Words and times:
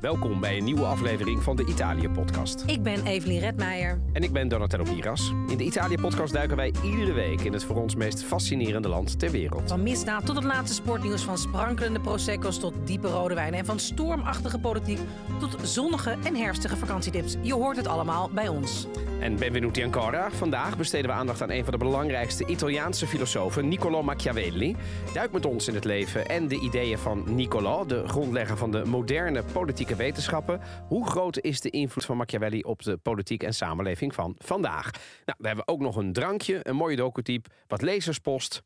welkom 0.00 0.40
bij 0.40 0.56
een 0.56 0.64
nieuwe 0.64 0.84
aflevering 0.84 1.42
van 1.42 1.56
de 1.56 1.64
Italië-podcast. 1.66 2.62
Ik 2.66 2.82
ben 2.82 3.06
Evelien 3.06 3.40
Redmeijer. 3.40 4.00
En 4.12 4.22
ik 4.22 4.32
ben 4.32 4.48
Donatello 4.48 4.84
Piras. 4.84 5.32
In 5.48 5.56
de 5.56 5.64
Italië-podcast 5.64 6.32
duiken 6.32 6.56
wij 6.56 6.72
iedere 6.84 7.12
week 7.12 7.40
in 7.40 7.52
het 7.52 7.64
voor 7.64 7.76
ons 7.76 7.94
meest 7.94 8.22
fascinerende 8.22 8.88
land 8.88 9.18
ter 9.18 9.30
wereld. 9.30 9.68
Van 9.68 9.82
misdaad 9.82 10.26
tot 10.26 10.36
het 10.36 10.44
laatste 10.44 10.74
sportnieuws, 10.74 11.22
van 11.22 11.38
sprankelende 11.38 12.00
prosecco's 12.00 12.58
tot 12.58 12.74
diepe 12.84 13.08
rode 13.08 13.34
wijnen... 13.34 13.58
en 13.58 13.64
van 13.64 13.78
stormachtige 13.78 14.58
politiek 14.58 14.98
tot 15.40 15.56
zonnige 15.62 16.16
en 16.24 16.36
herfstige 16.36 16.76
vakantietips. 16.76 17.36
Je 17.42 17.54
hoort 17.54 17.76
het 17.76 17.86
allemaal 17.86 18.30
bij 18.34 18.48
ons. 18.48 18.86
En 19.20 19.36
benvenuti 19.36 19.84
ancora. 19.84 20.30
Vandaag 20.30 20.76
besteden 20.76 21.10
we 21.10 21.16
aandacht 21.16 21.42
aan 21.42 21.50
een 21.50 21.64
van 21.64 21.72
de 21.72 21.78
belangrijkste 21.78 22.46
Italiaanse 22.46 23.06
filosofen, 23.06 23.68
Niccolò 23.68 24.02
Machiavelli. 24.04 24.76
Duik 25.12 25.32
met 25.32 25.46
ons 25.46 25.68
in 25.68 25.74
het 25.74 25.84
leven 25.84 26.26
en 26.26 26.48
de 26.48 26.60
ideeën 26.60 26.98
van 26.98 27.24
Niccolò, 27.26 27.86
de 27.86 28.08
grondlegger 28.08 28.56
van 28.56 28.70
de 28.70 28.84
moderne 28.84 29.42
politieke 29.52 29.87
wetenschappen. 29.96 30.60
Hoe 30.88 31.06
groot 31.06 31.40
is 31.40 31.60
de 31.60 31.70
invloed 31.70 32.04
van 32.04 32.16
Machiavelli 32.16 32.62
op 32.62 32.82
de 32.82 32.96
politiek 32.96 33.42
en 33.42 33.54
samenleving 33.54 34.14
van 34.14 34.34
vandaag? 34.38 34.90
Nou, 35.24 35.38
we 35.38 35.46
hebben 35.46 35.68
ook 35.68 35.80
nog 35.80 35.96
een 35.96 36.12
drankje, 36.12 36.60
een 36.62 36.76
mooie 36.76 36.96
docutype, 36.96 37.50
wat 37.66 37.82
lezerspost. 37.82 38.62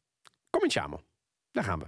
Cominciamo. 0.51 1.01
Daar 1.51 1.65
gaan 1.65 1.79
we. 1.79 1.87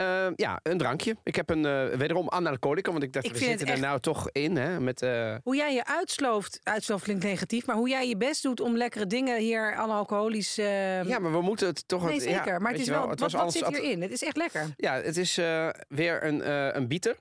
Uh, 0.00 0.26
ja, 0.36 0.60
een 0.62 0.78
drankje. 0.78 1.16
Ik 1.22 1.36
heb 1.36 1.50
een 1.50 1.64
uh, 1.64 1.86
wederom 1.86 2.30
analcoholica, 2.30 2.90
want 2.90 3.02
ik 3.02 3.12
dacht, 3.12 3.26
Ik 3.26 3.32
we 3.32 3.38
zitten 3.38 3.66
er 3.66 3.78
nou 3.78 4.00
toch 4.00 4.30
in. 4.30 4.56
Hè, 4.56 4.80
met, 4.80 5.02
uh, 5.02 5.34
Hoe 5.42 5.56
jij 5.56 5.74
je 5.74 5.86
uitslooft, 5.86 6.60
uitslooft 6.62 7.04
klinkt 7.04 7.24
negatief... 7.24 7.66
maar 7.66 7.76
hoe 7.76 7.88
jij 7.88 8.08
je 8.08 8.16
best 8.16 8.42
doet 8.42 8.60
om 8.60 8.76
lekkere 8.76 9.06
dingen 9.06 9.38
hier 9.40 9.74
analcoholisch... 9.74 10.54
ja, 10.54 11.18
maar 11.18 11.32
we 11.32 11.40
moeten 11.40 11.66
het 11.66 11.88
toch... 11.88 12.04
nee, 12.04 12.20
zeker. 12.20 12.46
ja, 12.52 12.58
maar 12.58 12.72
het 12.72 12.80
is 12.80 12.88
wel, 12.88 13.08
het 13.08 13.20
wat, 13.20 13.32
was 13.32 13.32
wat 13.32 13.40
alles- 13.40 13.54
zit 13.54 13.82
hierin? 13.82 14.02
Het 14.02 14.10
is 14.10 14.22
echt 14.22 14.36
lekker. 14.36 14.66
Ja, 14.76 14.94
het 14.94 15.16
is 15.16 15.38
eh, 15.38 15.68
weer 15.88 16.24
een, 16.24 16.42
eh 16.42 16.68
een 16.72 16.88
bieter. 16.88 17.16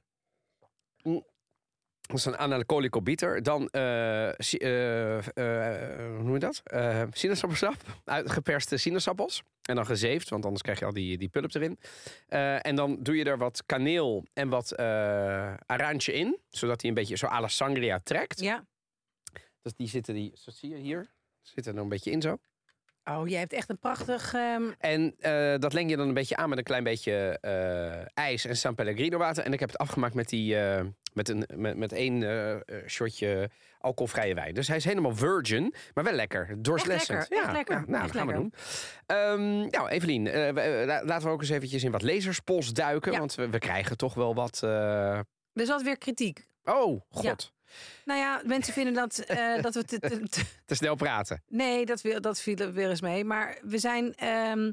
Dat 2.07 2.17
is 2.17 2.25
een 2.25 2.37
analcolico 2.37 3.01
bieter. 3.01 3.43
Dan, 3.43 3.67
eh, 3.67 4.29
si- 4.37 4.57
eh, 4.57 5.17
eh, 5.17 6.09
hoe 6.15 6.23
noem 6.23 6.33
je 6.33 6.39
dat? 6.39 6.61
Sinaasappelsap. 7.11 7.75
Uitgeperste 8.05 8.77
sinaasappels. 8.77 9.41
En 9.61 9.75
dan 9.75 9.85
gezeefd, 9.85 10.29
want 10.29 10.43
anders 10.43 10.61
krijg 10.61 10.79
je 10.79 10.85
al 10.85 10.93
die, 10.93 11.17
die 11.17 11.29
pulp 11.29 11.53
erin. 11.53 11.79
En 12.61 12.75
dan 12.75 12.97
doe 13.03 13.15
je 13.15 13.23
er 13.23 13.37
wat 13.37 13.63
kaneel 13.65 14.25
en 14.33 14.49
wat 14.49 14.77
aransje 15.65 16.13
in. 16.13 16.37
Zodat 16.49 16.81
hij 16.81 16.89
een 16.89 16.95
beetje 16.95 17.15
zo 17.17 17.25
à 17.25 17.39
la 17.41 17.47
sangria 17.47 17.99
trekt. 18.03 18.39
Ja. 18.39 18.65
Dus 19.61 19.73
die 19.75 19.87
zitten, 19.87 20.13
die, 20.13 20.31
zo 20.35 20.51
zie 20.51 20.69
je 20.69 20.75
hier, 20.75 21.09
zitten 21.41 21.75
er 21.75 21.81
een 21.81 21.89
beetje 21.89 22.11
in 22.11 22.21
zo. 22.21 22.37
Oh, 23.05 23.27
jij 23.27 23.39
hebt 23.39 23.53
echt 23.53 23.69
een 23.69 23.79
prachtig... 23.79 24.33
ehm, 24.33 24.63
En 24.79 25.15
eh, 25.19 25.59
dat 25.59 25.73
leng 25.73 25.89
je 25.89 25.97
dan 25.97 26.07
een 26.07 26.13
beetje 26.13 26.35
aan 26.35 26.49
met 26.49 26.57
een 26.57 26.63
klein 26.63 26.83
beetje 26.83 27.37
eh, 27.41 28.17
ijs 28.25 28.45
en 28.45 28.57
San 28.57 28.75
Pellegrino 28.75 29.17
water. 29.17 29.43
En 29.43 29.53
ik 29.53 29.59
heb 29.59 29.69
het 29.69 29.77
afgemaakt 29.77 30.13
met, 30.13 30.29
die, 30.29 30.59
eh, 30.59 30.85
met, 31.13 31.29
een, 31.29 31.45
met, 31.55 31.77
met 31.77 31.91
één 31.91 32.23
shotje 32.87 33.49
alcoholvrije 33.79 34.33
wijn. 34.33 34.53
Dus 34.53 34.67
hij 34.67 34.77
is 34.77 34.85
helemaal 34.85 35.15
virgin, 35.15 35.73
maar 35.93 36.03
wel 36.03 36.13
lekker. 36.13 36.55
Doorslessend. 36.57 37.19
lekker, 37.19 37.37
echt 37.37 37.45
ja, 37.45 37.51
lekker, 37.51 37.75
ja, 37.75 37.83
nou, 37.87 38.03
echt 38.03 38.13
dat 38.13 38.21
gaan 38.21 38.27
we 38.27 38.33
doen. 38.33 38.53
Ehm, 39.05 39.69
nou, 39.69 39.89
Evelien, 39.89 40.23
laten 40.83 41.27
we 41.27 41.29
ook 41.29 41.41
eens 41.41 41.49
eventjes 41.49 41.83
in 41.83 41.91
wat 41.91 42.01
lezerspost 42.01 42.75
duiken. 42.75 43.11
Ja. 43.11 43.19
Want 43.19 43.35
we, 43.35 43.49
we 43.49 43.59
krijgen 43.59 43.97
toch 43.97 44.13
wel 44.13 44.35
wat... 44.35 44.61
er 44.61 45.25
altijd 45.53 45.81
weer 45.81 45.97
kritiek. 45.97 46.47
Oh, 46.63 47.01
god. 47.09 47.52
Nou 48.05 48.19
ja, 48.19 48.41
mensen 48.45 48.73
vinden 48.73 48.93
dat, 48.93 49.17
eh, 49.19 49.61
dat 49.61 49.73
we... 49.73 49.83
te- 49.83 49.99
te- 49.99 50.29
te- 50.29 50.43
Te 50.65 50.75
snel 50.75 50.95
praten. 50.95 51.43
Nee, 51.47 51.85
dat, 51.85 52.01
wil, 52.01 52.21
dat 52.21 52.39
viel 52.41 52.55
er 52.55 52.73
weer 52.73 52.89
eens 52.89 53.01
mee. 53.01 53.23
Maar 53.25 53.57
we 53.61 53.77
zijn. 53.77 54.15
ehm, 54.15 54.71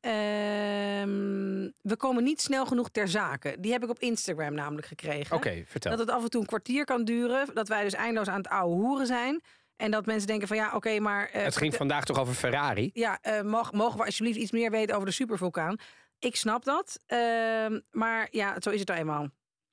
ehm, 0.00 1.70
we 1.82 1.96
komen 1.96 2.24
niet 2.24 2.40
snel 2.40 2.66
genoeg 2.66 2.90
ter 2.90 3.08
zake. 3.08 3.56
Die 3.58 3.72
heb 3.72 3.82
ik 3.82 3.90
op 3.90 3.98
Instagram 3.98 4.54
namelijk 4.54 4.86
gekregen. 4.86 5.36
Oké, 5.36 5.62
vertel. 5.66 5.90
Dat 5.90 6.00
het 6.00 6.10
af 6.10 6.22
en 6.22 6.30
toe 6.30 6.40
een 6.40 6.46
kwartier 6.46 6.84
kan 6.84 7.04
duren. 7.04 7.46
Dat 7.54 7.68
wij 7.68 7.82
dus 7.84 7.92
eindeloos 7.94 8.28
aan 8.28 8.36
het 8.38 8.48
ouwe 8.48 8.74
hoeren 8.74 9.06
zijn. 9.06 9.40
En 9.76 9.90
dat 9.90 10.06
mensen 10.06 10.26
denken 10.26 10.48
van 10.48 10.56
ja, 10.56 10.70
oké, 10.74 10.98
maar. 11.00 11.28
eh, 11.28 11.42
het 11.44 11.56
ging 11.56 11.74
vandaag 11.74 12.04
toch 12.04 12.18
over 12.18 12.34
Ferrari? 12.34 12.90
Ja, 12.92 13.18
eh, 13.22 13.40
mag, 13.42 13.72
mogen 13.72 13.98
we 13.98 14.04
alsjeblieft 14.04 14.38
iets 14.38 14.50
meer 14.50 14.70
weten 14.70 14.94
over 14.94 15.06
de 15.08 15.14
supervulkaan? 15.14 15.76
Ik 16.18 16.36
snap 16.36 16.64
dat. 16.64 16.98
ehm, 17.06 17.80
maar 17.90 18.28
ja, 18.30 18.56
zo 18.60 18.70
is 18.70 18.78
het 18.78 18.88
nou 18.88 19.00
eenmaal. 19.00 19.28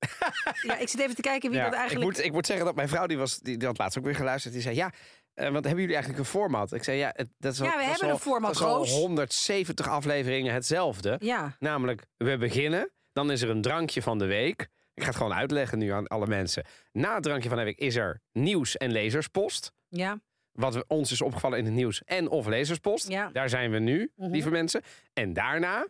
ja, 0.67 0.77
ik 0.77 0.87
zit 0.89 0.99
even 0.99 1.15
te 1.15 1.21
kijken 1.21 1.49
wie 1.49 1.59
Ja, 1.59 1.65
dat 1.65 1.73
eigenlijk. 1.73 2.09
ik, 2.09 2.15
moet, 2.17 2.25
ik 2.25 2.31
moet 2.31 2.45
zeggen 2.45 2.65
dat 2.65 2.75
mijn 2.75 2.87
vrouw, 2.89 3.05
die, 3.07 3.17
was, 3.17 3.39
die, 3.39 3.57
die 3.57 3.67
had 3.67 3.77
laatst 3.77 3.97
ook 3.97 4.03
weer 4.03 4.15
geluisterd, 4.15 4.53
die 4.53 4.63
zei 4.63 4.75
ja. 4.75 4.91
eh, 5.33 5.43
want 5.43 5.63
hebben 5.63 5.79
jullie 5.81 5.95
eigenlijk 5.95 6.19
een 6.25 6.29
format? 6.31 6.73
Ik 6.73 6.83
zei 6.83 6.97
ja, 6.97 7.11
het, 7.15 7.27
dat 7.37 7.53
is 7.53 7.59
al, 7.59 7.65
Ja, 7.65 7.71
we 7.71 7.77
dat 7.77 7.89
hebben 7.89 8.07
al- 8.07 8.13
een 8.13 8.19
format, 8.21 8.53
Dat 8.53 8.63
al 8.63 8.75
Roos. 8.77 8.91
170 8.91 9.87
afleveringen 9.87 10.53
hetzelfde. 10.53 11.15
Ja, 11.19 11.55
Namelijk, 11.59 12.05
we 12.17 12.37
beginnen, 12.37 12.89
dan 13.13 13.31
is 13.31 13.41
er 13.41 13.49
een 13.49 13.61
drankje 13.61 14.01
van 14.01 14.17
de 14.17 14.25
week. 14.25 14.61
Ik 14.93 15.03
ga 15.03 15.07
het 15.07 15.15
gewoon 15.17 15.33
uitleggen 15.33 15.77
nu 15.77 15.89
aan 15.91 16.07
alle 16.07 16.27
mensen. 16.27 16.65
Na 16.91 17.13
het 17.13 17.23
drankje 17.23 17.49
van 17.49 17.57
de 17.57 17.63
week 17.63 17.77
is 17.79 17.95
er 17.95 18.21
nieuws 18.31 18.77
en 18.77 18.91
lezerspost. 18.91 19.71
ja, 19.87 20.19
Wat 20.51 20.73
we- 20.73 20.85
ons 20.87 21.11
is 21.11 21.21
opgevallen 21.21 21.57
in 21.57 21.65
het 21.65 21.73
nieuws 21.73 22.03
en 22.03 22.29
of 22.29 22.45
lezerspost. 22.47 23.07
ja. 23.09 23.29
Daar 23.33 23.49
zijn 23.49 23.71
we 23.71 23.79
nu, 23.79 24.11
Mhm. 24.15 24.31
lieve 24.31 24.49
mensen. 24.49 24.81
En 25.13 25.33
daarna 25.33 25.87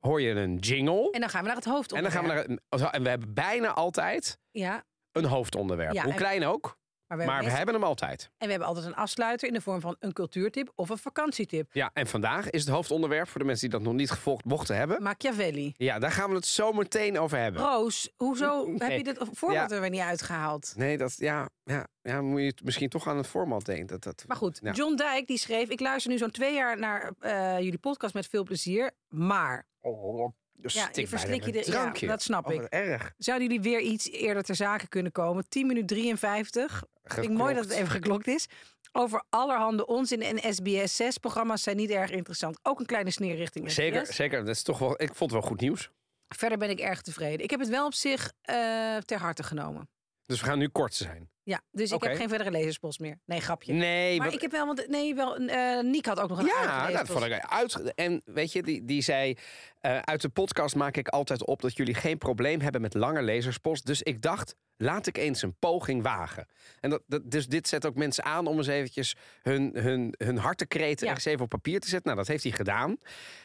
hoor 0.00 0.20
je 0.20 0.30
een 0.30 0.56
jingle. 0.56 1.10
En 1.10 1.20
dan 1.20 1.28
gaan 1.30 1.40
we 1.40 1.46
naar 1.46 1.56
het 1.56 1.64
hoofd. 1.64 1.92
En 1.92 2.02
dan 2.02 2.10
gaan 2.12 2.22
we 2.22 2.28
naar 2.28 2.36
het, 2.36 2.92
en 2.92 3.02
we 3.02 3.08
hebben 3.08 3.34
bijna 3.34 3.72
altijd 3.72 4.38
Ja, 4.50 4.84
een 5.12 5.24
hoofdonderwerp. 5.24 5.92
Ja, 5.92 6.04
Hoe 6.04 6.14
klein 6.14 6.44
ook, 6.44 6.62
maar 6.62 7.18
we 7.18 7.24
maar 7.24 7.34
hebben 7.34 7.36
we 7.36 7.42
meestal- 7.42 7.56
hebben 7.56 7.74
hem 7.74 7.84
altijd. 7.84 8.22
En 8.38 8.44
we 8.46 8.50
hebben 8.50 8.68
altijd 8.68 8.86
een 8.86 8.94
afsluiter 8.94 9.48
in 9.48 9.54
de 9.54 9.60
vorm 9.60 9.80
van 9.80 9.96
een 9.98 10.12
cultuurtip 10.12 10.72
of 10.74 10.88
een 10.88 10.98
vakantietip. 10.98 11.72
Ja, 11.72 11.90
en 11.92 12.06
vandaag 12.06 12.50
is 12.50 12.60
het 12.64 12.74
hoofdonderwerp 12.74 13.28
voor 13.28 13.40
de 13.40 13.46
mensen 13.46 13.68
die 13.70 13.78
dat 13.78 13.86
nog 13.88 13.96
niet 13.96 14.10
gevolgd 14.10 14.44
mochten 14.44 14.76
hebben. 14.76 15.02
Machiavelli. 15.02 15.74
Ja, 15.76 15.98
daar 15.98 16.12
gaan 16.12 16.28
we 16.30 16.34
het 16.36 16.46
zo 16.46 16.72
meteen 16.72 17.18
over 17.18 17.38
hebben. 17.38 17.62
Roos, 17.62 18.12
hoezo 18.16 18.64
Nee. 18.66 18.76
heb 18.78 18.90
je 18.98 19.04
dit 19.04 19.18
format 19.34 19.70
Ja. 19.70 19.74
er 19.76 19.80
weer 19.80 19.90
niet 19.90 20.00
uitgehaald? 20.00 20.72
Nee, 20.76 20.96
dat 20.98 21.14
ja, 21.16 21.48
ja, 21.64 21.86
ja, 22.02 22.20
moet 22.22 22.40
je 22.40 22.46
het 22.46 22.64
misschien 22.64 22.88
toch 22.88 23.08
aan 23.08 23.16
het 23.16 23.26
format 23.26 23.64
denken. 23.64 23.86
Dat, 23.86 24.02
dat, 24.02 24.24
Maar 24.26 24.36
goed, 24.36 24.58
Ja. 24.62 24.72
John 24.72 24.94
Dijk 24.96 25.26
die 25.26 25.38
schreef... 25.38 25.68
ik 25.68 25.80
luister 25.80 26.10
nu 26.10 26.18
zo'n 26.18 26.30
twee 26.30 26.54
jaar 26.54 26.78
naar 26.78 27.12
eh, 27.20 27.58
jullie 27.58 27.78
podcast 27.78 28.14
met 28.14 28.26
veel 28.26 28.42
plezier. 28.44 28.90
Maar, 29.08 29.66
oh, 29.80 30.32
dus 30.52 30.74
Ja, 30.74 30.88
je 30.92 31.08
verslik 31.08 31.44
je 31.44 31.52
de- 31.52 31.70
ja, 31.70 31.92
dat 32.06 32.22
snap 32.22 32.46
oh, 32.46 32.54
ik. 32.54 32.62
erg. 32.62 33.12
zouden 33.16 33.48
jullie 33.48 33.62
weer 33.62 33.80
iets 33.80 34.10
eerder 34.10 34.42
ter 34.42 34.54
zake 34.54 34.88
kunnen 34.88 35.12
komen? 35.12 35.48
10 35.48 35.66
minuten 35.66 35.86
53. 35.96 36.84
Vind 37.02 37.26
ik 37.26 37.32
mooi 37.32 37.54
dat 37.54 37.64
het 37.64 37.72
even 37.72 37.90
geklokt 37.90 38.26
is. 38.26 38.46
Over 38.92 39.24
allerhande 39.28 39.86
onzin 39.86 40.22
en 40.22 40.54
SBS 40.54 41.02
6-programma's 41.02 41.62
zijn 41.62 41.76
niet 41.76 41.90
erg 41.90 42.10
interessant. 42.10 42.58
Ook 42.62 42.80
een 42.80 42.86
kleine 42.86 43.10
sneer 43.10 43.36
richting 43.36 43.64
SBS. 43.70 43.74
Zeker, 43.80 44.06
zeker. 44.12 44.38
Dat 44.44 44.54
is 44.54 44.62
toch 44.62 44.78
wel, 44.78 45.02
ik 45.02 45.14
vond 45.14 45.30
het 45.30 45.40
wel 45.40 45.50
goed 45.50 45.60
nieuws. 45.60 45.90
Verder 46.28 46.58
ben 46.58 46.70
ik 46.70 46.80
erg 46.80 47.02
tevreden. 47.02 47.40
Ik 47.44 47.50
heb 47.50 47.60
het 47.60 47.68
wel 47.68 47.86
op 47.86 47.94
zich 47.94 48.32
eh, 48.42 48.96
ter 48.96 49.18
harte 49.18 49.42
genomen. 49.42 49.88
Dus 50.26 50.40
we 50.40 50.46
gaan 50.46 50.58
nu 50.58 50.68
kort 50.68 50.94
zijn. 50.94 51.30
Ja, 51.50 51.60
dus 51.70 51.90
ik 51.90 52.02
heb 52.02 52.16
geen 52.16 52.28
verdere 52.28 52.50
lezerspost 52.50 52.98
meer. 53.00 53.18
Nee, 53.24 53.40
grapje. 53.40 53.72
Nee, 53.72 54.18
Maar 54.18 54.32
ik 54.32 54.40
heb 54.40 54.50
wel, 54.50 54.66
want 54.66 54.88
nee, 54.88 55.14
wel, 55.14 55.36
eh 55.36 55.80
Niek 55.82 56.06
had 56.06 56.20
ook 56.20 56.28
nog 56.28 56.38
een 56.38 56.50
aardige 56.50 56.68
Ja, 56.76 56.82
nou, 56.82 56.92
dat 56.92 57.06
vond 57.06 57.24
ik 57.24 57.46
uit. 57.46 57.94
En 57.94 58.22
weet 58.24 58.52
je, 58.52 58.62
die, 58.62 58.84
die 58.84 59.02
zei: 59.02 59.36
eh, 59.80 59.98
Uit 59.98 60.20
de 60.20 60.28
podcast 60.28 60.74
maak 60.74 60.96
ik 60.96 61.08
altijd 61.08 61.46
op 61.46 61.60
dat 61.62 61.76
jullie 61.76 61.94
geen 61.94 62.18
probleem 62.18 62.60
hebben 62.60 62.80
met 62.80 62.94
lange 62.94 63.22
lezerspost. 63.22 63.86
Dus 63.86 64.02
ik 64.02 64.22
dacht, 64.22 64.54
laat 64.76 65.06
ik 65.06 65.16
eens 65.18 65.42
een 65.42 65.56
poging 65.58 66.02
wagen. 66.02 66.46
En 66.80 66.90
dat, 66.90 67.02
dat, 67.06 67.30
dus 67.30 67.46
dit 67.46 67.68
zet 67.68 67.86
ook 67.86 67.94
mensen 67.94 68.24
aan 68.24 68.46
om 68.46 68.56
eens 68.56 68.66
eventjes 68.66 69.16
hun, 69.42 69.70
hun, 69.74 70.14
hun 70.18 70.36
hartekreten 70.38 71.04
Ja. 71.06 71.12
ergens 71.12 71.26
even 71.32 71.42
op 71.44 71.48
papier 71.48 71.80
te 71.80 71.88
zetten. 71.88 72.06
Nou, 72.06 72.18
dat 72.18 72.28
heeft 72.28 72.42
hij 72.42 72.52
gedaan. 72.52 72.96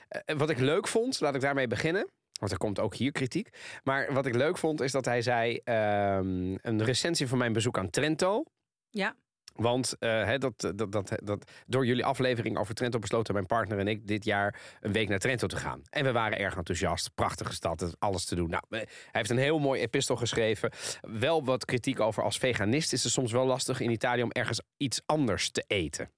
Eh, 0.07 0.35
wat 0.37 0.49
ik 0.49 0.59
leuk 0.59 0.87
vond, 0.87 1.19
laat 1.19 1.35
ik 1.35 1.41
daarmee 1.41 1.67
beginnen. 1.67 2.09
Want 2.39 2.51
er 2.51 2.57
komt 2.57 2.79
ook 2.79 2.95
hier 2.95 3.11
kritiek. 3.11 3.49
Maar 3.83 4.13
wat 4.13 4.25
ik 4.25 4.35
leuk 4.35 4.57
vond, 4.57 4.81
is 4.81 4.91
dat 4.91 5.05
hij 5.05 5.21
zei: 5.21 5.59
ehm, 5.63 6.55
een 6.61 6.83
recensie 6.83 7.27
van 7.27 7.37
mijn 7.37 7.53
bezoek 7.53 7.77
aan 7.77 7.89
Trento. 7.89 8.43
Ja, 8.89 9.15
Want 9.55 9.97
eh, 9.99 10.33
dat, 10.37 10.71
dat, 10.75 10.91
dat, 10.91 11.11
dat, 11.23 11.51
door 11.65 11.85
jullie 11.85 12.05
aflevering 12.05 12.57
over 12.57 12.73
Trento 12.73 12.99
besloten 12.99 13.33
mijn 13.33 13.45
partner 13.45 13.79
en 13.79 13.87
ik 13.87 14.07
dit 14.07 14.25
jaar 14.25 14.59
een 14.79 14.91
week 14.91 15.09
naar 15.09 15.19
Trento 15.19 15.47
te 15.47 15.55
gaan. 15.55 15.81
En 15.89 16.03
we 16.03 16.11
waren 16.11 16.37
erg 16.37 16.55
enthousiast. 16.55 17.11
Prachtige 17.15 17.53
stad, 17.53 17.95
alles 17.99 18.25
te 18.25 18.35
doen. 18.35 18.49
Nou, 18.49 18.63
eh, 18.69 18.79
hij 18.79 18.87
heeft 19.11 19.29
een 19.29 19.37
heel 19.37 19.59
mooi 19.59 19.81
epistel 19.81 20.15
geschreven. 20.15 20.71
Wel 21.01 21.43
wat 21.43 21.65
kritiek 21.65 21.99
over 21.99 22.23
als 22.23 22.37
veganist 22.37 22.93
is 22.93 23.03
het 23.03 23.11
soms 23.11 23.31
wel 23.31 23.45
lastig 23.45 23.79
in 23.79 23.91
Italië 23.91 24.23
om 24.23 24.31
ergens 24.31 24.61
iets 24.77 25.01
anders 25.05 25.49
te 25.49 25.63
eten. 25.67 26.11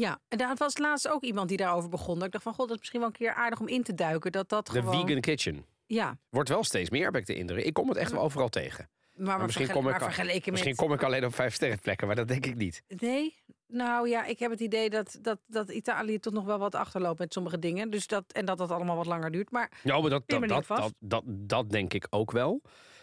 Ja. 0.00 0.20
En 0.28 0.38
daar 0.38 0.54
was 0.56 0.78
laatst 0.78 1.08
ook 1.08 1.22
iemand 1.22 1.48
die 1.48 1.56
daarover 1.56 1.88
begon. 1.90 2.14
Dat 2.14 2.24
ik 2.26 2.32
dacht 2.32 2.44
van, 2.44 2.54
god, 2.54 2.64
dat 2.66 2.74
is 2.74 2.78
misschien 2.78 3.00
wel 3.00 3.08
een 3.08 3.14
keer 3.14 3.34
aardig 3.34 3.60
om 3.60 3.68
in 3.68 3.82
te 3.82 3.94
duiken. 3.94 4.32
Dat 4.32 4.48
dat 4.48 4.66
De 4.66 4.72
gewoon... 4.72 5.06
vegan 5.06 5.20
kitchen. 5.20 5.64
Ja, 5.86 6.18
Wordt 6.30 6.48
wel 6.48 6.64
steeds 6.64 6.90
meer, 6.90 7.04
heb 7.04 7.16
ik 7.16 7.26
de 7.26 7.34
indruk. 7.34 7.64
Ik 7.64 7.72
kom 7.74 7.88
het 7.88 7.96
echt 7.96 8.10
wel 8.12 8.20
overal 8.20 8.48
tegen. 8.48 8.88
maar, 9.14 9.26
maar, 9.36 9.44
misschien 9.46 9.68
kom 9.70 9.84
ik 9.84 9.90
maar 9.90 10.00
al- 10.00 10.06
vergeleken 10.06 10.52
Misschien 10.52 10.74
met... 10.76 10.84
kom 10.84 10.92
ik 10.94 11.02
alleen 11.02 11.24
op 11.24 11.34
vijf 11.34 11.54
sterrenplekken, 11.54 12.06
maar 12.06 12.16
dat 12.16 12.28
denk 12.28 12.46
ik 12.46 12.56
niet. 12.56 12.82
Nee? 12.88 13.34
Nou 13.66 14.08
ja, 14.08 14.24
ik 14.24 14.38
heb 14.38 14.50
het 14.50 14.60
idee 14.60 14.90
dat, 14.90 15.18
dat, 15.22 15.38
dat 15.46 15.70
Italië 15.70 16.18
toch 16.18 16.32
nog 16.32 16.44
wel 16.44 16.58
wat 16.58 16.74
achterloopt 16.74 17.18
met 17.18 17.32
sommige 17.32 17.58
dingen. 17.58 17.90
Dus 17.90 18.06
dat, 18.06 18.24
en 18.32 18.44
dat 18.44 18.58
dat 18.58 18.70
allemaal 18.70 18.96
wat 18.96 19.06
langer 19.06 19.30
duurt. 19.30 19.50
Maar 19.50 19.70
Ja, 19.82 20.00
maar 20.00 20.10
dat, 20.10 20.22
dat, 20.28 20.92
dat, 20.98 21.22
dat 21.26 21.70
denk 21.70 21.94
ik 21.94 22.06
ook 22.10 22.30
wel. 22.30 22.62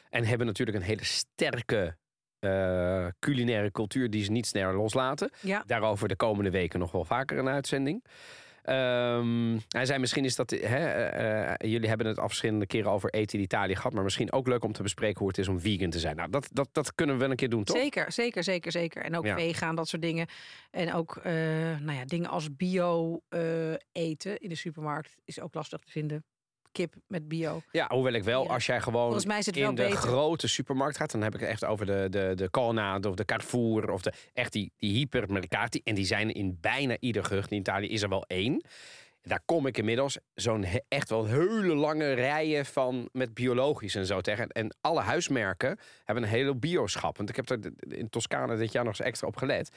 En 0.09 0.25
hebben 0.25 0.47
natuurlijk 0.47 0.77
een 0.77 0.83
hele 0.83 1.03
sterke 1.03 1.97
eh, 2.45 3.11
culinaire 3.19 3.71
cultuur 3.71 4.09
die 4.09 4.23
ze 4.23 4.31
niet 4.31 4.45
snel 4.45 4.73
loslaten. 4.73 5.29
ja, 5.41 5.63
Daarover 5.65 6.07
de 6.07 6.15
komende 6.15 6.49
weken 6.49 6.79
nog 6.79 6.91
wel 6.91 7.05
vaker 7.05 7.37
een 7.37 7.47
uitzending. 7.47 8.03
Ehm, 8.63 9.57
hij 9.69 9.85
zei 9.85 9.99
misschien 9.99 10.25
is 10.25 10.35
dat... 10.35 10.49
Hè, 10.49 10.57
eh, 10.57 11.49
eh, 11.49 11.55
jullie 11.71 11.87
hebben 11.87 12.07
het 12.07 12.19
al 12.19 12.27
verschillende 12.27 12.65
keren 12.65 12.91
over 12.91 13.09
eten 13.09 13.37
in 13.37 13.43
Italië 13.43 13.75
gehad... 13.75 13.93
maar 13.93 14.03
misschien 14.03 14.31
ook 14.31 14.47
leuk 14.47 14.63
om 14.63 14.73
te 14.73 14.83
bespreken 14.83 15.19
hoe 15.19 15.27
het 15.27 15.37
is 15.37 15.47
om 15.47 15.59
vegan 15.59 15.89
te 15.89 15.99
zijn. 15.99 16.15
Nou, 16.15 16.29
dat, 16.29 16.49
dat, 16.51 16.69
dat 16.71 16.95
kunnen 16.95 17.15
we 17.15 17.21
wel 17.21 17.29
een 17.29 17.35
keer 17.35 17.49
doen, 17.49 17.63
toch? 17.63 17.77
Zeker, 17.77 18.11
zeker, 18.11 18.43
zeker, 18.43 18.71
zeker. 18.71 19.01
En 19.01 19.17
ook 19.17 19.25
Ja. 19.25 19.35
vegan, 19.35 19.75
dat 19.75 19.87
soort 19.87 20.01
dingen. 20.01 20.27
En 20.71 20.93
ook 20.93 21.19
nou 21.23 21.91
ja, 21.91 22.05
dingen 22.05 22.29
als 22.29 22.55
bio 22.55 23.21
eten 23.91 24.37
in 24.37 24.49
de 24.49 24.55
supermarkt 24.55 25.15
is 25.25 25.39
ook 25.39 25.53
lastig 25.53 25.79
te 25.79 25.91
vinden. 25.91 26.23
Kip 26.75 26.93
met 27.07 27.27
bio. 27.27 27.61
Ja, 27.71 27.87
hoewel 27.89 28.13
ik 28.13 28.23
wel, 28.23 28.49
als 28.49 28.65
jij 28.65 28.81
gewoon 28.81 29.21
in 29.21 29.53
de 29.53 29.73
beter. 29.73 29.97
grote 29.97 30.47
supermarkt 30.47 30.97
gaat... 30.97 31.11
dan 31.11 31.21
heb 31.21 31.33
ik 31.33 31.39
het 31.39 31.49
echt 31.49 31.65
over 31.65 31.85
de, 31.85 32.07
de, 32.09 32.31
de 32.35 32.49
Colnade 32.49 33.09
of 33.09 33.15
de 33.15 33.25
Carrefour... 33.25 33.91
of 33.91 34.01
de, 34.01 34.13
echt 34.33 34.51
die, 34.51 34.71
die 34.77 34.93
hypermercati. 34.93 35.81
En 35.83 35.95
die 35.95 36.05
zijn 36.05 36.31
in 36.31 36.57
bijna 36.61 36.97
ieder 36.99 37.23
gehucht 37.23 37.51
in 37.51 37.57
Italië 37.57 37.87
is 37.87 38.01
er 38.01 38.09
wel 38.09 38.23
één. 38.27 38.63
Daar 39.21 39.41
kom 39.45 39.65
ik 39.65 39.77
inmiddels 39.77 40.17
zo'n 40.33 40.65
echt 40.87 41.09
wel 41.09 41.25
hele 41.25 41.75
lange 41.75 42.13
rijen 42.13 42.65
van 42.65 43.09
met 43.11 43.33
biologisch 43.33 43.95
en 43.95 44.05
zo 44.05 44.21
tegen. 44.21 44.49
En 44.49 44.75
alle 44.81 45.01
huismerken 45.01 45.79
hebben 46.03 46.23
een 46.23 46.29
hele 46.29 46.55
bioschap. 46.55 47.17
Want 47.17 47.29
ik 47.29 47.35
heb 47.35 47.49
er 47.49 47.59
in 47.79 48.09
Toscane 48.09 48.57
dit 48.57 48.71
jaar 48.71 48.83
nog 48.83 48.97
eens 48.97 49.07
extra 49.07 49.27
op 49.27 49.35
gelet. 49.35 49.69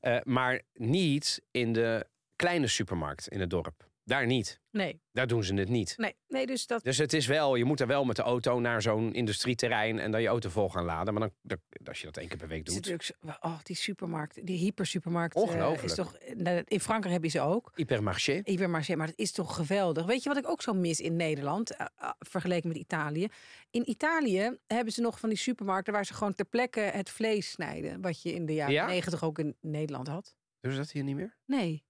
Eh, 0.00 0.16
maar 0.22 0.60
niet 0.74 1.42
in 1.50 1.72
de 1.72 2.06
kleine 2.36 2.66
supermarkt 2.66 3.28
in 3.28 3.40
het 3.40 3.50
dorp. 3.50 3.88
Daar 4.06 4.26
niet. 4.26 4.60
Nee, 4.70 5.00
Daar 5.12 5.26
doen 5.26 5.44
ze 5.44 5.54
het 5.54 5.68
niet. 5.68 5.94
nee, 5.96 6.16
nee 6.28 6.46
dus 6.46 6.66
dat... 6.66 6.84
Dus 6.84 6.98
het 6.98 7.12
is 7.12 7.26
wel, 7.26 7.54
je 7.56 7.64
moet 7.64 7.80
er 7.80 7.86
wel 7.86 8.04
met 8.04 8.16
de 8.16 8.22
auto 8.22 8.60
naar 8.60 8.82
zo'n 8.82 9.14
industrieterrein 9.14 9.98
en 9.98 10.10
dan 10.10 10.22
je 10.22 10.28
auto 10.28 10.48
vol 10.48 10.68
gaan 10.70 10.84
laden. 10.84 11.14
Maar 11.14 11.30
dan, 11.42 11.58
als 11.84 11.98
je 12.00 12.04
dat 12.06 12.16
één 12.16 12.28
keer 12.28 12.36
per 12.38 12.48
week 12.48 12.64
doet. 12.64 13.12
oh, 13.40 13.58
die 13.62 13.76
supermarkt, 13.76 14.46
die 14.46 14.58
hypersupermarkt. 14.58 15.34
eh, 15.36 15.42
Ongelooflijk. 15.42 15.82
is 15.82 15.94
toch, 15.94 16.16
nou, 16.34 16.62
in 16.66 16.80
Frankrijk 16.80 17.14
heb 17.14 17.24
je 17.24 17.28
ze 17.30 17.40
ook. 17.40 17.72
Hypermarché. 17.74 18.40
Hypermarché, 18.44 18.96
maar 18.96 19.06
het 19.06 19.18
is 19.18 19.32
toch 19.32 19.54
geweldig. 19.56 20.06
Weet 20.06 20.22
je 20.22 20.28
wat 20.28 20.38
ik 20.38 20.48
ook 20.48 20.62
zo 20.62 20.72
mis 20.74 21.00
in 21.00 21.16
Nederland, 21.16 21.76
eh, 21.76 21.86
eh, 21.96 22.10
vergeleken 22.18 22.68
met 22.68 22.76
Italië? 22.76 23.28
In 23.70 23.90
Italië 23.90 24.56
hebben 24.66 24.92
ze 24.92 25.00
nog 25.00 25.20
van 25.20 25.28
die 25.28 25.38
supermarkten 25.38 25.92
waar 25.92 26.06
ze 26.06 26.14
gewoon 26.14 26.34
ter 26.34 26.46
plekke 26.46 26.80
het 26.80 27.10
vlees 27.10 27.50
snijden. 27.50 28.00
Wat 28.00 28.22
je 28.22 28.32
in 28.34 28.46
de 28.46 28.54
jaren 28.54 28.74
Ja? 28.74 28.86
negentig 28.86 29.24
ook 29.24 29.38
in 29.38 29.56
Nederland 29.60 30.06
had. 30.08 30.36
Doen 30.60 30.72
ze 30.72 30.78
dat 30.78 30.90
hier 30.90 31.02
niet 31.04 31.16
meer? 31.16 31.36
Nee, 31.44 31.84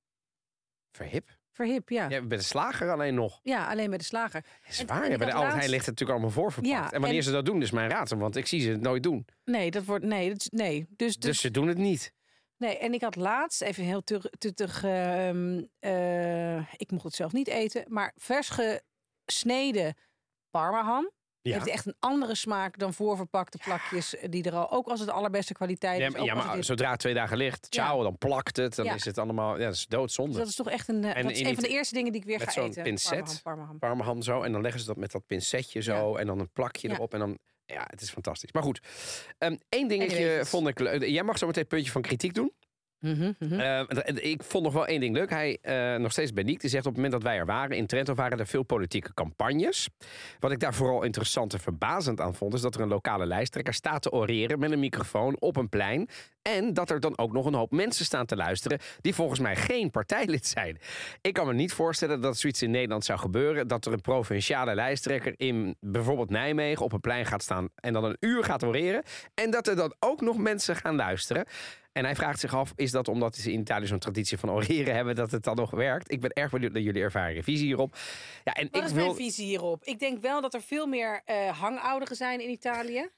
Verhip. 0.91 1.37
Verhip, 1.57 1.89
ja. 1.89 2.09
Ja, 2.09 2.23
bij 2.23 2.37
de 2.39 2.45
slager 2.45 2.91
alleen 2.91 3.15
nog. 3.15 3.41
Ja, 3.43 3.67
alleen 3.71 3.89
bij 3.89 3.99
de 3.99 4.05
slager. 4.05 4.45
Is 4.69 4.79
En- 4.85 4.87
ja, 4.87 5.17
bij 5.17 5.27
de 5.27 5.33
Albert 5.33 5.55
Heijn 5.55 5.71
ligt 5.71 5.87
het 5.87 5.99
natuurlijk 6.01 6.11
allemaal 6.11 6.31
voor 6.31 6.53
verpakt. 6.53 6.75
Ja, 6.75 6.93
en 6.93 7.01
wanneer 7.01 7.19
en- 7.19 7.25
ze 7.25 7.31
dat 7.31 7.45
doen, 7.45 7.63
is 7.63 7.71
mijn 7.71 7.91
raadsel. 7.91 8.19
Want 8.19 8.37
ik 8.37 8.47
zie 8.47 8.61
ze 8.61 8.71
het 8.71 8.81
nooit 8.81 9.03
doen. 9.03 9.27
Nee, 9.45 9.71
dat 9.71 9.85
wordt 9.85 10.05
nee, 10.05 10.29
dat 10.29 10.49
nee. 10.51 10.87
Dus, 10.89 10.97
Dus, 10.97 11.17
dus, 11.17 11.41
ze 11.41 11.51
doen 11.51 11.67
het 11.69 11.79
niet. 11.79 12.13
nee. 12.57 12.79
En 12.79 12.93
ik 12.95 13.01
had 13.03 13.17
laatst 13.17 13.63
even 13.63 13.85
heel 13.85 14.03
terug, 14.05 14.27
terug 14.55 14.85
ehm, 14.85 15.63
eh, 15.79 16.57
ik 16.73 16.91
mocht 16.91 17.05
het 17.05 17.15
zelf 17.15 17.33
niet 17.33 17.49
eten, 17.49 17.85
maar 17.89 18.13
vers 18.17 18.51
gesneden 19.25 19.95
parmaham. 20.51 21.11
Ja, 21.49 21.53
Heeft 21.55 21.69
echt 21.69 21.87
een 21.87 21.95
andere 21.99 22.35
smaak 22.35 22.79
dan 22.79 22.95
voorverpakte 22.95 23.59
plakjes 23.65 24.17
eh, 24.17 24.31
die 24.31 24.43
er 24.45 24.55
al 24.55 24.71
ook 24.71 24.87
als 24.87 24.99
het 25.01 25.09
de 25.09 25.15
allerbeste 25.15 25.53
kwaliteit 25.53 26.01
is. 26.01 26.09
maar, 26.13 26.23
ja, 26.25 26.35
maar 26.35 26.57
het 26.57 26.67
zodra 26.67 26.91
het 26.91 27.01
twee 27.01 27.15
dagen 27.15 27.37
ligt, 27.37 27.67
ciao, 27.71 28.03
dan 28.03 28.19
plakt 28.19 28.57
het. 28.57 28.75
Dan 28.75 28.87
is 28.87 29.05
het 29.05 29.19
allemaal, 29.19 29.59
ja, 29.59 29.65
dat 29.65 29.73
is 29.75 29.79
Dus 29.79 29.87
doodzonde. 29.87 30.39
dat 30.39 30.47
is 30.49 30.55
toch 30.55 30.71
echt 30.71 30.89
een, 30.89 31.05
eh, 31.05 31.17
En 31.17 31.23
dat 31.23 31.33
is 31.33 31.41
een 31.41 31.55
van 31.55 31.63
de 31.63 31.69
eerste 31.69 31.95
dingen 31.95 32.13
die 32.13 32.21
ik 32.21 32.27
weer 32.27 32.39
met 32.39 32.47
ga 32.47 32.53
zo'n 32.53 32.69
eten. 32.69 32.83
pincet. 32.83 33.41
Parmaham 33.79 34.23
zo. 34.23 34.43
En 34.43 34.53
dan 34.53 34.63
leggen 34.63 34.81
ze 34.81 34.87
dat 34.87 34.97
met 34.97 35.13
dat 35.13 35.27
pincetje 35.27 35.81
zo. 35.83 36.17
En 36.17 36.27
dan 36.27 36.39
een 36.39 36.51
plakje 36.53 36.91
erop. 36.91 37.13
En 37.13 37.19
dan, 37.19 37.39
ja, 37.65 37.85
het 37.91 38.01
is 38.01 38.11
fantastisch. 38.11 38.53
Maar 38.53 38.63
goed, 38.63 38.81
Eén 39.39 39.61
Eén 39.69 39.89
dingetje 39.89 40.41
vond 40.45 40.69
ik 40.69 40.79
leuk. 40.79 41.05
Jij 41.05 41.23
mag 41.23 41.39
zo 41.39 41.47
meteen 41.47 41.63
een 41.63 41.69
puntje 41.69 41.91
van 41.93 42.03
kritiek 42.03 42.35
doen. 42.35 42.53
Mhm, 43.07 43.33
mhm. 43.39 43.61
Eh, 43.61 44.31
ik 44.31 44.43
vond 44.43 44.65
nog 44.65 44.73
wel 44.73 44.87
één 44.87 45.01
ding 45.01 45.15
leuk. 45.15 45.31
Hij, 45.31 45.59
eh, 45.63 45.95
nog 45.95 46.13
steeds 46.13 46.33
Beniek, 46.33 46.61
die 46.61 46.71
zegt 46.71 46.87
op 46.87 46.95
het 46.95 47.03
moment 47.03 47.23
dat 47.23 47.31
wij 47.31 47.41
er 47.41 47.47
waren 47.47 47.77
in 47.77 47.87
Trento 47.87 48.15
waren 48.15 48.39
er 48.39 48.47
veel 48.47 48.63
politieke 48.63 49.15
campagnes. 49.15 49.89
Wat 50.41 50.51
ik 50.51 50.61
daar 50.61 50.75
vooral 50.75 51.03
interessant 51.03 51.53
en 51.53 51.61
verbazend 51.61 52.21
aan 52.21 52.35
vond, 52.35 52.55
is 52.55 52.61
dat 52.61 52.75
er 52.75 52.81
een 52.81 52.89
lokale 52.89 53.27
lijsttrekker 53.27 53.75
staat 53.75 54.03
te 54.03 54.13
oreren 54.13 54.59
met 54.59 54.71
een 54.71 54.81
microfoon 54.81 55.37
op 55.41 55.57
een 55.57 55.69
plein. 55.69 56.09
En 56.43 56.75
dat 56.75 56.91
er 56.91 57.01
dan 57.01 57.19
ook 57.19 57.33
nog 57.33 57.47
een 57.47 57.55
hoop 57.55 57.71
mensen 57.71 58.05
staan 58.05 58.27
te 58.27 58.37
luisteren 58.37 58.79
die 59.01 59.15
volgens 59.15 59.41
mij 59.41 59.57
geen 59.57 59.91
partijlid 59.91 60.47
zijn. 60.47 60.79
Ik 61.21 61.33
kan 61.35 61.47
me 61.47 61.53
niet 61.53 61.73
voorstellen 61.73 62.21
dat 62.21 62.39
zoiets 62.39 62.63
in 62.63 62.71
Nederland 62.71 63.05
zou 63.05 63.19
gebeuren. 63.19 63.69
Dat 63.69 63.87
er 63.87 63.93
een 63.93 64.01
provinciale 64.01 64.75
lijsttrekker 64.75 65.35
in 65.37 65.77
bijvoorbeeld 65.81 66.31
Nijmegen 66.31 66.85
op 66.85 66.93
een 66.93 67.01
plein 67.01 67.27
gaat 67.27 67.43
staan 67.43 67.69
en 67.75 67.93
dan 67.93 68.05
een 68.05 68.17
uur 68.21 68.45
gaat 68.45 68.65
oreren. 68.65 69.03
En 69.35 69.51
dat 69.51 69.67
er 69.67 69.77
dan 69.77 69.95
ook 69.99 70.21
nog 70.21 70.37
mensen 70.37 70.77
gaan 70.77 70.97
luisteren. 70.97 71.45
En 71.97 72.05
hij 72.05 72.15
vraagt 72.15 72.41
zich 72.41 72.55
af, 72.55 72.73
is 72.75 72.91
dat 72.91 73.09
omdat 73.09 73.37
ze 73.37 73.53
in 73.53 73.61
Italië 73.61 73.87
zo'n 73.87 73.99
traditie 73.99 74.39
van 74.39 74.51
oreren 74.51 74.95
hebben, 74.95 75.15
dat 75.15 75.31
het 75.31 75.43
dan 75.43 75.57
nog 75.57 75.71
werkt? 75.71 76.11
Ik 76.13 76.21
ben 76.21 76.31
erg 76.31 76.51
benieuwd 76.51 76.73
naar 76.73 76.83
jullie 76.83 77.03
ervaring. 77.03 77.45
Visie 77.45 77.67
hierop. 77.67 77.97
Ja, 78.45 78.53
en 78.53 78.69
Wat 78.71 78.81
ik 78.81 78.87
is 78.87 78.93
wil. 78.93 79.05
mijn 79.05 79.17
visie 79.17 79.45
hierop? 79.47 79.85
Ik 79.85 79.99
denk 79.99 80.21
wel 80.23 80.41
dat 80.41 80.55
er 80.55 80.63
veel 80.63 80.87
meer 80.87 81.23
eh, 81.25 81.59
hangouderen 81.61 82.17
zijn 82.17 82.41
in 82.41 82.51
Italië. 82.51 83.09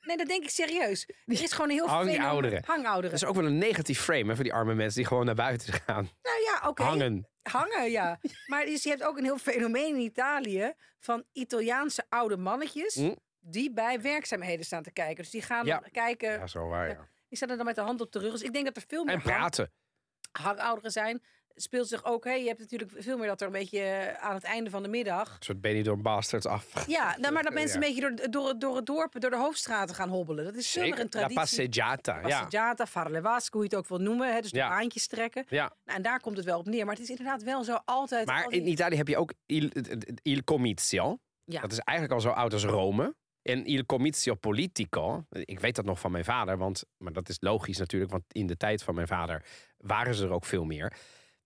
Nee, 0.00 0.16
dat 0.16 0.26
denk 0.26 0.42
ik 0.42 0.50
serieus. 0.50 1.08
Er 1.26 1.42
is 1.42 1.52
gewoon 1.52 1.70
een 1.70 1.76
heel 1.76 1.86
Hangouderen. 1.86 2.28
fenomeen- 2.32 2.64
Hangouderen. 2.66 3.10
Dat 3.10 3.22
is 3.22 3.24
ook 3.28 3.34
wel 3.34 3.44
een 3.46 3.58
negatief 3.58 4.00
frame 4.00 4.28
hè, 4.28 4.34
voor 4.34 4.44
die 4.44 4.52
arme 4.52 4.74
mensen 4.74 4.98
die 4.98 5.06
gewoon 5.08 5.26
naar 5.26 5.34
buiten 5.34 5.72
gaan 5.72 6.08
Nou 6.22 6.42
ja, 6.44 6.68
oké. 6.68 6.82
hangen. 6.82 7.28
Hangen, 7.42 7.90
ja. 7.90 8.20
Maar 8.46 8.64
dus 8.64 8.82
je 8.82 8.88
hebt 8.88 9.02
ook 9.02 9.16
een 9.18 9.24
heel 9.24 9.38
fenomeen 9.38 9.94
in 9.94 10.00
Italië 10.00 10.72
van 10.98 11.24
Italiaanse 11.32 12.04
oude 12.08 12.36
mannetjes. 12.36 12.94
Hm. 12.94 13.14
Die 13.40 13.72
bij 13.72 14.00
werkzaamheden 14.00 14.64
staan 14.64 14.82
te 14.82 14.92
kijken. 14.92 15.16
Dus 15.22 15.30
die 15.30 15.42
gaan 15.42 15.66
Ja. 15.66 15.78
dan 15.80 15.90
kijken. 15.90 16.30
Ja, 16.30 16.46
zo 16.46 16.68
waar. 16.68 16.88
Ja. 16.88 17.08
Die 17.32 17.40
staan 17.40 17.50
er 17.50 17.56
dan 17.56 17.66
met 17.66 17.74
de 17.74 17.80
hand 17.80 18.00
op 18.00 18.12
de 18.12 18.18
rug. 18.18 18.30
Dus 18.32 18.42
ik 18.42 18.52
denk 18.52 18.64
dat 18.64 18.76
er 18.76 18.82
veel 18.88 19.04
meer 19.04 19.14
En 19.14 19.22
praten. 19.22 19.72
hangouderen 20.32 20.90
zijn. 20.90 21.22
Speelt 21.54 21.88
zich 21.88 22.04
ook. 22.04 22.24
Hè, 22.24 22.32
je 22.32 22.46
hebt 22.46 22.58
natuurlijk 22.60 22.92
veel 22.96 23.18
meer 23.18 23.26
dat 23.26 23.40
er 23.40 23.46
een 23.46 23.52
beetje 23.52 23.80
eh, 23.80 24.24
aan 24.24 24.34
het 24.34 24.44
einde 24.44 24.70
van 24.70 24.82
de 24.82 24.88
middag. 24.88 25.28
Een 25.30 25.36
soort 25.42 25.60
Benidorm 25.60 26.02
bastards 26.02 26.46
af. 26.46 26.86
Ja, 26.86 27.16
nou, 27.18 27.32
maar 27.34 27.42
dat 27.42 27.52
mensen 27.52 27.80
Ja. 27.80 27.86
een 27.86 27.94
beetje 27.94 28.14
door, 28.14 28.30
door, 28.30 28.58
door 28.58 28.76
het 28.76 28.86
dorp, 28.86 29.20
door 29.20 29.30
de 29.30 29.36
hoofdstraten 29.36 29.94
gaan 29.94 30.08
hobbelen. 30.08 30.44
Dat 30.44 30.54
is 30.54 30.76
meer 30.76 30.84
een 30.92 30.98
La 30.98 31.04
traditie. 31.08 31.36
passeggiata. 31.36 32.14
Ja. 32.16 32.20
Passeggiata, 32.22 32.86
fare 32.86 33.10
le 33.10 33.20
vasche, 33.20 33.50
hoe 33.52 33.60
je 33.62 33.68
het 33.68 33.76
ook 33.78 33.88
wil 33.88 33.98
noemen. 33.98 34.34
Hè, 34.34 34.40
dus 34.40 34.50
de 34.50 34.56
Ja. 34.56 34.68
baantjes 34.68 35.06
trekken. 35.06 35.44
ja. 35.48 35.72
Nou, 35.84 35.96
en 35.96 36.02
daar 36.02 36.20
komt 36.20 36.36
het 36.36 36.46
wel 36.46 36.58
op 36.58 36.66
neer. 36.66 36.84
Maar 36.84 36.94
het 36.94 37.02
is 37.02 37.10
inderdaad 37.10 37.42
wel 37.42 37.64
zo 37.64 37.78
altijd... 37.84 38.26
Maar 38.26 38.50
in 38.50 38.66
Italië 38.68 38.96
heb 38.96 39.08
je 39.08 39.16
ook 39.16 39.32
il, 39.46 39.70
il 40.22 40.44
comizio. 40.44 41.18
Ja. 41.44 41.60
Dat 41.60 41.72
is 41.72 41.78
eigenlijk 41.78 42.18
al 42.18 42.24
zo 42.28 42.34
oud 42.34 42.52
als 42.52 42.64
Rome. 42.64 43.14
En 43.42 43.66
il 43.66 43.86
comizio 43.86 44.34
politico, 44.34 45.24
ik 45.30 45.60
weet 45.60 45.74
dat 45.76 45.84
nog 45.84 46.00
van 46.00 46.12
mijn 46.12 46.24
vader, 46.24 46.58
want, 46.58 46.84
maar 46.96 47.12
dat 47.12 47.28
is 47.28 47.36
logisch 47.40 47.78
natuurlijk, 47.78 48.12
want 48.12 48.24
in 48.28 48.46
de 48.46 48.56
tijd 48.56 48.82
van 48.82 48.94
mijn 48.94 49.06
vader 49.06 49.44
waren 49.78 50.14
ze 50.14 50.24
er 50.24 50.32
ook 50.32 50.44
veel 50.44 50.64
meer. 50.64 50.92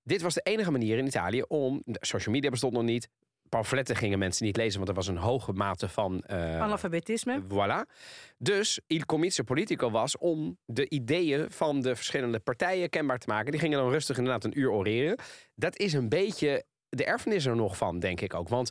Dit 0.02 0.22
was 0.22 0.34
de 0.34 0.40
enige 0.40 0.70
manier 0.70 0.98
in 0.98 1.06
Italië 1.06 1.42
om, 1.42 1.82
social 1.84 2.34
media 2.34 2.50
bestond 2.50 2.72
nog 2.72 2.82
niet, 2.82 3.08
pamfletten 3.48 3.96
gingen 3.96 4.18
mensen 4.18 4.46
niet 4.46 4.56
lezen, 4.56 4.76
want 4.76 4.88
er 4.88 4.94
was 4.94 5.06
een 5.06 5.16
hoge 5.16 5.52
mate 5.52 5.88
van... 5.88 6.20
eh, 6.20 6.60
Analfabetisme. 6.60 7.42
Voilà. 7.42 7.92
Dus 8.38 8.80
il 8.86 9.04
comizio 9.04 9.44
politico 9.44 9.90
was 9.90 10.18
om 10.18 10.58
de 10.64 10.88
ideeën 10.88 11.50
van 11.50 11.80
de 11.80 11.96
verschillende 11.96 12.38
partijen 12.38 12.90
kenbaar 12.90 13.18
te 13.18 13.28
maken. 13.28 13.50
Die 13.50 13.60
gingen 13.60 13.78
dan 13.78 13.90
rustig 13.90 14.16
inderdaad 14.16 14.44
een 14.44 14.58
uur 14.58 14.70
oreren. 14.70 15.18
Dat 15.54 15.78
is 15.78 15.92
een 15.92 16.08
beetje 16.08 16.64
de 16.88 17.04
erfenis 17.04 17.46
er 17.46 17.56
nog 17.56 17.76
van, 17.76 17.98
denk 17.98 18.20
ik 18.20 18.34
ook. 18.34 18.48
Want 18.48 18.70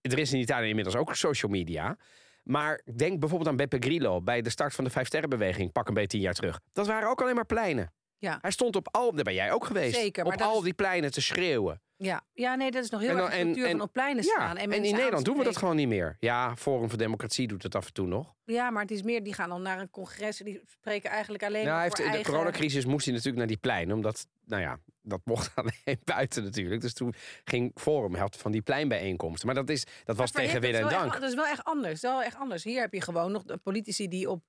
er 0.00 0.18
is 0.18 0.32
in 0.32 0.40
Italië 0.40 0.68
inmiddels 0.68 0.96
ook 0.96 1.14
social 1.14 1.50
media. 1.50 1.96
Maar 2.46 2.80
denk 2.96 3.20
bijvoorbeeld 3.20 3.50
aan 3.50 3.56
Beppe 3.56 3.76
Grillo 3.80 4.22
bij 4.22 4.42
de 4.42 4.50
start 4.50 4.74
van 4.74 4.84
de 4.84 4.90
Vijfsterrenbeweging, 4.90 5.72
pak 5.72 5.88
een 5.88 5.94
beetje 5.94 6.08
tien 6.08 6.20
jaar 6.20 6.34
terug. 6.34 6.60
Dat 6.72 6.86
waren 6.86 7.08
ook 7.08 7.22
alleen 7.22 7.34
maar 7.34 7.46
pleinen. 7.46 7.92
Ja. 8.18 8.38
Hij 8.40 8.50
stond 8.50 8.76
op 8.76 8.88
al, 8.90 9.12
daar 9.14 9.24
ben 9.24 9.34
jij 9.34 9.52
ook 9.52 9.64
geweest, 9.66 9.94
Zeker, 9.96 10.24
maar 10.24 10.34
op 10.34 10.40
al 10.40 10.56
is- 10.58 10.62
die 10.64 10.74
pleinen 10.74 11.10
te 11.12 11.20
schreeuwen. 11.20 11.80
Ja. 11.98 12.22
ja, 12.34 12.54
nee, 12.54 12.70
dat 12.70 12.84
is 12.84 12.90
nog 12.90 13.00
heel 13.00 13.10
En 13.10 13.16
erg 13.18 13.30
de 13.34 13.40
cultuur 13.42 13.64
en- 13.64 13.70
van 13.70 13.80
op 13.80 13.92
pleinen 13.92 14.24
Ja, 14.24 14.30
staan. 14.30 14.56
en, 14.56 14.72
En, 14.72 14.84
in 14.84 14.94
Nederland 14.94 15.24
doen 15.24 15.36
we 15.38 15.44
dat 15.44 15.56
gewoon 15.56 15.76
niet 15.76 15.88
meer. 15.88 16.16
Ja, 16.20 16.56
Forum 16.56 16.88
voor 16.88 16.98
Democratie 16.98 17.46
doet 17.48 17.62
het 17.62 17.74
af 17.74 17.86
en 17.86 17.92
toe 17.92 18.06
nog. 18.06 18.34
Ja, 18.44 18.70
maar 18.70 18.82
het 18.82 18.90
is 18.90 19.02
meer, 19.02 19.22
die 19.22 19.34
gaan 19.34 19.48
dan 19.48 19.62
naar 19.62 19.80
een 19.80 19.90
congres. 19.90 20.38
en 20.38 20.44
Die 20.44 20.60
spreken 20.64 21.10
eigenlijk 21.10 21.42
alleen 21.44 21.64
Nou, 21.64 21.82
heeft, 21.82 21.96
de 21.96 22.20
coronacrisis 22.22 22.84
moest 22.84 23.04
hij 23.04 23.12
natuurlijk 23.12 23.38
naar 23.38 23.46
die 23.48 23.56
pleinen. 23.56 23.96
Omdat, 23.96 24.26
nou 24.44 24.62
ja, 24.62 24.78
dat 25.02 25.20
mocht 25.24 25.52
alleen 25.60 26.00
buiten 26.04 26.42
natuurlijk. 26.44 26.80
Dus 26.80 26.94
toen 26.94 27.14
ging 27.44 27.70
Forum, 27.74 28.14
had 28.14 28.36
van 28.36 28.52
die 28.52 28.62
pleinbijeenkomsten. 28.62 29.46
Maar 29.46 29.54
dat, 29.56 29.68
is, 29.68 29.86
dat 30.04 30.16
was 30.16 30.32
Maar 30.32 30.42
tegen 30.42 30.62
voor 30.62 30.70
wil 30.70 30.80
hem, 30.80 30.88
en 30.88 30.94
dank. 30.94 31.12
echt- 31.12 31.20
Dat 31.20 31.30
is 31.30 31.36
wel 31.36 31.46
echt 31.46 31.64
anders. 31.64 32.00
Dat 32.00 32.10
is 32.10 32.16
wel 32.18 32.26
echt 32.26 32.36
anders. 32.36 32.64
Hier 32.64 32.80
heb 32.80 32.92
je 32.92 33.00
gewoon 33.00 33.32
nog 33.32 33.42
de 33.42 33.56
politici 33.56 34.08
die 34.08 34.30
op 34.30 34.42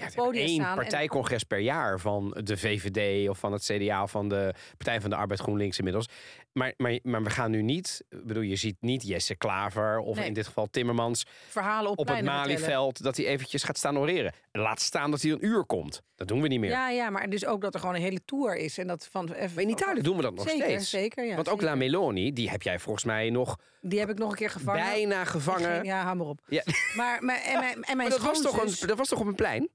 Ja, 0.00 0.08
podium 0.14 0.46
één 0.46 0.54
staan. 0.54 0.68
en- 0.70 0.74
partijcongres 0.76 1.44
per 1.44 1.58
jaar 1.58 2.00
van 2.00 2.36
de 2.42 2.56
VVD 2.56 3.28
of 3.28 3.38
van 3.38 3.52
het 3.52 3.62
CDA 3.64 4.02
of 4.02 4.10
van 4.10 4.28
de 4.28 4.54
Partij 4.76 5.00
van 5.00 5.10
de 5.10 5.16
Arbeid 5.16 5.40
GroenLinks 5.40 5.78
inmiddels. 5.78 6.06
Maar, 6.52 6.74
maar, 6.76 6.98
maar 7.02 7.22
we 7.22 7.30
gaan 7.30 7.50
nu 7.50 7.62
niet, 7.62 8.04
ik 8.08 8.24
bedoel, 8.24 8.42
je 8.42 8.56
ziet 8.56 8.76
niet 8.80 9.02
Jesse 9.06 9.34
Klaver 9.36 9.98
of 9.98 10.16
Nee. 10.16 10.26
in 10.26 10.32
dit 10.32 10.46
geval 10.46 10.66
Timmermans 10.70 11.24
verhalen 11.48 11.90
op, 11.90 11.98
op 11.98 12.08
het. 12.08 12.24
Malieveld 12.24 13.02
dat 13.02 13.16
hij 13.16 13.26
eventjes 13.26 13.62
gaat 13.62 13.78
staan 13.78 13.98
oreren. 13.98 14.32
Laat 14.52 14.80
staan 14.80 15.10
dat 15.10 15.22
hij 15.22 15.30
een 15.30 15.44
uur 15.46 15.64
komt. 15.64 16.02
Dat 16.14 16.28
doen 16.28 16.42
we 16.42 16.48
niet 16.48 16.60
meer. 16.60 16.70
Ja, 16.70 16.90
ja, 16.90 17.10
maar 17.10 17.30
dus 17.30 17.46
ook 17.46 17.60
dat 17.60 17.74
er 17.74 17.80
gewoon 17.80 17.94
een 17.94 18.00
hele 18.00 18.20
tour 18.24 18.56
is. 18.56 18.78
En 18.78 18.86
dat 18.86 19.08
van, 19.10 19.32
even, 19.32 19.54
Maar 19.54 19.62
in 19.62 19.68
Italië 19.70 20.00
doen 20.02 20.16
we 20.16 20.22
dat 20.22 20.34
nog 20.34 20.48
zeker, 20.48 20.64
steeds. 20.64 20.90
Zeker, 20.90 21.24
ja. 21.24 21.34
Want 21.34 21.48
ook 21.48 21.60
zeker. 21.60 21.72
La 21.74 21.78
Meloni, 21.78 22.32
die 22.32 22.50
heb 22.50 22.62
jij 22.62 22.78
volgens 22.78 23.04
mij 23.04 23.30
nog 23.30 23.56
Die 23.80 23.98
heb 23.98 24.10
ik 24.10 24.18
nog 24.18 24.30
een 24.30 24.36
keer 24.36 24.50
gevangen. 24.50 24.84
bijna 24.84 25.24
gevangen. 25.24 25.84
Ja, 25.84 26.02
hou 26.02 26.16
maar 26.16 26.26
op. 26.26 26.40
Ja. 26.46 26.62
Maar, 26.96 27.24
maar, 27.24 27.40
en 27.44 27.58
mijn, 27.58 27.72
en 27.74 27.80
mijn 27.80 27.96
Maar 27.96 28.08
dat 28.08 28.20
was, 28.20 28.40
toch 28.42 28.62
een, 28.80 28.86
dat 28.88 28.98
was 28.98 29.08
toch 29.08 29.20
op 29.20 29.26
een 29.26 29.34
plein? 29.34 29.68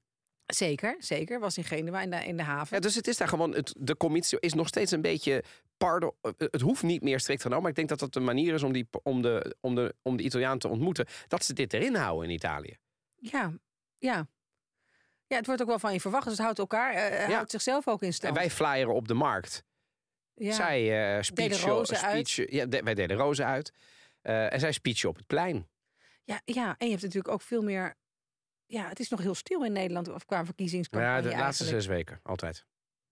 Zeker, 0.46 0.96
zeker. 0.98 1.40
Was 1.40 1.56
in 1.56 1.64
Genua 1.64 2.02
in 2.02 2.10
de, 2.10 2.16
in 2.16 2.36
de 2.36 2.42
haven. 2.42 2.76
Ja, 2.76 2.82
dus 2.82 2.94
het 2.94 3.06
is 3.06 3.16
daar 3.16 3.28
gewoon, 3.28 3.54
het, 3.54 3.74
de 3.78 3.96
commissie 3.96 4.40
is 4.40 4.54
nog 4.54 4.68
steeds 4.68 4.90
een 4.90 5.00
beetje, 5.00 5.44
pardon, 5.76 6.12
eh, 6.20 6.32
het 6.36 6.60
hoeft 6.60 6.82
niet 6.82 7.02
meer 7.02 7.20
strikt 7.20 7.42
genomen. 7.42 7.62
Maar 7.62 7.70
ik 7.70 7.76
denk 7.76 7.88
dat 7.88 7.98
dat 7.98 8.12
de 8.12 8.20
manier 8.20 8.54
is 8.54 8.62
om, 8.62 8.72
die, 8.72 8.88
om, 9.02 9.22
de, 9.22 9.56
om, 9.60 9.74
de, 9.74 9.94
om 10.02 10.16
de 10.16 10.22
Italiaan 10.22 10.58
te 10.58 10.68
ontmoeten. 10.68 11.06
Dat 11.28 11.44
ze 11.44 11.52
dit 11.52 11.72
erin 11.72 11.94
houden 11.94 12.28
in 12.28 12.34
Italië. 12.34 12.76
Ja, 13.16 13.52
ja. 13.98 14.26
Ja, 15.26 15.36
het 15.36 15.46
wordt 15.46 15.62
ook 15.62 15.68
wel 15.68 15.78
van 15.78 15.92
je 15.92 16.00
verwacht. 16.00 16.24
Dus 16.24 16.32
het 16.32 16.42
houdt 16.42 16.58
elkaar, 16.58 17.12
uh, 17.28 17.34
houdt 17.34 17.50
zichzelf 17.50 17.88
ook 17.88 18.02
in 18.02 18.12
stand. 18.12 18.36
En 18.36 18.40
wij 18.40 18.50
flyeren 18.50 18.94
op 18.94 19.08
de 19.08 19.14
markt. 19.14 19.64
Ja. 20.34 20.52
Zij 20.52 21.16
uh, 21.16 21.22
speech, 21.22 21.60
rozen 21.60 21.96
speech, 21.96 22.38
uit. 22.38 22.50
Ja, 22.50 22.68
wij 22.68 22.94
deden 22.94 23.16
rozen 23.16 23.46
uit. 23.46 23.72
Uh, 24.22 24.52
en 24.52 24.60
zij 24.60 24.72
speechen 24.72 25.08
op 25.08 25.16
het 25.16 25.26
plein. 25.26 25.68
Ja, 26.24 26.40
ja, 26.44 26.74
en 26.78 26.86
je 26.86 26.90
hebt 26.90 27.02
natuurlijk 27.02 27.34
ook 27.34 27.42
veel 27.42 27.62
meer 27.62 27.96
ja, 28.66 28.88
het 28.88 29.00
is 29.00 29.08
nog 29.08 29.20
heel 29.20 29.34
stil 29.34 29.64
in 29.64 29.72
Nederland 29.72 30.08
of 30.08 30.24
qua 30.24 30.44
verkiezingscampagne. 30.44 31.16
Ja, 31.16 31.34
de 31.34 31.42
laatste 31.42 31.64
zes 31.64 31.86
weken, 31.86 32.20
altijd. 32.22 32.64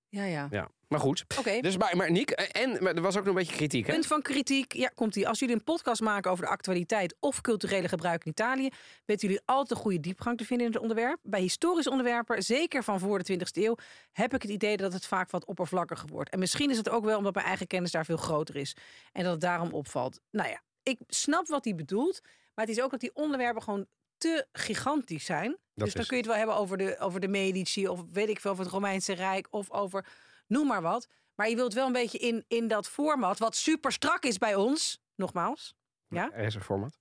Ja, 0.09 0.25
ja. 0.25 0.49
ja. 0.51 0.69
Maar 0.89 1.01
goed. 1.01 1.25
Oké. 1.39 1.61
Dus, 1.61 1.77
maar, 1.77 1.97
maar 1.97 2.11
Niek, 2.11 2.31
eh, 2.31 2.63
en 2.63 2.83
maar 2.83 2.95
er 2.95 3.03
was 3.03 3.17
ook 3.17 3.25
nog 3.25 3.35
een 3.35 3.41
beetje 3.41 3.57
kritiek. 3.57 3.87
Hè? 3.87 3.93
Punt 3.93 4.07
van 4.07 4.23
kritiek. 4.23 4.73
Ja, 4.73 4.91
komt 4.95 5.17
ie. 5.17 5.29
Als 5.29 5.39
jullie 5.39 5.55
een 5.55 5.65
podcast 5.65 6.01
maken 6.01 6.31
over 6.31 6.45
de 6.45 6.51
actualiteit 6.51 7.17
of 7.21 7.41
culturele 7.41 7.89
gebruik 7.89 8.25
in 8.25 8.31
Italië, 8.31 8.69
weten 9.05 9.29
jullie 9.29 9.43
altijd 9.45 9.71
een 9.71 9.77
goede 9.77 10.01
diepgang 10.01 10.39
te 10.39 10.45
vinden 10.45 10.67
in 10.67 10.73
het 10.73 10.83
onderwerp. 10.83 11.19
Bij 11.23 11.41
historische 11.41 11.91
onderwerpen, 11.91 12.43
zeker 12.43 12.83
van 12.83 12.99
voor 12.99 13.23
de 13.23 13.39
20e 13.39 13.63
eeuw, 13.63 13.77
heb 14.13 14.35
ik 14.35 14.43
het 14.43 14.51
idee 14.51 14.77
dat 14.77 14.93
het 14.93 15.07
vaak 15.07 15.31
wat 15.31 15.45
oppervlakkiger 15.45 16.09
wordt. 16.09 16.31
En 16.31 16.39
misschien 16.39 16.71
is 16.71 16.77
het 16.77 16.89
ook 16.89 17.05
wel 17.05 17.19
omdat 17.19 17.35
mijn 17.35 17.47
eigen 17.47 17.67
kennis 17.67 17.91
daar 17.91 18.05
veel 18.05 18.17
groter 18.17 18.57
is. 18.57 18.77
En 19.13 19.23
dat 19.23 19.33
het 19.33 19.41
daarom 19.41 19.73
opvalt. 19.73 20.21
Nou 20.31 20.49
ja, 20.49 20.63
ik 20.83 20.99
snap 21.07 21.47
wat 21.47 21.65
hij 21.65 21.75
bedoelt. 21.75 22.21
Maar 22.55 22.67
het 22.67 22.77
is 22.77 22.83
ook 22.83 22.91
dat 22.91 23.01
die 23.01 23.15
onderwerpen 23.15 23.63
gewoon 23.63 23.87
te 24.25 24.47
gigantisch 24.53 25.25
zijn. 25.25 25.57
dus 25.75 25.95
dan 25.95 26.07
kun 26.07 26.17
je 26.17 26.23
het 26.23 26.31
wel 26.31 26.37
hebben 26.37 26.57
over 26.57 26.77
de, 26.77 26.99
over 26.99 27.21
de 27.21 27.29
Medici 27.29 27.89
of 27.89 28.05
weet 28.13 28.29
ik 28.29 28.41
veel, 28.41 28.51
over 28.51 28.65
het 28.65 28.73
Romeinse 28.73 29.13
Rijk 29.13 29.47
of 29.51 29.71
over 29.71 30.07
noem 30.47 30.67
maar 30.67 30.83
wat. 30.83 31.09
Maar 31.35 31.49
je 31.49 31.57
wilt 31.57 31.75
wel 31.75 31.87
een 31.87 31.93
beetje 31.93 32.19
in, 32.19 32.45
in 32.49 32.69
dat 32.69 32.89
format, 32.89 33.39
wat 33.39 33.57
super 33.57 33.93
strak 33.93 34.25
is 34.25 34.39
bij 34.39 34.55
ons, 34.55 35.03
nogmaals. 35.15 35.75
Ja? 36.09 36.33
Er 36.33 36.45
is 36.45 36.55
een 36.55 36.61
format. 36.61 36.99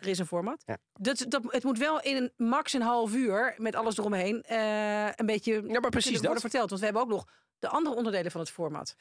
Er 0.00 0.08
is 0.08 0.18
een 0.18 0.26
format. 0.26 0.62
Ja. 0.66 0.78
Dat, 0.92 1.24
dat, 1.28 1.42
het 1.46 1.64
moet 1.64 1.78
wel 1.78 2.00
in 2.00 2.16
een 2.16 2.46
max 2.46 2.72
een 2.72 2.82
half 2.82 3.14
uur, 3.14 3.54
met 3.56 3.74
alles 3.74 3.98
eromheen, 3.98 4.44
uh, 4.50 5.06
een 5.06 5.26
beetje 5.26 5.62
ja, 5.66 5.80
maar 5.80 5.90
precies 5.90 6.20
worden 6.20 6.40
verteld. 6.40 6.68
Want 6.68 6.80
we 6.80 6.86
hebben 6.86 7.02
ook 7.02 7.08
nog 7.08 7.26
de 7.62 7.68
andere 7.68 7.96
onderdelen 7.96 8.30
van 8.30 8.40
het 8.40 8.50
format. 8.50 8.96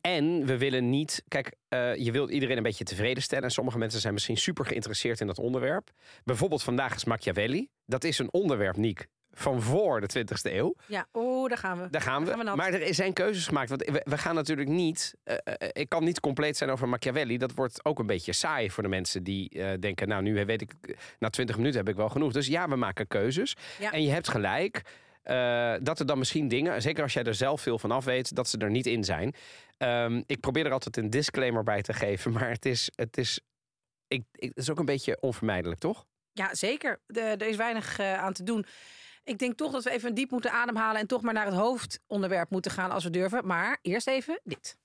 En 0.00 0.46
we 0.46 0.58
willen 0.58 0.90
niet. 0.90 1.22
Kijk, 1.28 1.52
uh, 1.68 1.96
je 1.96 2.12
wilt 2.12 2.30
iedereen 2.30 2.56
een 2.56 2.62
beetje 2.62 2.84
tevreden 2.84 3.22
stellen. 3.22 3.44
En 3.44 3.50
sommige 3.50 3.78
mensen 3.78 4.00
zijn 4.00 4.12
misschien 4.12 4.36
super 4.36 4.66
geïnteresseerd 4.66 5.20
in 5.20 5.26
dat 5.26 5.38
onderwerp. 5.38 5.90
Bijvoorbeeld 6.24 6.62
vandaag 6.62 6.94
is 6.94 7.04
Machiavelli. 7.04 7.68
Dat 7.86 8.04
is 8.04 8.18
een 8.18 8.32
onderwerp, 8.32 8.76
Niek, 8.76 9.06
van 9.32 9.62
voor 9.62 10.00
de 10.00 10.18
20e 10.18 10.52
eeuw. 10.52 10.74
Ja, 10.86 11.06
oh, 11.12 11.48
daar 11.48 11.58
gaan 11.58 11.82
we. 11.82 11.90
Daar 11.90 12.00
gaan 12.00 12.24
we. 12.24 12.52
maar 12.54 12.72
er 12.72 12.94
zijn 12.94 13.12
keuzes 13.12 13.46
gemaakt. 13.46 13.68
Want 13.68 13.84
we, 14.04 14.18
gaan 14.18 14.34
natuurlijk 14.34 14.68
niet. 14.68 15.14
Uh, 15.24 15.36
ik 15.72 15.88
kan 15.88 16.04
niet 16.04 16.20
compleet 16.20 16.56
zijn 16.56 16.70
over 16.70 16.88
Machiavelli. 16.88 17.38
Dat 17.38 17.54
wordt 17.54 17.84
ook 17.84 17.98
een 17.98 18.06
beetje 18.06 18.32
saai 18.32 18.70
voor 18.70 18.82
de 18.82 18.88
mensen 18.88 19.22
die 19.22 19.50
uh, 19.54 19.68
denken. 19.80 20.08
Nou, 20.08 20.22
nu 20.22 20.44
weet 20.44 20.62
ik. 20.62 20.72
Na 21.18 21.28
20 21.28 21.56
minuten 21.56 21.78
heb 21.78 21.88
ik 21.88 21.96
wel 21.96 22.08
genoeg. 22.08 22.32
Dus 22.32 22.46
ja, 22.46 22.68
we 22.68 22.76
maken 22.76 23.06
keuzes. 23.06 23.56
Ja. 23.78 23.92
En 23.92 24.02
je 24.02 24.10
hebt 24.10 24.28
gelijk. 24.28 24.82
Uh, 25.30 25.74
dat 25.80 25.98
er 25.98 26.06
dan 26.06 26.18
misschien 26.18 26.48
dingen, 26.48 26.82
zeker 26.82 27.02
als 27.02 27.12
jij 27.12 27.24
er 27.24 27.34
zelf 27.34 27.60
veel 27.60 27.78
van 27.78 27.90
af 27.90 28.04
weet, 28.04 28.34
dat 28.34 28.48
ze 28.48 28.58
er 28.58 28.70
niet 28.70 28.86
in 28.86 29.04
zijn. 29.04 29.34
Um, 29.78 30.24
ik 30.26 30.40
probeer 30.40 30.66
er 30.66 30.72
altijd 30.72 30.96
een 30.96 31.10
disclaimer 31.10 31.62
bij 31.62 31.82
te 31.82 31.92
geven, 31.92 32.32
maar 32.36 32.50
het 32.50 32.66
is, 32.66 32.90
het 32.94 33.16
is, 33.16 33.40
ik, 34.08 34.24
het 34.32 34.56
is 34.56 34.70
ook 34.70 34.78
een 34.78 34.84
beetje 34.84 35.20
onvermijdelijk, 35.20 35.80
toch? 35.80 36.04
Ja, 36.32 36.54
zeker. 36.54 37.00
Er 37.06 37.42
is 37.42 37.56
weinig 37.56 38.00
uh, 38.00 38.14
aan 38.14 38.32
te 38.32 38.42
doen. 38.42 38.66
Ik 39.24 39.38
denk 39.38 39.56
toch 39.56 39.72
dat 39.72 39.84
we 39.84 39.90
even 39.90 40.14
diep 40.14 40.30
moeten 40.30 40.50
ademhalen 40.52 41.00
en 41.00 41.06
toch 41.06 41.22
maar 41.22 41.34
naar 41.34 41.46
het 41.46 41.54
hoofdonderwerp 41.54 42.50
moeten 42.50 42.70
gaan 42.70 42.90
als 42.90 43.04
we 43.04 43.10
durven. 43.10 43.46
Maar 43.46 43.78
eerst 43.82 44.06
even 44.06 44.40
dit. 44.44 44.76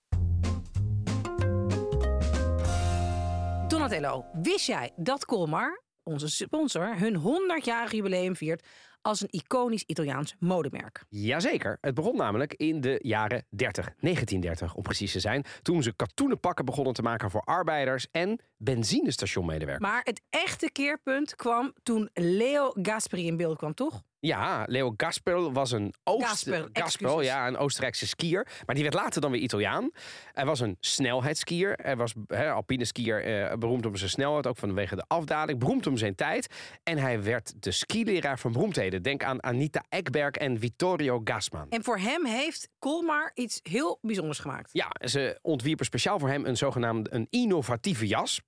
Donatello, 3.67 4.25
wist 4.33 4.67
jij 4.67 4.91
dat 4.95 5.25
Colmar, 5.25 5.81
onze 6.03 6.29
sponsor, 6.29 6.97
hun 6.97 7.19
100-jarig 7.19 7.91
jubileum 7.91 8.35
viert 8.35 8.67
als 9.01 9.21
een 9.21 9.31
iconisch 9.31 9.83
Italiaans 9.85 10.35
modemerk. 10.39 11.05
Jazeker. 11.09 11.77
Het 11.81 11.93
begon 11.93 12.15
namelijk 12.15 12.53
in 12.53 12.81
de 12.81 12.99
jaren 13.01 13.45
30, 13.49 13.85
1930 13.85 14.75
om 14.75 14.83
precies 14.83 15.11
te 15.11 15.19
zijn, 15.19 15.45
toen 15.61 15.83
ze 15.83 15.95
katoenen 15.95 16.39
pakken 16.39 16.65
begonnen 16.65 16.93
te 16.93 17.01
maken 17.01 17.31
voor 17.31 17.41
arbeiders 17.41 18.07
en 18.11 18.39
benzinestationmedewerkers. 18.63 19.89
Maar 19.89 20.01
het 20.03 20.21
echte 20.29 20.71
keerpunt 20.71 21.35
kwam 21.35 21.73
toen 21.83 22.09
Leo 22.13 22.73
Gasperi 22.81 23.27
in 23.27 23.37
beeld 23.37 23.57
kwam, 23.57 23.73
toch? 23.73 24.01
Ja, 24.21 24.63
Leo 24.67 24.93
Gaspel 24.97 25.53
was 25.53 25.71
een, 25.71 25.93
Oost 26.03 26.49
Gaspel, 26.73 27.21
ja, 27.21 27.47
een 27.47 27.57
Oostenrijkse 27.57 28.07
skier. 28.07 28.47
Maar 28.65 28.75
die 28.75 28.83
werd 28.83 28.95
later 28.95 29.21
dan 29.21 29.31
weer 29.31 29.41
Italiaan. 29.41 29.91
Hij 30.31 30.45
was 30.45 30.59
een 30.59 30.77
snelheidsskier. 30.79 31.73
Hij 31.81 31.95
was 31.95 32.13
he, 32.27 32.51
alpine 32.51 32.85
skier, 32.85 33.23
eh, 33.23 33.57
beroemd 33.57 33.85
om 33.85 33.95
zijn 33.95 34.09
snelheid, 34.09 34.47
ook 34.47 34.57
vanwege 34.57 34.95
de 34.95 35.03
afdaling. 35.07 35.59
Beroemd 35.59 35.87
om 35.87 35.97
zijn 35.97 36.15
tijd. 36.15 36.47
En 36.83 36.97
hij 36.97 37.23
werd 37.23 37.63
de 37.63 37.71
skileraar 37.71 38.39
van 38.39 38.51
beroemdheden. 38.51 39.01
Denk 39.01 39.23
aan 39.23 39.43
Anita 39.43 39.83
Ekberg 39.89 40.35
en 40.35 40.59
Vittorio 40.59 41.21
Gassman. 41.23 41.69
En 41.69 41.83
voor 41.83 41.97
hem 41.97 42.25
heeft 42.25 42.69
Colmar 42.79 43.31
iets 43.33 43.59
heel 43.63 43.99
bijzonders 44.01 44.39
gemaakt. 44.39 44.69
Ja, 44.73 44.91
ze 45.07 45.39
ontwierpen 45.41 45.85
speciaal 45.85 46.19
voor 46.19 46.29
hem 46.29 46.45
een 46.45 46.57
zogenaamde 46.57 47.13
een 47.13 47.27
innovatieve 47.29 48.07
jas. 48.07 48.41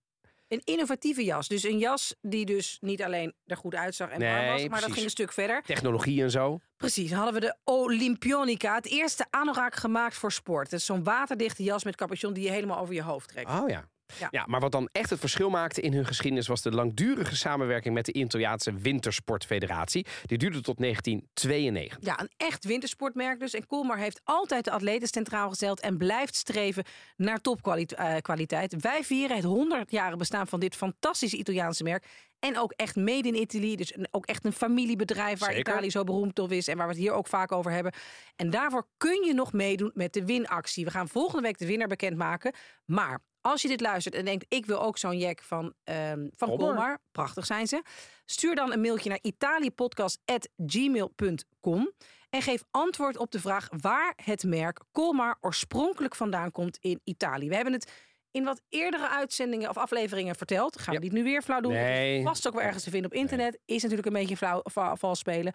Een 0.54 0.62
innovatieve 0.64 1.24
jas. 1.24 1.48
Dus 1.48 1.64
een 1.64 1.78
jas 1.78 2.16
die 2.22 2.46
dus 2.46 2.78
niet 2.82 3.04
alleen 3.04 3.34
er 3.46 3.58
goed 3.58 3.76
uitzag 3.76 4.10
en 4.10 4.20
warm 4.20 4.48
was, 4.48 4.68
maar 4.68 4.82
dat 4.82 4.92
ging 4.92 5.06
een 5.06 5.10
stuk 5.10 5.32
verder. 5.32 5.62
Technologie 5.66 6.22
en 6.22 6.32
zo. 6.32 6.60
Precies. 6.78 7.10
Dan 7.10 7.18
hadden 7.18 7.42
we 7.42 7.48
de 7.48 7.56
Olympionica. 7.64 8.76
Het 8.76 8.88
eerste 8.88 9.26
anorak 9.30 9.76
gemaakt 9.76 10.16
voor 10.16 10.32
sport. 10.32 10.72
Het 10.72 10.80
is 10.80 10.86
zo'n 10.86 11.04
waterdichte 11.04 11.64
jas 11.64 11.84
met 11.84 11.96
capuchon 11.96 12.34
die 12.34 12.44
je 12.44 12.50
helemaal 12.50 12.80
over 12.80 12.94
je 12.94 13.02
hoofd 13.02 13.28
trekt. 13.28 13.50
Oh 13.50 13.70
ja. 13.70 13.90
Ja. 14.20 14.28
ja. 14.32 14.46
maar 14.48 14.60
wat 14.60 14.72
dan 14.72 14.90
echt 14.92 15.10
het 15.10 15.20
verschil 15.20 15.50
maakte 15.50 15.82
in 15.82 15.94
hun 15.94 16.06
geschiedenis 16.06 16.48
was 16.48 16.62
de 16.62 16.72
langdurige 16.72 17.36
samenwerking 17.36 17.94
met 17.94 18.06
de 18.06 18.14
Italiaanse 18.14 18.74
Wintersportfederatie. 18.74 20.06
Die 20.26 20.38
duurde 20.38 20.62
tot 20.62 20.78
1992. 20.78 21.98
Ja, 22.02 22.20
een 22.20 22.32
echt 22.38 22.66
wintersportmerk 22.66 23.40
dus. 23.40 23.54
En 23.54 23.68
Coolmar 23.68 23.98
heeft 23.98 24.22
altijd 24.24 24.66
de 24.66 24.72
atleten 24.72 25.08
centraal 25.08 25.50
gesteld 25.50 25.80
en 25.80 25.98
blijft 25.98 26.36
streven 26.36 26.84
naar 27.16 27.42
topkwaliteit. 27.42 28.76
Wij 28.82 29.04
vieren 29.04 29.36
het 29.36 29.46
100 29.46 29.92
jaren 29.92 30.18
bestaan 30.18 30.48
van 30.48 30.60
dit 30.60 30.76
fantastische 30.76 31.38
Italiaanse 31.38 31.84
merk. 31.84 32.06
En 32.40 32.58
ook 32.58 32.72
echt 32.72 32.96
made 32.96 33.28
in 33.28 33.36
Italy. 33.36 33.76
Dus 33.76 33.94
ook 34.12 34.26
echt 34.26 34.46
een 34.46 34.54
familiebedrijf 34.54 35.40
waar 35.40 35.58
Italië 35.58 35.92
zo 35.92 36.04
beroemd 36.04 36.40
op 36.40 36.52
is. 36.52 36.68
En 36.68 36.78
waar 36.78 36.88
we 36.88 36.94
het 36.94 37.02
hier 37.02 37.12
ook 37.12 37.28
vaak 37.28 37.52
over 37.52 37.72
hebben. 37.72 37.94
En 38.36 38.50
daarvoor 38.50 38.88
kun 38.98 39.26
je 39.26 39.34
nog 39.34 39.54
meedoen 39.54 39.92
met 39.94 40.14
de 40.14 40.26
winactie. 40.26 40.86
We 40.86 40.92
gaan 40.92 41.08
volgende 41.08 41.42
week 41.42 41.58
de 41.58 41.66
winnaar 41.66 41.88
bekendmaken. 41.88 42.54
Maar 42.86 43.20
als 43.44 43.62
je 43.62 43.68
dit 43.68 43.82
luistert 43.82 44.16
en 44.16 44.26
denkt, 44.26 44.46
ik 44.50 44.66
wil 44.66 44.82
ook 44.82 44.98
zo'n 44.98 45.18
jack 45.18 45.42
van, 45.42 45.74
um, 45.84 46.30
van 46.36 46.58
Colmar. 46.58 47.00
Prachtig 47.12 47.46
zijn 47.46 47.68
ze. 47.68 47.82
Stuur 48.26 48.56
dan 48.56 48.72
een 48.72 48.82
mailtje 48.82 49.10
naar 49.10 49.20
italiëpodcast.gmail.com. 49.22 51.92
En 52.30 52.42
geef 52.42 52.64
antwoord 52.72 53.18
op 53.18 53.32
de 53.32 53.40
vraag 53.40 53.68
waar 53.82 54.14
het 54.24 54.44
merk 54.44 54.80
Colmar 54.92 55.38
oorspronkelijk 55.42 56.16
vandaan 56.16 56.52
komt 56.52 56.78
in 56.82 57.02
Italië. 57.04 57.50
We 57.50 57.56
hebben 57.56 57.74
het 57.74 57.92
in 58.32 58.44
wat 58.44 58.62
eerdere 58.70 59.10
uitzendingen 59.10 59.70
of 59.70 59.78
afleveringen 59.78 60.36
verteld. 60.36 60.80
Gaan 60.80 60.96
we 60.96 61.02
ja. 61.02 61.10
dit 61.10 61.12
nu 61.12 61.24
weer 61.24 61.42
flauw 61.42 61.62
doen? 61.62 61.72
Nee. 61.72 62.24
Vast 62.24 62.48
ook 62.48 62.54
wel 62.54 62.64
ergens 62.64 62.84
te 62.84 62.90
vinden 62.90 63.12
op 63.12 63.18
internet. 63.18 63.60
Is 63.66 63.82
natuurlijk 63.82 64.08
een 64.08 64.14
beetje 64.14 64.38
flauw, 64.38 64.62
vals 64.96 65.20
spelen. 65.20 65.54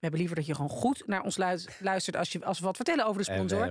We 0.00 0.06
hebben 0.06 0.20
liever 0.20 0.36
dat 0.36 0.46
je 0.46 0.54
gewoon 0.54 0.70
goed 0.70 1.02
naar 1.06 1.22
ons 1.22 1.36
luistert 1.80 2.16
als, 2.16 2.32
je, 2.32 2.44
als 2.44 2.58
we 2.58 2.64
wat 2.64 2.76
vertellen 2.76 3.06
over 3.06 3.24
de 3.24 3.32
sponsor. 3.32 3.70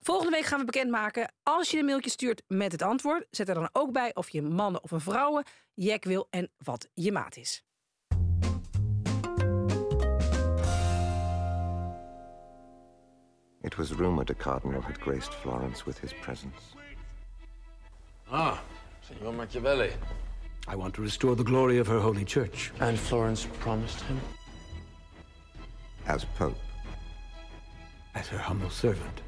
Volgende 0.00 0.30
week 0.30 0.44
gaan 0.44 0.58
we 0.58 0.64
bekendmaken. 0.64 1.32
Als 1.42 1.70
je 1.70 1.78
een 1.78 1.84
mailtje 1.84 2.10
stuurt 2.10 2.42
met 2.46 2.72
het 2.72 2.82
antwoord, 2.82 3.26
zet 3.30 3.48
er 3.48 3.54
dan 3.54 3.68
ook 3.72 3.92
bij 3.92 4.14
of 4.14 4.30
je 4.30 4.42
mannen 4.42 4.82
of 4.82 4.90
een 4.90 5.00
vrouwen 5.00 5.44
jack 5.74 6.04
wil 6.04 6.26
en 6.30 6.50
wat 6.56 6.88
je 6.94 7.12
maat 7.12 7.36
is. 7.36 7.64
It 13.62 13.76
was 13.76 13.92
rumored 13.92 14.30
a 14.30 14.34
cardinal 14.34 14.80
had 14.80 14.98
graced 15.00 15.34
Florence 15.34 15.84
with 15.84 15.98
his 16.00 16.14
presence. 16.14 16.60
Ah, 18.30 18.58
Signor 19.00 19.32
Machiavelli. 19.32 19.90
I 20.72 20.76
want 20.76 20.94
to 20.94 21.02
restore 21.02 21.36
the 21.36 21.44
glory 21.44 21.78
of 21.80 21.86
her 21.86 22.00
holy 22.00 22.24
church. 22.24 22.72
And 22.78 22.98
Florence 22.98 23.48
promised 23.58 24.00
him? 24.00 24.20
As 26.06 26.24
Pope. 26.24 26.58
As 28.14 28.28
her 28.28 28.38
humble 28.38 28.70
servant. 28.70 29.22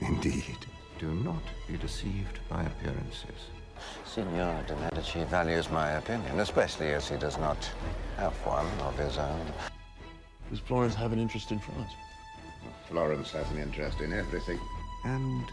Indeed. 0.00 0.56
Do 0.98 1.12
not 1.12 1.42
be 1.68 1.76
deceived 1.76 2.38
by 2.48 2.64
appearances. 2.64 3.50
Signor 4.04 4.62
de 4.66 4.74
Medici 4.76 5.24
values 5.24 5.70
my 5.70 5.90
opinion, 5.92 6.40
especially 6.40 6.88
as 6.92 7.08
he 7.08 7.16
does 7.16 7.38
not 7.38 7.58
have 8.16 8.32
one 8.46 8.66
of 8.80 8.98
his 8.98 9.18
own. 9.18 9.52
Does 10.50 10.60
Florence 10.60 10.94
have 10.94 11.12
an 11.12 11.18
interest 11.18 11.52
in 11.52 11.58
France? 11.58 11.92
Florence 12.88 13.30
has 13.32 13.50
an 13.50 13.58
interest 13.58 14.00
in 14.00 14.12
everything. 14.12 14.58
And 15.04 15.44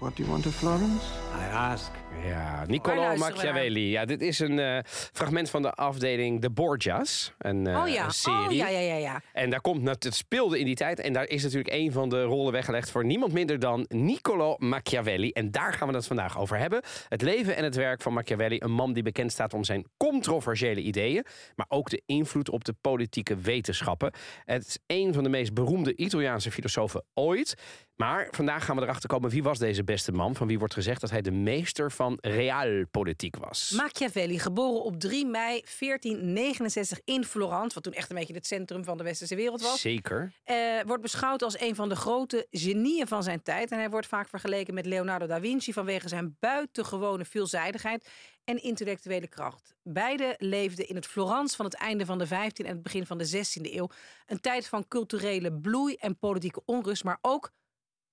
what 0.00 0.14
do 0.14 0.24
you 0.24 0.30
want 0.30 0.44
of 0.46 0.54
Florence? 0.54 1.04
I 1.32 1.44
ask 1.44 1.90
Ja, 2.24 2.64
we 2.66 3.14
Machiavelli. 3.18 3.90
Ja, 3.90 4.04
dit 4.04 4.20
is 4.20 4.38
een 4.38 4.58
eh, 4.58 4.78
fragment 5.12 5.50
van 5.50 5.62
de 5.62 5.72
afdeling 5.72 6.40
De 6.40 6.50
Borgias. 6.50 7.32
Een 7.38 7.66
eh, 7.66 7.80
oh 7.82 7.88
ja, 7.88 8.10
serie. 8.10 8.46
oh 8.46 8.52
ja, 8.52 8.68
ja, 8.68 8.78
ja, 8.78 8.94
ja. 8.94 9.20
En 9.32 9.50
daar 9.50 9.60
komt, 9.60 9.88
het 9.88 10.14
speelde 10.14 10.58
in 10.58 10.64
die 10.64 10.74
tijd. 10.74 11.00
En 11.00 11.12
daar 11.12 11.28
is 11.28 11.42
natuurlijk 11.42 11.74
een 11.74 11.92
van 11.92 12.08
de 12.08 12.22
rollen 12.22 12.52
weggelegd 12.52 12.90
voor 12.90 13.04
niemand 13.04 13.32
minder 13.32 13.58
dan 13.58 13.86
Niccolò 13.88 14.56
Machiavelli. 14.58 15.30
En 15.30 15.50
daar 15.50 15.72
gaan 15.72 15.88
we 15.88 15.94
het 15.94 16.06
vandaag 16.06 16.38
over 16.38 16.58
hebben. 16.58 16.82
Het 17.08 17.22
leven 17.22 17.56
en 17.56 17.64
het 17.64 17.74
werk 17.74 18.02
van 18.02 18.12
Machiavelli. 18.12 18.56
Een 18.58 18.72
man 18.72 18.92
die 18.92 19.02
bekend 19.02 19.32
staat 19.32 19.54
om 19.54 19.64
zijn 19.64 19.86
controversiële 19.96 20.80
ideeën. 20.80 21.26
Maar 21.54 21.66
ook 21.68 21.90
de 21.90 22.02
invloed 22.06 22.50
op 22.50 22.64
de 22.64 22.74
politieke 22.80 23.36
wetenschappen. 23.36 24.12
Het 24.44 24.66
is 24.66 24.78
een 24.86 25.14
van 25.14 25.22
de 25.22 25.30
meest 25.30 25.54
beroemde 25.54 25.96
Italiaanse 25.96 26.50
filosofen 26.50 27.04
ooit. 27.14 27.54
Maar 27.96 28.28
vandaag 28.30 28.64
gaan 28.64 28.76
we 28.76 28.82
erachter 28.82 29.08
komen 29.08 29.30
wie 29.30 29.42
was 29.42 29.58
deze 29.58 29.84
beste 29.84 30.12
man. 30.12 30.34
Van 30.34 30.46
wie 30.46 30.58
wordt 30.58 30.74
gezegd 30.74 31.00
dat 31.00 31.10
hij 31.10 31.22
de 31.22 31.30
meester 31.30 31.92
van 31.92 32.05
realpolitiek 32.20 33.36
was. 33.36 33.70
Machiavelli, 33.70 34.38
geboren 34.38 34.82
op 34.82 35.00
3 35.00 35.26
mei 35.26 35.62
1469 35.78 37.00
in 37.04 37.24
Florence, 37.24 37.74
wat 37.74 37.82
toen 37.82 37.92
echt 37.92 38.10
een 38.10 38.16
beetje 38.16 38.34
het 38.34 38.46
centrum 38.46 38.84
van 38.84 38.96
de 38.96 39.02
westerse 39.04 39.34
wereld 39.36 39.62
was. 39.62 39.80
Zeker. 39.80 40.32
eh, 40.44 40.56
wordt 40.86 41.02
beschouwd 41.02 41.42
als 41.42 41.60
een 41.60 41.74
van 41.74 41.88
de 41.88 41.96
grote 41.96 42.46
genieën 42.50 43.06
van 43.06 43.22
zijn 43.22 43.42
tijd. 43.42 43.70
En 43.70 43.78
hij 43.78 43.90
wordt 43.90 44.06
vaak 44.06 44.28
vergeleken 44.28 44.74
met 44.74 44.86
Leonardo 44.86 45.26
da 45.26 45.40
Vinci 45.40 45.72
vanwege 45.72 46.08
zijn 46.08 46.36
buitengewone 46.40 47.24
veelzijdigheid 47.24 48.08
en 48.44 48.62
intellectuele 48.62 49.28
kracht. 49.28 49.74
Beide 49.82 50.34
leefden 50.38 50.88
in 50.88 50.94
het 50.94 51.06
Florence 51.06 51.56
van 51.56 51.64
het 51.64 51.74
einde 51.74 52.06
van 52.06 52.18
de 52.18 52.26
15e 52.26 52.64
en 52.64 52.66
het 52.66 52.82
begin 52.82 53.06
van 53.06 53.18
de 53.18 53.28
16e 53.36 53.72
eeuw. 53.74 53.88
Een 54.26 54.40
tijd 54.40 54.66
van 54.68 54.88
culturele 54.88 55.52
bloei 55.52 55.94
en 55.94 56.18
politieke 56.18 56.62
onrust, 56.64 57.04
maar 57.04 57.18
ook 57.20 57.50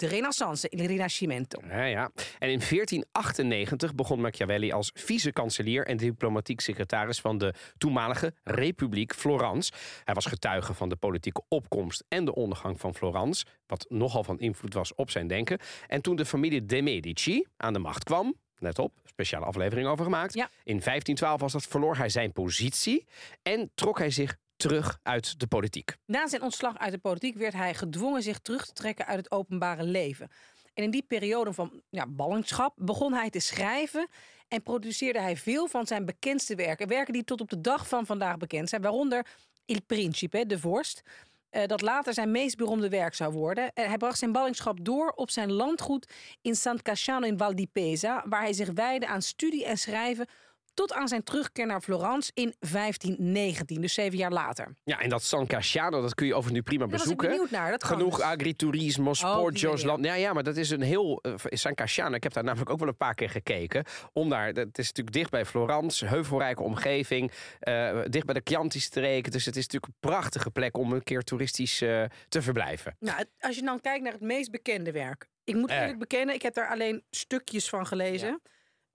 de 0.04 0.10
Renaissance, 0.10 0.68
il 0.70 0.88
Rinascimento. 0.88 1.62
Ja, 1.68 1.84
ja. 1.84 2.12
En 2.40 2.50
in 2.50 2.60
1498 2.60 3.96
begon 3.96 4.22
Machiavelli 4.22 4.72
als 4.72 4.92
vice-kanselier 4.94 5.86
en 5.86 5.98
diplomatiek 5.98 6.60
secretaris 6.60 7.22
van 7.22 7.38
de 7.38 7.54
toenmalige 7.78 8.34
Republiek 8.44 9.14
Florence. 9.14 9.72
Hij 10.04 10.14
was 10.14 10.26
getuige 10.26 10.74
van 10.74 10.90
de 10.90 10.96
politieke 10.96 11.42
opkomst 11.48 12.04
en 12.08 12.26
de 12.26 12.36
ondergang 12.36 12.80
van 12.80 12.96
Florence, 12.96 13.46
wat 13.68 13.86
nogal 13.90 14.24
van 14.24 14.40
invloed 14.40 14.74
was 14.74 14.96
op 14.96 15.10
zijn 15.10 15.28
denken. 15.28 15.60
En 15.88 16.02
toen 16.02 16.16
de 16.16 16.26
familie 16.26 16.66
de 16.66 16.82
Medici 16.82 17.46
aan 17.58 17.74
de 17.74 17.80
macht 17.80 18.04
kwam, 18.04 18.36
let 18.58 18.80
op, 18.80 18.94
speciale 19.06 19.46
aflevering 19.46 19.88
over 19.88 20.04
gemaakt. 20.04 20.34
Ja. 20.34 20.50
In 20.64 20.80
1512 20.80 21.42
was 21.42 21.52
dat, 21.52 21.68
verloor 21.68 21.98
hij 21.98 22.10
zijn 22.10 22.32
positie 22.32 23.06
en 23.42 23.72
trok 23.76 23.98
hij 23.98 24.12
zich 24.12 24.36
terug 24.64 25.00
uit 25.04 25.40
de 25.40 25.48
politiek. 25.48 25.96
Na 26.06 26.28
zijn 26.28 26.42
ontslag 26.42 26.78
uit 26.78 26.92
de 26.92 26.98
politiek 26.98 27.38
werd 27.38 27.54
hij 27.54 27.74
gedwongen 27.74 28.24
zich 28.24 28.40
terug 28.40 28.66
te 28.66 28.74
trekken 28.74 29.06
uit 29.06 29.18
het 29.18 29.32
openbare 29.32 29.84
leven. 29.84 30.30
En 30.74 30.84
in 30.84 30.92
die 30.92 31.06
periode 31.08 31.54
van 31.54 31.82
ja, 31.90 32.08
ballingschap 32.08 32.74
begon 32.78 33.14
hij 33.14 33.30
te 33.30 33.40
schrijven 33.40 34.08
en 34.48 34.62
produceerde 34.62 35.20
hij 35.20 35.38
veel 35.38 35.68
van 35.68 35.88
zijn 35.88 36.06
bekendste 36.06 36.56
werken. 36.56 36.88
Werken 36.88 37.14
die 37.14 37.24
tot 37.24 37.42
op 37.42 37.50
de 37.50 37.62
dag 37.62 37.88
van 37.88 38.06
vandaag 38.06 38.38
bekend 38.38 38.70
zijn, 38.70 38.82
waaronder 38.82 39.26
Il 39.66 39.82
Principe, 39.86 40.46
de 40.46 40.60
vorst. 40.60 41.02
eh, 41.50 41.68
dat 41.68 41.82
later 41.82 42.14
zijn 42.14 42.32
meest 42.32 42.58
beroemde 42.58 42.90
werk 42.90 43.14
zou 43.14 43.34
worden. 43.34 43.74
En 43.74 43.88
hij 43.88 43.98
bracht 43.98 44.18
zijn 44.18 44.32
ballingschap 44.32 44.78
door 44.82 45.12
op 45.16 45.30
zijn 45.30 45.52
landgoed 45.52 46.14
in 46.42 46.56
San 46.56 46.82
Casciano 46.82 47.28
in 47.28 47.38
Val 47.38 47.56
di 47.56 47.68
Pesa, 47.68 48.24
waar 48.28 48.42
hij 48.42 48.54
zich 48.54 48.72
wijdde 48.74 49.08
aan 49.08 49.22
studie 49.22 49.66
en 49.66 49.78
schrijven 49.78 50.28
tot 50.74 50.94
aan 50.94 51.08
zijn 51.08 51.24
terugkeer 51.24 51.66
naar 51.66 51.82
Florence 51.82 52.32
in 52.34 52.54
1519, 52.60 53.82
dus 53.82 53.94
zeven 53.94 54.18
jaar 54.18 54.32
later. 54.32 54.76
Ja, 54.84 55.00
en 55.00 55.10
dat 55.10 55.24
San 55.24 55.48
Casciano, 55.48 56.02
dat 56.02 56.16
kun 56.16 56.26
je 56.28 56.34
over 56.36 56.52
nu 56.52 56.62
prima 56.62 56.80
Daar 56.86 56.90
was 56.90 57.00
ik 57.02 57.04
bezoeken. 57.06 57.30
benieuwd 57.30 57.52
naar. 57.52 57.72
Dat 57.72 57.84
Genoeg 57.84 58.16
dus. 58.16 58.26
agriturismo, 58.26 59.14
sportjos, 59.14 59.76
dingen. 59.82 59.86
land. 59.94 60.06
Ja, 60.06 60.14
ja, 60.14 60.34
maar 60.34 60.44
dat 60.44 60.58
is 60.58 60.70
een 60.70 60.82
heel. 60.82 61.20
eh, 61.22 61.34
San 61.50 61.76
Casciano, 61.76 62.16
ik 62.16 62.24
heb 62.24 62.34
daar 62.34 62.44
namelijk 62.44 62.70
ook 62.70 62.80
wel 62.80 62.88
een 62.88 62.98
paar 62.98 63.16
keer 63.16 63.30
gekeken. 63.30 63.86
Om 64.14 64.30
daar, 64.30 64.48
het 64.48 64.78
is 64.78 64.88
natuurlijk 64.88 65.16
dicht 65.16 65.30
bij 65.30 65.46
Florence, 65.46 66.06
heuvelrijke 66.06 66.64
omgeving, 66.64 67.32
eh, 67.60 68.00
dicht 68.10 68.26
bij 68.26 68.34
de 68.34 68.42
Chianti-streek. 68.44 69.32
Dus 69.32 69.46
het 69.46 69.56
is 69.56 69.64
natuurlijk 69.68 69.94
een 69.94 70.10
prachtige 70.10 70.52
plek 70.52 70.78
om 70.78 70.94
een 70.94 71.04
keer 71.04 71.22
toeristisch 71.24 71.82
eh, 71.82 72.04
te 72.30 72.42
verblijven. 72.42 72.96
Nou, 73.00 73.24
als 73.40 73.56
je 73.56 73.62
dan 73.62 73.82
kijkt 73.82 74.04
naar 74.04 74.12
het 74.14 74.22
meest 74.22 74.52
bekende 74.52 74.92
werk. 74.92 75.28
Ik 75.44 75.56
moet 75.56 75.70
eerlijk 75.70 76.00
bekennen, 76.00 76.36
ik 76.36 76.42
heb 76.42 76.54
daar 76.54 76.68
alleen 76.70 77.04
stukjes 77.10 77.70
van 77.70 77.88
gelezen. 77.88 78.42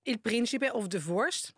Il 0.02 0.18
Principe 0.18 0.72
of 0.72 0.86
De 0.86 1.00
Vorst. 1.00 1.52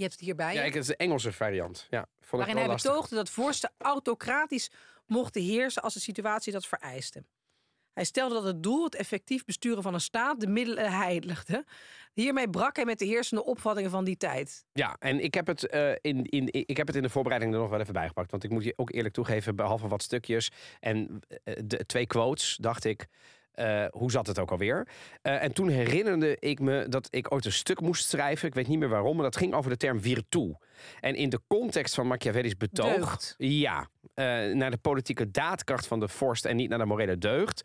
Je 0.00 0.06
hebt 0.06 0.18
het 0.18 0.28
hierbij. 0.28 0.54
Ja, 0.54 0.62
ik, 0.62 0.74
het 0.74 0.82
is 0.82 0.88
de 0.88 0.96
Engelse 0.96 1.32
variant. 1.32 1.86
Ja, 1.90 2.06
vond 2.20 2.42
waarin 2.42 2.56
hij 2.56 2.66
lastig. 2.66 2.90
betoogde 2.90 3.14
dat 3.14 3.30
vorsten 3.30 3.70
autocratisch 3.78 4.70
mochten 5.06 5.42
heersen 5.42 5.82
als 5.82 5.94
de 5.94 6.00
situatie 6.00 6.52
dat 6.52 6.66
vereiste. 6.66 7.24
Hij 7.92 8.04
stelde 8.04 8.34
dat 8.34 8.44
het 8.44 8.62
doel, 8.62 8.84
het 8.84 8.94
effectief 8.94 9.44
besturen 9.44 9.82
van 9.82 9.94
een 9.94 10.00
staat, 10.00 10.40
de 10.40 10.46
middelen 10.46 10.92
heiligde. 10.92 11.64
Hiermee 12.12 12.50
brak 12.50 12.76
hij 12.76 12.84
met 12.84 12.98
de 12.98 13.04
heersende 13.04 13.44
opvattingen 13.44 13.90
van 13.90 14.04
die 14.04 14.16
tijd. 14.16 14.64
Ja, 14.72 14.96
en 14.98 15.20
ik 15.20 15.34
heb, 15.34 15.46
het, 15.46 15.66
eh, 15.66 15.90
in, 16.00 16.24
in, 16.24 16.48
ik 16.50 16.76
heb 16.76 16.86
het 16.86 16.96
in 16.96 17.02
de 17.02 17.08
voorbereiding 17.08 17.54
er 17.54 17.60
nog 17.60 17.70
wel 17.70 17.80
even 17.80 17.92
bijgepakt. 17.92 18.30
Want 18.30 18.44
ik 18.44 18.50
moet 18.50 18.64
je 18.64 18.72
ook 18.76 18.92
eerlijk 18.92 19.14
toegeven, 19.14 19.56
behalve 19.56 19.88
wat 19.88 20.02
stukjes 20.02 20.50
en 20.80 21.20
eh, 21.44 21.54
de 21.64 21.86
twee 21.86 22.06
quotes, 22.06 22.56
dacht 22.60 22.84
ik. 22.84 23.06
Eh, 23.52 23.84
hoe 23.90 24.10
zat 24.10 24.26
het 24.26 24.38
ook 24.38 24.50
alweer? 24.50 24.88
Eh, 25.22 25.42
en 25.42 25.52
toen 25.52 25.68
herinnerde 25.68 26.36
ik 26.38 26.60
me 26.60 26.88
dat 26.88 27.08
ik 27.10 27.32
ooit 27.32 27.44
een 27.44 27.52
stuk 27.52 27.80
moest 27.80 28.08
schrijven. 28.08 28.48
Ik 28.48 28.54
weet 28.54 28.68
niet 28.68 28.78
meer 28.78 28.88
waarom, 28.88 29.14
maar 29.14 29.24
dat 29.24 29.36
ging 29.36 29.54
over 29.54 29.70
de 29.70 29.76
term 29.76 30.00
virtu. 30.00 30.54
En 31.00 31.14
in 31.14 31.28
de 31.28 31.40
context 31.46 31.94
van 31.94 32.06
Machiavelli's 32.06 32.56
betoog. 32.56 32.96
Deugd. 32.96 33.34
Ja, 33.38 33.88
eh, 34.14 34.24
naar 34.54 34.70
de 34.70 34.76
politieke 34.76 35.30
daadkracht 35.30 35.86
van 35.86 36.00
de 36.00 36.08
vorst 36.08 36.44
en 36.44 36.56
niet 36.56 36.68
naar 36.68 36.78
de 36.78 36.84
morele 36.84 37.18
deugd. 37.18 37.64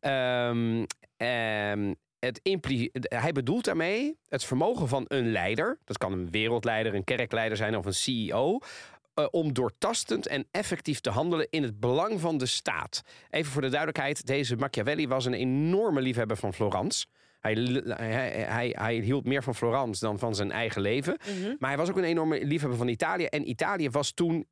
Ehm, 0.00 0.84
ehm, 1.16 1.94
het 2.18 2.40
hij 3.08 3.32
bedoelt 3.32 3.64
daarmee 3.64 4.18
het 4.28 4.44
vermogen 4.44 4.88
van 4.88 5.04
een 5.08 5.32
leider. 5.32 5.78
Dat 5.84 5.98
kan 5.98 6.12
een 6.12 6.30
wereldleider, 6.30 6.94
een 6.94 7.04
kerkleider 7.04 7.56
zijn 7.56 7.76
of 7.76 7.86
een 7.86 7.94
CEO. 7.94 8.58
Eh, 9.16 9.26
om 9.30 9.52
doortastend 9.52 10.26
en 10.26 10.46
effectief 10.50 11.00
te 11.00 11.10
handelen 11.10 11.46
in 11.50 11.62
het 11.62 11.80
belang 11.80 12.20
van 12.20 12.38
de 12.38 12.46
staat. 12.46 13.02
Even 13.30 13.52
voor 13.52 13.62
de 13.62 13.68
duidelijkheid: 13.68 14.26
deze 14.26 14.56
Machiavelli 14.56 15.08
was 15.08 15.24
een 15.24 15.34
enorme 15.34 16.00
liefhebber 16.00 16.36
van 16.36 16.54
Florence. 16.54 17.06
Hij, 17.40 17.54
hij, 17.84 18.30
hij, 18.48 18.74
hij 18.78 18.94
hield 18.94 19.24
meer 19.24 19.42
van 19.42 19.54
Florence 19.54 20.04
dan 20.04 20.18
van 20.18 20.34
zijn 20.34 20.50
eigen 20.50 20.80
leven. 20.82 21.18
Maar 21.58 21.68
hij 21.68 21.78
was 21.78 21.90
ook 21.90 21.96
een 21.96 22.04
enorme 22.04 22.44
liefhebber 22.44 22.78
van 22.78 22.88
Italië. 22.88 23.24
En 23.24 23.48
Italië 23.48 23.90
was 23.90 24.12
toen 24.12 24.46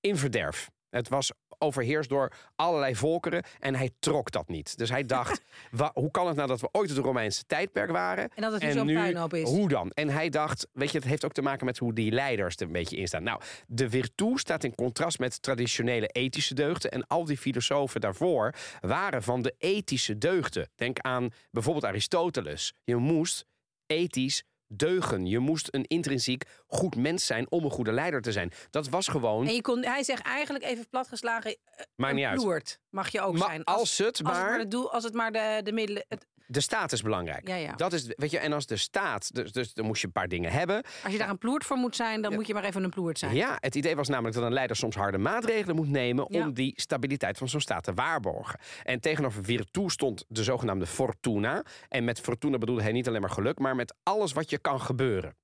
in 0.00 0.16
verderf. 0.16 0.70
Het 0.92 1.08
was 1.08 1.32
overheerst 1.58 2.08
door 2.08 2.32
allerlei 2.56 2.96
volkeren 2.96 3.44
en 3.58 3.74
hij 3.74 3.90
trok 3.98 4.30
dat 4.30 4.48
niet. 4.48 4.78
Dus 4.78 4.90
hij 4.90 5.04
dacht, 5.04 5.42
hoe 5.92 6.10
kan 6.10 6.26
het 6.26 6.36
nou 6.36 6.48
dat 6.48 6.60
we 6.60 6.68
ooit 6.72 6.90
het 6.90 6.98
Romeinse 6.98 7.44
tijdperk 7.46 7.90
waren? 7.90 8.30
En 8.34 8.42
dat 8.42 8.52
het 8.52 8.62
nu 8.62 8.72
zo'n 8.72 8.86
puinhoop 8.86 9.34
is. 9.34 9.48
Hoe 9.48 9.68
dan? 9.68 9.90
En 9.90 10.08
hij 10.08 10.28
dacht, 10.28 10.68
weet 10.72 10.90
je, 10.90 10.98
het 10.98 11.06
heeft 11.06 11.24
ook 11.24 11.32
te 11.32 11.42
maken 11.42 11.66
met 11.66 11.78
hoe 11.78 11.92
die 11.92 12.12
leiders 12.12 12.56
er 12.56 12.66
een 12.66 12.72
beetje 12.72 12.96
in 12.96 13.06
staan. 13.06 13.22
Nou, 13.22 13.40
de 13.66 13.90
virtu 13.90 14.38
staat 14.38 14.64
in 14.64 14.74
contrast 14.74 15.18
met 15.18 15.42
traditionele 15.42 16.06
ethische 16.06 16.54
deugden. 16.54 16.90
En 16.90 17.06
al 17.06 17.24
die 17.24 17.38
filosofen 17.38 18.00
daarvoor 18.00 18.54
waren 18.80 19.22
van 19.22 19.42
de 19.42 19.54
ethische 19.58 20.18
deugden. 20.18 20.68
Denk 20.74 20.98
aan 20.98 21.30
bijvoorbeeld 21.50 21.84
Aristoteles. 21.84 22.72
Je 22.84 22.96
moest 22.96 23.46
ethisch 23.86 24.42
deugen. 24.78 25.26
Je 25.26 25.38
moest 25.38 25.68
een 25.70 25.84
intrinsiek 25.86 26.44
goed 26.66 26.96
mens 26.96 27.26
zijn 27.26 27.50
om 27.50 27.64
een 27.64 27.70
goede 27.70 27.92
leider 27.92 28.20
te 28.20 28.32
zijn. 28.32 28.52
Dat 28.70 28.88
was 28.88 29.08
gewoon, 29.08 29.46
En 29.46 29.54
je 29.54 29.60
kon, 29.60 29.84
hij 29.84 30.02
zegt 30.02 30.22
eigenlijk 30.22 30.64
even 30.64 30.88
platgeslagen, 30.88 31.50
eh, 31.50 31.84
maakt 31.96 32.14
niet 32.14 32.24
uit. 32.24 32.80
mag 32.90 33.08
je 33.08 33.20
ook 33.20 33.38
Maar 33.38 33.48
zijn. 33.48 33.64
als 33.64 33.98
het 33.98 34.06
als 34.06 34.18
het 34.18 34.22
maar, 34.22 34.50
maar, 34.50 34.58
het 34.58 34.70
doel, 34.70 34.92
als 34.92 35.04
het 35.04 35.14
maar 35.14 35.32
de, 35.32 35.60
de 35.62 35.72
middelen... 35.72 36.04
Het, 36.08 36.26
de 36.52 36.60
staat 36.60 36.92
is 36.92 37.02
belangrijk. 37.02 37.48
Ja, 37.48 37.54
ja. 37.54 37.72
Dat 37.72 37.92
is, 37.92 38.06
weet 38.16 38.30
je, 38.30 38.38
en 38.38 38.52
als 38.52 38.66
de 38.66 38.76
staat, 38.76 39.34
dus, 39.34 39.52
dus 39.52 39.74
dan 39.74 39.86
moest 39.86 40.00
je 40.00 40.06
een 40.06 40.12
paar 40.12 40.28
dingen 40.28 40.52
hebben. 40.52 40.84
als 41.02 41.12
je 41.12 41.18
daar 41.18 41.28
een 41.28 41.38
ploert 41.38 41.64
voor 41.64 41.76
moet 41.76 41.96
zijn, 41.96 42.22
dan 42.22 42.34
moet 42.34 42.46
je 42.46 42.54
maar 42.54 42.64
even 42.64 42.84
een 42.84 42.90
ploert 42.90 43.18
zijn. 43.18 43.34
Ja, 43.34 43.56
het 43.60 43.74
idee 43.74 43.96
was 43.96 44.08
namelijk 44.08 44.34
dat 44.34 44.44
een 44.44 44.52
leider 44.52 44.76
soms 44.76 44.96
harde 44.96 45.18
maatregelen 45.18 45.76
moet 45.76 45.88
nemen 45.88 46.26
om 46.26 46.52
die 46.54 46.72
stabiliteit 46.76 47.38
van 47.38 47.48
zo'n 47.48 47.60
staat 47.60 47.84
te 47.84 47.94
waarborgen. 47.94 48.58
En 48.82 49.00
tegenover 49.00 49.44
virtu 49.44 49.90
stond 49.90 50.24
de 50.28 50.42
zogenaamde 50.42 50.86
fortuna. 50.86 51.64
En 51.88 52.04
met 52.04 52.20
fortuna 52.20 52.58
bedoelde 52.58 52.82
hij 52.82 52.92
niet 52.92 53.08
alleen 53.08 53.20
maar 53.20 53.30
geluk, 53.30 53.58
maar 53.58 53.76
met 53.76 53.94
alles 54.02 54.32
wat 54.32 54.50
je 54.50 54.58
kan 54.58 54.80
gebeuren. 54.80 55.34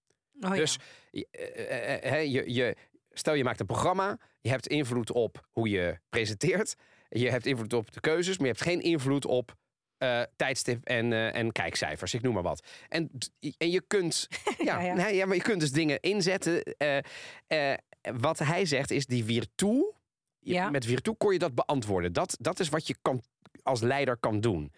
Oh, 0.40 0.51
ja. 0.51 0.55
Dus 0.55 0.79
je, 1.11 1.27
eh, 1.31 1.94
eh, 1.94 2.12
eh, 2.12 2.33
je, 2.33 2.53
je, 2.55 2.77
stel 3.12 3.35
je 3.35 3.44
maakt 3.44 3.61
een 3.61 3.66
programma, 3.66 4.18
je 4.40 4.51
hebt 4.51 4.66
invloed 4.66 5.12
op 5.12 5.49
hoe 5.51 5.68
je 5.68 5.99
presenteert, 6.09 6.75
je 7.09 7.31
hebt 7.31 7.47
invloed 7.47 7.73
op 7.73 7.92
de 7.92 8.01
keuzes, 8.01 8.38
maar 8.38 8.47
je 8.47 8.53
hebt 8.53 8.64
geen 8.64 8.81
invloed 8.81 9.27
op 9.27 9.57
eh, 9.98 10.22
tijdstip 10.37 10.84
en, 10.84 11.12
eh, 11.12 11.34
en 11.34 11.52
kijkcijfers, 11.52 12.14
ik 12.14 12.22
noem 12.22 12.34
maar 12.34 12.42
wat. 12.42 12.66
En, 12.88 13.11
en 13.58 13.70
je 13.70 13.80
kunt, 13.87 14.28
ja, 14.58 14.80
Ja, 14.80 14.80
ja. 14.80 14.94
Nee, 14.94 15.14
ja, 15.16 15.26
maar 15.26 15.37
je 15.37 15.42
kunt 15.42 15.61
dus 15.61 15.72
dingen 15.72 16.00
inzetten. 16.00 16.62
eh, 16.62 17.74
wat 18.20 18.38
hij 18.38 18.66
zegt 18.66 18.90
is 18.90 19.06
die 19.06 19.24
virtu. 19.24 19.92
Ja. 20.40 20.70
Met 20.70 20.84
virtu 20.84 21.12
kon 21.12 21.32
je 21.32 21.38
dat 21.38 21.54
beantwoorden. 21.54 22.12
Dat, 22.12 22.37
dat 22.40 22.61
is 22.61 22.68
wat 22.68 22.87
je 22.87 22.96
kan, 23.02 23.22
als 23.62 23.80
leider 23.80 24.16
kan 24.16 24.40
doen. 24.40 24.72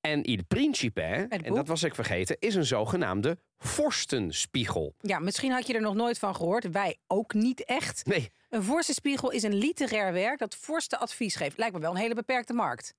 En 0.00 0.22
Il 0.24 0.44
Principe, 0.48 1.00
en 1.28 1.54
dat 1.54 1.66
was 1.68 1.82
ik 1.82 1.94
vergeten, 1.94 2.36
is 2.38 2.54
een 2.54 2.64
zogenaamde 2.64 3.38
vorstenspiegel. 3.58 4.94
ja, 5.00 5.18
misschien 5.18 5.50
had 5.52 5.66
je 5.66 5.74
er 5.74 5.80
nog 5.80 5.94
nooit 5.94 6.18
van 6.18 6.36
gehoord. 6.36 6.70
Wij 6.70 6.96
ook 7.06 7.34
niet 7.34 7.64
echt. 7.64 8.06
Nee, 8.06 8.30
Een 8.48 8.62
vorstenspiegel 8.62 9.30
is 9.30 9.42
een 9.42 9.54
literair 9.54 10.12
werk 10.12 10.38
dat 10.38 10.54
vorsten 10.54 10.98
advies 11.00 11.34
geeft. 11.34 11.58
Lijkt 11.58 11.74
me 11.74 11.80
wel 11.80 11.90
een 11.90 11.96
hele 11.96 12.14
beperkte 12.14 12.52
markt. 12.52 12.94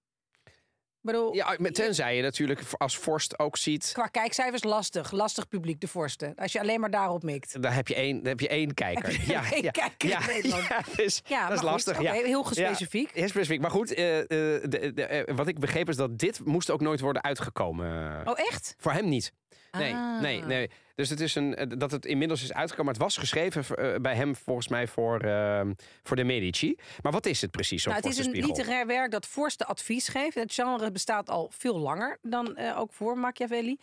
Bedoel, 1.01 1.33
Ja, 1.35 1.55
tenzij 1.71 2.15
je 2.15 2.21
natuurlijk 2.21 2.61
als 2.77 2.97
vorst 2.97 3.39
ook 3.39 3.57
ziet. 3.57 3.89
qua 3.93 4.05
kijkcijfers 4.07 4.63
lastig. 4.63 5.11
Lastig 5.11 5.47
publiek, 5.47 5.81
de 5.81 5.87
vorsten. 5.87 6.35
Als 6.35 6.51
je 6.51 6.59
alleen 6.59 6.79
maar 6.79 6.89
daarop 6.91 7.23
mikt. 7.23 7.61
Dan 7.61 7.71
heb 7.71 7.87
je 7.87 7.95
één, 7.95 8.15
dan 8.17 8.25
heb 8.27 8.39
je 8.39 8.47
één 8.47 8.73
kijker. 8.73 9.11
Je 9.11 9.33
één 9.61 9.71
kijker 9.71 10.09
in 10.09 10.17
Nederland? 10.33 10.67
ja, 10.67 10.81
dus, 10.95 11.21
Ja, 11.25 11.41
dat 11.43 11.51
is 11.51 11.59
goed, 11.59 11.69
lastig. 11.69 12.01
ja. 12.01 12.11
heel 12.13 12.45
specifiek. 12.45 13.07
Ja, 13.13 13.19
heel 13.19 13.29
specifiek. 13.29 13.61
Maar 13.61 13.71
goed, 13.71 13.93
eh, 13.93 14.19
eh, 14.19 14.25
de, 14.27 14.91
de, 14.95 15.03
eh, 15.05 15.35
wat 15.35 15.47
ik 15.47 15.59
begreep 15.59 15.89
is 15.89 15.95
dat 15.95 16.17
dit 16.19 16.45
moest 16.45 16.69
ook 16.69 16.81
nooit 16.81 16.99
worden 16.99 17.23
uitgekomen. 17.23 18.21
Oh, 18.27 18.39
echt? 18.39 18.75
Voor 18.77 18.91
hem 18.91 19.09
niet. 19.09 19.31
Nee, 19.71 19.93
Ah. 19.93 20.21
nee, 20.21 20.41
nee. 20.43 20.69
Dus 20.95 21.09
het 21.09 21.19
is 21.19 21.35
een, 21.35 21.55
eh, 21.55 21.65
dat 21.77 21.91
het 21.91 22.05
inmiddels 22.05 22.43
is 22.43 22.53
uitgekomen. 22.53 22.85
Maar 22.85 22.93
het 22.93 23.03
was 23.13 23.17
geschreven 23.17 23.77
eh, 23.77 23.95
bij 24.01 24.15
hem 24.15 24.35
volgens 24.35 24.67
mij 24.67 24.87
voor, 24.87 25.19
eh, 25.21 25.61
voor 26.03 26.15
de 26.15 26.23
Medici. 26.23 26.75
Maar 27.01 27.11
wat 27.11 27.25
is 27.25 27.41
het 27.41 27.51
precies, 27.51 27.83
Nou, 27.85 27.95
het 27.95 28.05
is 28.05 28.17
een 28.25 28.31
literair 28.31 28.85
werk 28.87 29.11
dat 29.11 29.25
vorsten 29.25 29.67
advies 29.67 30.07
geeft. 30.07 30.35
Het 30.35 30.53
genre 30.53 30.91
bestaat 30.91 31.29
al 31.29 31.51
veel 31.57 31.77
langer 31.79 32.17
dan 32.21 32.55
eh, 32.55 32.79
ook 32.79 32.93
voor 32.93 33.17
Machiavelli. 33.17 33.77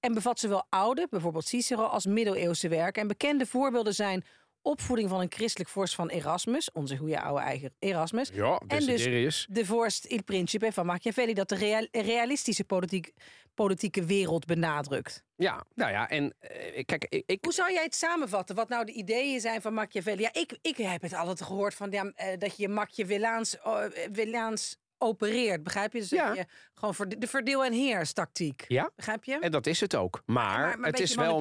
En 0.00 0.14
bevat 0.14 0.38
zowel 0.38 0.66
oude, 0.68 1.06
bijvoorbeeld 1.10 1.46
Cicero, 1.46 1.82
als 1.82 2.06
middeleeuwse 2.06 2.68
werken. 2.68 3.02
En 3.02 3.08
bekende 3.08 3.46
voorbeelden 3.46 3.94
zijn 3.94 4.24
opvoeding 4.66 5.08
van 5.08 5.20
een 5.20 5.32
christelijk 5.32 5.70
vorst 5.70 5.94
van 5.94 6.08
Erasmus. 6.08 6.72
Onze 6.72 6.96
goede 6.96 7.20
oude 7.20 7.40
eigen 7.42 7.74
Erasmus. 7.78 8.30
Ja, 8.32 8.62
En 8.66 8.86
dus 8.86 9.46
de 9.50 9.64
vorst 9.66 10.04
Il 10.04 10.22
Principe 10.24 10.72
van 10.72 10.86
Machiavelli... 10.86 11.34
dat 11.34 11.48
de 11.48 11.54
rea- 11.54 11.86
realistische 11.90 12.64
politiek, 12.64 13.12
politieke 13.54 14.04
wereld 14.04 14.44
benadrukt. 14.46 15.22
Ja, 15.36 15.64
nou 15.74 15.90
ja, 15.90 16.08
en 16.08 16.34
eh, 16.38 16.84
kijk, 16.84 17.06
ik, 17.26 17.38
Hoe 17.44 17.52
zou 17.52 17.72
jij 17.72 17.82
het 17.82 17.94
samenvatten? 17.94 18.56
Wat 18.56 18.68
nou 18.68 18.84
de 18.84 18.92
ideeën 18.92 19.40
zijn 19.40 19.60
van 19.62 19.74
Machiavelli? 19.74 20.22
Ja, 20.22 20.32
ik, 20.32 20.58
ik 20.62 20.76
heb 20.76 21.02
het 21.02 21.14
altijd 21.14 21.42
gehoord 21.42 21.74
van 21.74 21.90
ja, 21.90 22.12
eh, 22.14 22.38
dat 22.38 22.56
je 22.56 22.68
Machiavellaans 22.68 23.56
uh, 23.66 23.84
Villaans 24.12 24.76
opereert. 24.98 25.62
Begrijp 25.62 25.92
je? 25.92 25.98
Dus 25.98 26.08
Ja. 26.08 26.32
je 26.34 26.44
gewoon 26.74 26.94
voor 26.94 27.08
de, 27.08 27.18
de 27.18 27.26
verdeel- 27.26 27.64
en 27.64 27.72
heerstactiek. 27.72 28.64
Ja. 28.68 28.90
Begrijp 28.96 29.24
je? 29.24 29.38
en 29.38 29.50
dat 29.50 29.66
is 29.66 29.80
het 29.80 29.94
ook. 29.94 30.22
Maar, 30.26 30.44
maar, 30.44 30.66
maar 30.66 30.76
een 30.76 30.84
het 30.84 31.00
is 31.00 31.14
wel... 31.14 31.36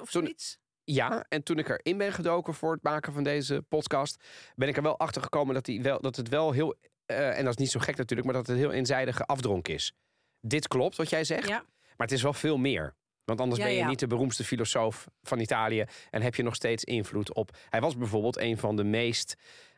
of 0.00 0.10
zoiets? 0.10 0.58
Ja, 0.92 1.24
en 1.28 1.42
toen 1.42 1.58
ik 1.58 1.68
erin 1.68 1.98
ben 1.98 2.12
gedoken 2.12 2.54
voor 2.54 2.72
het 2.72 2.82
maken 2.82 3.12
van 3.12 3.22
deze 3.22 3.62
podcast, 3.68 4.24
ben 4.56 4.68
ik 4.68 4.76
er 4.76 4.82
wel 4.82 4.98
achter 4.98 5.22
gekomen 5.22 5.54
dat, 5.54 5.64
die 5.64 5.82
wel, 5.82 6.00
dat 6.00 6.16
het 6.16 6.28
wel 6.28 6.52
heel, 6.52 6.74
eh, 7.06 7.38
en 7.38 7.44
dat 7.44 7.52
is 7.52 7.56
niet 7.58 7.70
zo 7.70 7.80
gek 7.80 7.96
natuurlijk, 7.96 8.28
maar 8.28 8.36
dat 8.38 8.46
het 8.46 8.56
heel 8.56 8.72
eenzijdige 8.72 9.24
afdronk 9.24 9.68
is. 9.68 9.92
Dit 10.40 10.68
klopt 10.68 10.96
wat 10.96 11.10
jij 11.10 11.24
zegt, 11.24 11.48
Ja. 11.48 11.58
maar 11.96 12.06
het 12.06 12.12
is 12.12 12.22
wel 12.22 12.32
veel 12.32 12.56
meer. 12.56 12.94
Want 13.24 13.40
anders 13.40 13.60
Ja, 13.60 13.66
ben 13.66 13.74
je 13.74 13.80
ja. 13.80 13.88
niet 13.88 13.98
de 13.98 14.06
beroemdste 14.06 14.44
filosoof 14.44 15.06
van 15.22 15.38
Italië 15.40 15.84
en 16.10 16.22
heb 16.22 16.34
je 16.34 16.42
nog 16.42 16.54
steeds 16.54 16.84
invloed 16.84 17.34
op. 17.34 17.56
Hij 17.68 17.80
was 17.80 17.96
bijvoorbeeld 17.96 18.38
een 18.38 18.58
van 18.58 18.76
de 18.76 18.84
meest 18.84 19.34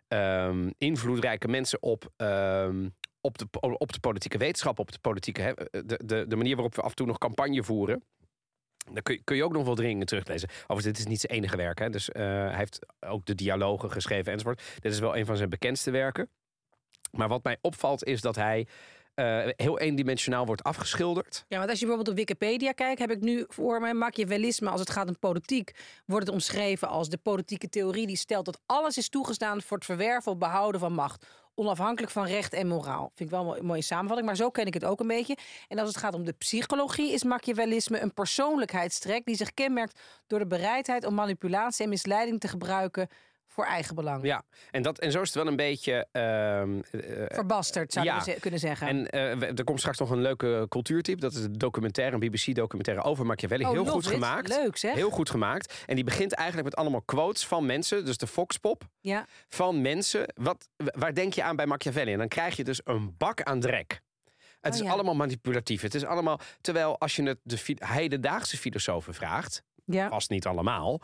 ehm, 0.08 0.70
invloedrijke 0.78 1.48
mensen 1.48 1.82
op. 1.82 2.12
ehm, 2.16 2.88
op 3.20 3.38
de, 3.38 3.46
op 3.60 3.92
de 3.92 4.00
politieke 4.00 4.38
wetenschap, 4.38 4.78
op 4.78 4.92
de 4.92 4.98
politieke. 4.98 5.40
hè, 5.42 5.52
de, 5.86 6.00
de, 6.04 6.24
de 6.28 6.36
manier 6.36 6.54
waarop 6.54 6.74
we 6.74 6.82
af 6.82 6.88
en 6.90 6.96
toe 6.96 7.06
nog 7.06 7.18
campagne 7.18 7.62
voeren. 7.62 8.04
Daar 8.92 9.02
kun 9.02 9.14
je, 9.14 9.20
kun 9.24 9.36
je 9.36 9.44
ook 9.44 9.52
nog 9.52 9.64
wel 9.64 9.74
dringend 9.74 10.08
teruglezen. 10.08 10.48
Overigens, 10.48 10.84
dit 10.84 10.98
is 10.98 11.06
niet 11.06 11.20
zijn 11.20 11.32
enige 11.32 11.56
werk. 11.56 11.78
Hè. 11.78 11.90
Dus, 11.90 12.10
eh, 12.10 12.22
hij 12.24 12.56
heeft 12.56 12.78
ook 13.00 13.26
de 13.26 13.34
dialogen 13.34 13.90
geschreven 13.90 14.32
enzovoort. 14.32 14.62
Dit 14.78 14.92
is 14.92 14.98
wel 14.98 15.16
een 15.16 15.26
van 15.26 15.36
zijn 15.36 15.48
bekendste 15.48 15.90
werken. 15.90 16.28
Maar 17.10 17.28
wat 17.28 17.42
mij 17.42 17.58
opvalt 17.60 18.04
is 18.04 18.20
dat 18.20 18.36
hij 18.36 18.66
eh, 19.14 19.48
heel 19.56 19.78
eendimensionaal 19.78 20.46
wordt 20.46 20.62
afgeschilderd. 20.62 21.44
Ja, 21.48 21.58
want 21.58 21.70
als 21.70 21.78
je 21.78 21.86
bijvoorbeeld 21.86 22.18
op 22.18 22.26
Wikipedia 22.26 22.72
kijkt, 22.72 23.00
heb 23.00 23.10
ik 23.10 23.20
nu 23.20 23.44
voor 23.48 23.80
me 23.80 23.94
Machiavellisme. 23.94 24.70
Als 24.70 24.80
het 24.80 24.90
gaat 24.90 25.08
om 25.08 25.18
politiek, 25.18 25.72
wordt 26.06 26.26
het 26.26 26.34
omschreven 26.34 26.88
als 26.88 27.08
de 27.08 27.18
politieke 27.18 27.68
theorie 27.68 28.06
die 28.06 28.16
stelt 28.16 28.44
dat 28.44 28.60
alles 28.66 28.96
is 28.96 29.08
toegestaan 29.08 29.62
voor 29.62 29.76
het 29.76 29.86
verwerven 29.86 30.32
of 30.32 30.38
behouden 30.38 30.80
van 30.80 30.92
macht. 30.92 31.26
Onafhankelijk 31.54 32.12
van 32.12 32.26
recht 32.26 32.52
en 32.52 32.66
moraal. 32.66 33.10
Vind 33.14 33.30
ik 33.30 33.36
wel 33.36 33.58
een 33.58 33.64
mooie- 33.64 33.82
samenvatting, 33.82 34.26
maar 34.26 34.36
zo 34.36 34.50
ken 34.50 34.66
ik 34.66 34.74
het 34.74 34.84
ook 34.84 35.00
een 35.00 35.06
beetje. 35.06 35.36
En 35.68 35.78
als 35.78 35.88
het 35.88 35.96
gaat 35.96 36.14
om 36.14 36.24
de 36.24 36.32
psychologie, 36.32 37.12
is 37.12 37.24
Machiavellisme 37.24 38.00
een 38.00 38.14
persoonlijkheidstrek 38.14 39.24
die 39.24 39.36
zich 39.36 39.54
kenmerkt 39.54 40.00
door 40.26 40.38
de 40.38 40.46
bereidheid 40.46 41.06
om 41.06 41.14
manipulatie 41.14 41.84
en 41.84 41.90
misleiding 41.90 42.40
te 42.40 42.48
gebruiken 42.48 43.08
voor 43.52 43.64
eigen 43.64 43.94
belang. 43.94 44.24
Ja, 44.24 44.42
en, 44.70 44.82
dat, 44.82 44.98
en 44.98 45.12
zo 45.12 45.20
is 45.20 45.26
het 45.26 45.36
wel 45.36 45.46
een 45.46 45.56
beetje. 45.56 46.06
eh, 46.12 46.62
Verbasterd, 47.28 47.92
zou 47.92 48.06
je 48.06 48.12
Ja. 48.12 48.20
ze- 48.22 48.36
kunnen 48.40 48.60
zeggen. 48.60 49.10
en 49.10 49.38
we- 49.38 49.46
er 49.46 49.64
komt 49.64 49.78
straks 49.78 49.98
nog 49.98 50.10
een 50.10 50.20
leuke 50.20 50.66
cultuurtip. 50.68 51.20
Dat 51.20 51.32
is 51.32 51.44
een 51.44 51.58
documentaire, 51.58 52.14
een 52.14 52.20
BBC-documentaire 52.20 53.04
over 53.04 53.26
Machiavelli. 53.26 53.64
Oh, 53.64 53.70
Heel 53.70 53.84
goed 53.86 54.04
it. 54.06 54.10
gemaakt. 54.12 54.48
Leuk 54.48 54.76
zeg. 54.76 54.94
Heel 54.94 55.10
goed 55.10 55.30
gemaakt. 55.30 55.82
En 55.86 55.94
die 55.94 56.04
begint 56.04 56.32
eigenlijk 56.32 56.68
met 56.68 56.76
allemaal 56.78 57.02
quotes 57.02 57.46
van 57.46 57.66
mensen. 57.66 58.04
Dus 58.04 58.16
de 58.16 58.26
Foxpop. 58.26 58.82
Ja. 59.00 59.26
van 59.48 59.80
mensen. 59.82 60.24
Wat, 60.34 60.68
waar 60.76 61.14
denk 61.14 61.32
je 61.32 61.42
aan 61.42 61.56
bij 61.56 61.66
Machiavelli? 61.66 62.12
En 62.12 62.18
dan 62.18 62.28
krijg 62.28 62.56
je 62.56 62.64
dus 62.64 62.80
een 62.84 63.14
bak 63.18 63.42
aan 63.42 63.60
drek. 63.60 64.00
Het 64.60 64.72
Oh, 64.74 64.78
is 64.80 64.86
ja. 64.86 64.92
allemaal 64.92 65.14
manipulatief. 65.14 65.82
Het 65.82 65.94
is 65.94 66.04
allemaal. 66.04 66.40
Terwijl 66.60 66.98
als 66.98 67.16
je 67.16 67.22
het 67.22 67.38
de 67.42 67.58
fi- 67.58 67.76
hedendaagse 67.78 68.56
filosofen 68.58 69.14
vraagt, 69.14 69.62
Ja. 69.84 70.08
vast 70.08 70.30
niet 70.30 70.46
allemaal. 70.46 71.00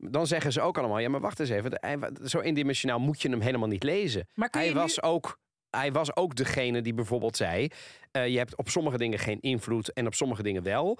Dan 0.00 0.26
zeggen 0.26 0.52
ze 0.52 0.60
ook 0.60 0.78
allemaal: 0.78 0.98
ja, 0.98 1.08
maar 1.08 1.20
wacht 1.20 1.40
eens 1.40 1.48
even. 1.50 1.70
hij- 1.80 1.98
Zo 2.24 2.40
eendimensionaal 2.40 2.98
moet 2.98 3.22
je 3.22 3.28
hem 3.28 3.40
helemaal 3.40 3.68
niet 3.68 3.82
lezen. 3.82 4.28
Maar 4.34 4.48
Hij 4.50 4.68
nu- 4.68 4.74
was 4.74 5.02
ook. 5.02 5.38
Hij 5.70 5.92
was 5.92 6.16
ook 6.16 6.34
degene 6.34 6.82
die 6.82 6.94
bijvoorbeeld 6.94 7.36
zei: 7.36 7.68
eh, 8.10 8.28
je 8.28 8.38
hebt 8.38 8.56
op 8.56 8.68
sommige 8.68 8.96
dingen 8.98 9.18
geen 9.18 9.40
invloed 9.40 9.92
en 9.92 10.06
op 10.06 10.14
sommige 10.14 10.42
dingen 10.42 10.62
wel. 10.62 10.98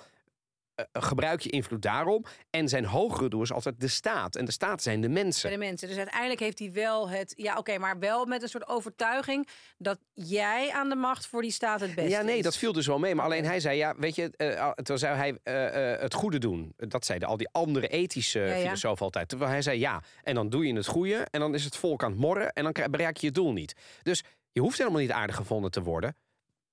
Eh, 0.92 1.02
gebruik 1.02 1.40
je 1.40 1.50
invloed 1.50 1.82
daarom. 1.82 2.24
En 2.50 2.68
zijn 2.68 2.84
hogere 2.84 3.28
doel 3.28 3.42
is 3.42 3.52
altijd 3.52 3.80
de 3.80 3.88
staat. 3.88 4.36
En 4.36 4.44
de 4.44 4.52
staat 4.52 4.82
zijn 4.82 5.00
de 5.00 5.08
mensen. 5.08 5.50
de 5.50 5.56
mensen. 5.56 5.88
Dus 5.88 5.96
uiteindelijk 5.96 6.40
heeft 6.40 6.58
hij 6.58 6.72
wel 6.72 7.08
het. 7.08 7.32
Ja, 7.36 7.56
oké, 7.58 7.78
maar 7.78 7.98
wel 7.98 8.24
met 8.26 8.42
een 8.42 8.48
soort 8.48 8.68
overtuiging 8.68 9.48
dat 9.78 9.98
jij 10.12 10.70
aan 10.72 10.88
de 10.88 10.94
macht 10.94 11.26
voor 11.26 11.42
die 11.42 11.50
staat 11.50 11.80
het 11.80 11.94
beste 11.94 12.10
Ja, 12.10 12.22
nee, 12.22 12.36
is. 12.38 12.42
dat 12.44 12.56
viel 12.56 12.72
dus 12.72 12.86
wel 12.86 12.98
mee. 12.98 13.14
Maar 13.14 13.24
alleen 13.24 13.44
hij 13.44 13.60
zei, 13.60 13.76
ja, 13.76 13.94
weet 13.98 14.14
je, 14.14 14.30
eh, 14.36 14.70
toen 14.70 14.98
zou 14.98 15.16
hij 15.16 15.38
eh, 15.42 16.00
het 16.02 16.14
goede 16.14 16.38
doen. 16.38 16.72
Dat 16.76 17.04
zeiden 17.04 17.28
al 17.28 17.36
die 17.36 17.48
andere 17.52 17.88
ethische 17.88 18.38
Ja, 18.40 18.54
ja. 18.54 18.60
filosofen 18.64 19.04
altijd. 19.04 19.28
Terwijl 19.28 19.50
hij 19.50 19.62
zei, 19.62 19.78
ja, 19.78 20.02
en 20.22 20.34
dan 20.34 20.48
doe 20.48 20.66
je 20.66 20.74
het 20.74 20.86
goede. 20.86 21.26
En 21.30 21.40
dan 21.40 21.54
is 21.54 21.64
het 21.64 21.76
volk 21.76 22.02
aan 22.02 22.10
het 22.10 22.20
morren. 22.20 22.52
En 22.52 22.62
dan 22.72 22.90
bereik 22.90 23.16
je 23.16 23.26
je 23.26 23.32
doel 23.32 23.52
niet. 23.52 23.74
Dus 24.02 24.22
je 24.52 24.60
hoeft 24.60 24.78
helemaal 24.78 25.00
niet 25.00 25.10
aardig 25.10 25.36
gevonden 25.36 25.70
te 25.70 25.82
worden. 25.82 26.16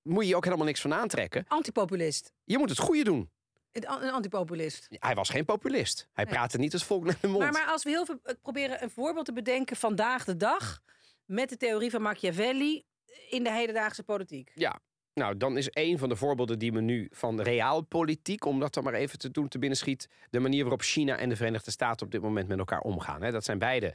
Moet 0.02 0.22
je 0.22 0.28
je 0.28 0.36
ook 0.36 0.44
helemaal 0.44 0.66
niks 0.66 0.80
van 0.80 0.94
aantrekken. 0.94 1.44
Antipopulist. 1.48 2.32
Je 2.44 2.58
moet 2.58 2.68
het 2.68 2.78
goede 2.78 3.04
doen. 3.04 3.30
Een 3.72 3.86
an- 3.86 4.02
een 4.02 4.10
antipopulist. 4.10 4.86
Hij 4.90 5.14
was 5.14 5.28
geen 5.28 5.44
populist. 5.44 6.08
Hij 6.12 6.24
Nee. 6.24 6.32
praatte 6.34 6.58
niet 6.58 6.72
het 6.72 6.82
volk 6.82 7.04
naar 7.04 7.18
de 7.20 7.26
mond. 7.28 7.38
Maar, 7.42 7.52
maar 7.52 7.66
als 7.66 7.82
we 7.84 7.90
heel 7.90 8.04
veel 8.04 8.18
eh, 8.22 8.34
proberen 8.42 8.82
een 8.82 8.90
voorbeeld 8.90 9.26
te 9.26 9.32
bedenken 9.32 9.76
vandaag 9.76 10.24
de 10.24 10.36
dag 10.36 10.80
met 11.24 11.48
de 11.48 11.56
theorie 11.56 11.90
van 11.90 12.02
Machiavelli 12.02 12.84
in 13.30 13.42
de 13.44 13.52
hedendaagse 13.52 14.02
politiek. 14.02 14.50
Ja, 14.54 14.80
nou, 15.14 15.36
dan 15.36 15.56
is 15.56 15.68
een 15.72 15.98
van 15.98 16.08
de 16.08 16.16
voorbeelden 16.16 16.58
die 16.58 16.72
me 16.72 16.80
nu 16.80 17.08
van 17.10 17.40
realpolitiek, 17.40 18.44
om 18.44 18.60
dat 18.60 18.74
dan 18.74 18.84
maar 18.84 18.94
even 18.94 19.18
te 19.18 19.30
doen, 19.30 19.48
te 19.48 19.58
binnenschiet, 19.58 20.08
de 20.30 20.40
manier 20.40 20.60
waarop 20.62 20.82
China 20.82 21.16
en 21.16 21.28
de 21.28 21.36
Verenigde 21.36 21.70
Staten 21.70 22.06
op 22.06 22.12
dit 22.12 22.22
moment 22.22 22.48
met 22.48 22.58
elkaar 22.58 22.80
omgaan. 22.80 23.22
Hè. 23.22 23.30
Dat 23.30 23.44
zijn 23.44 23.58
beide 23.58 23.94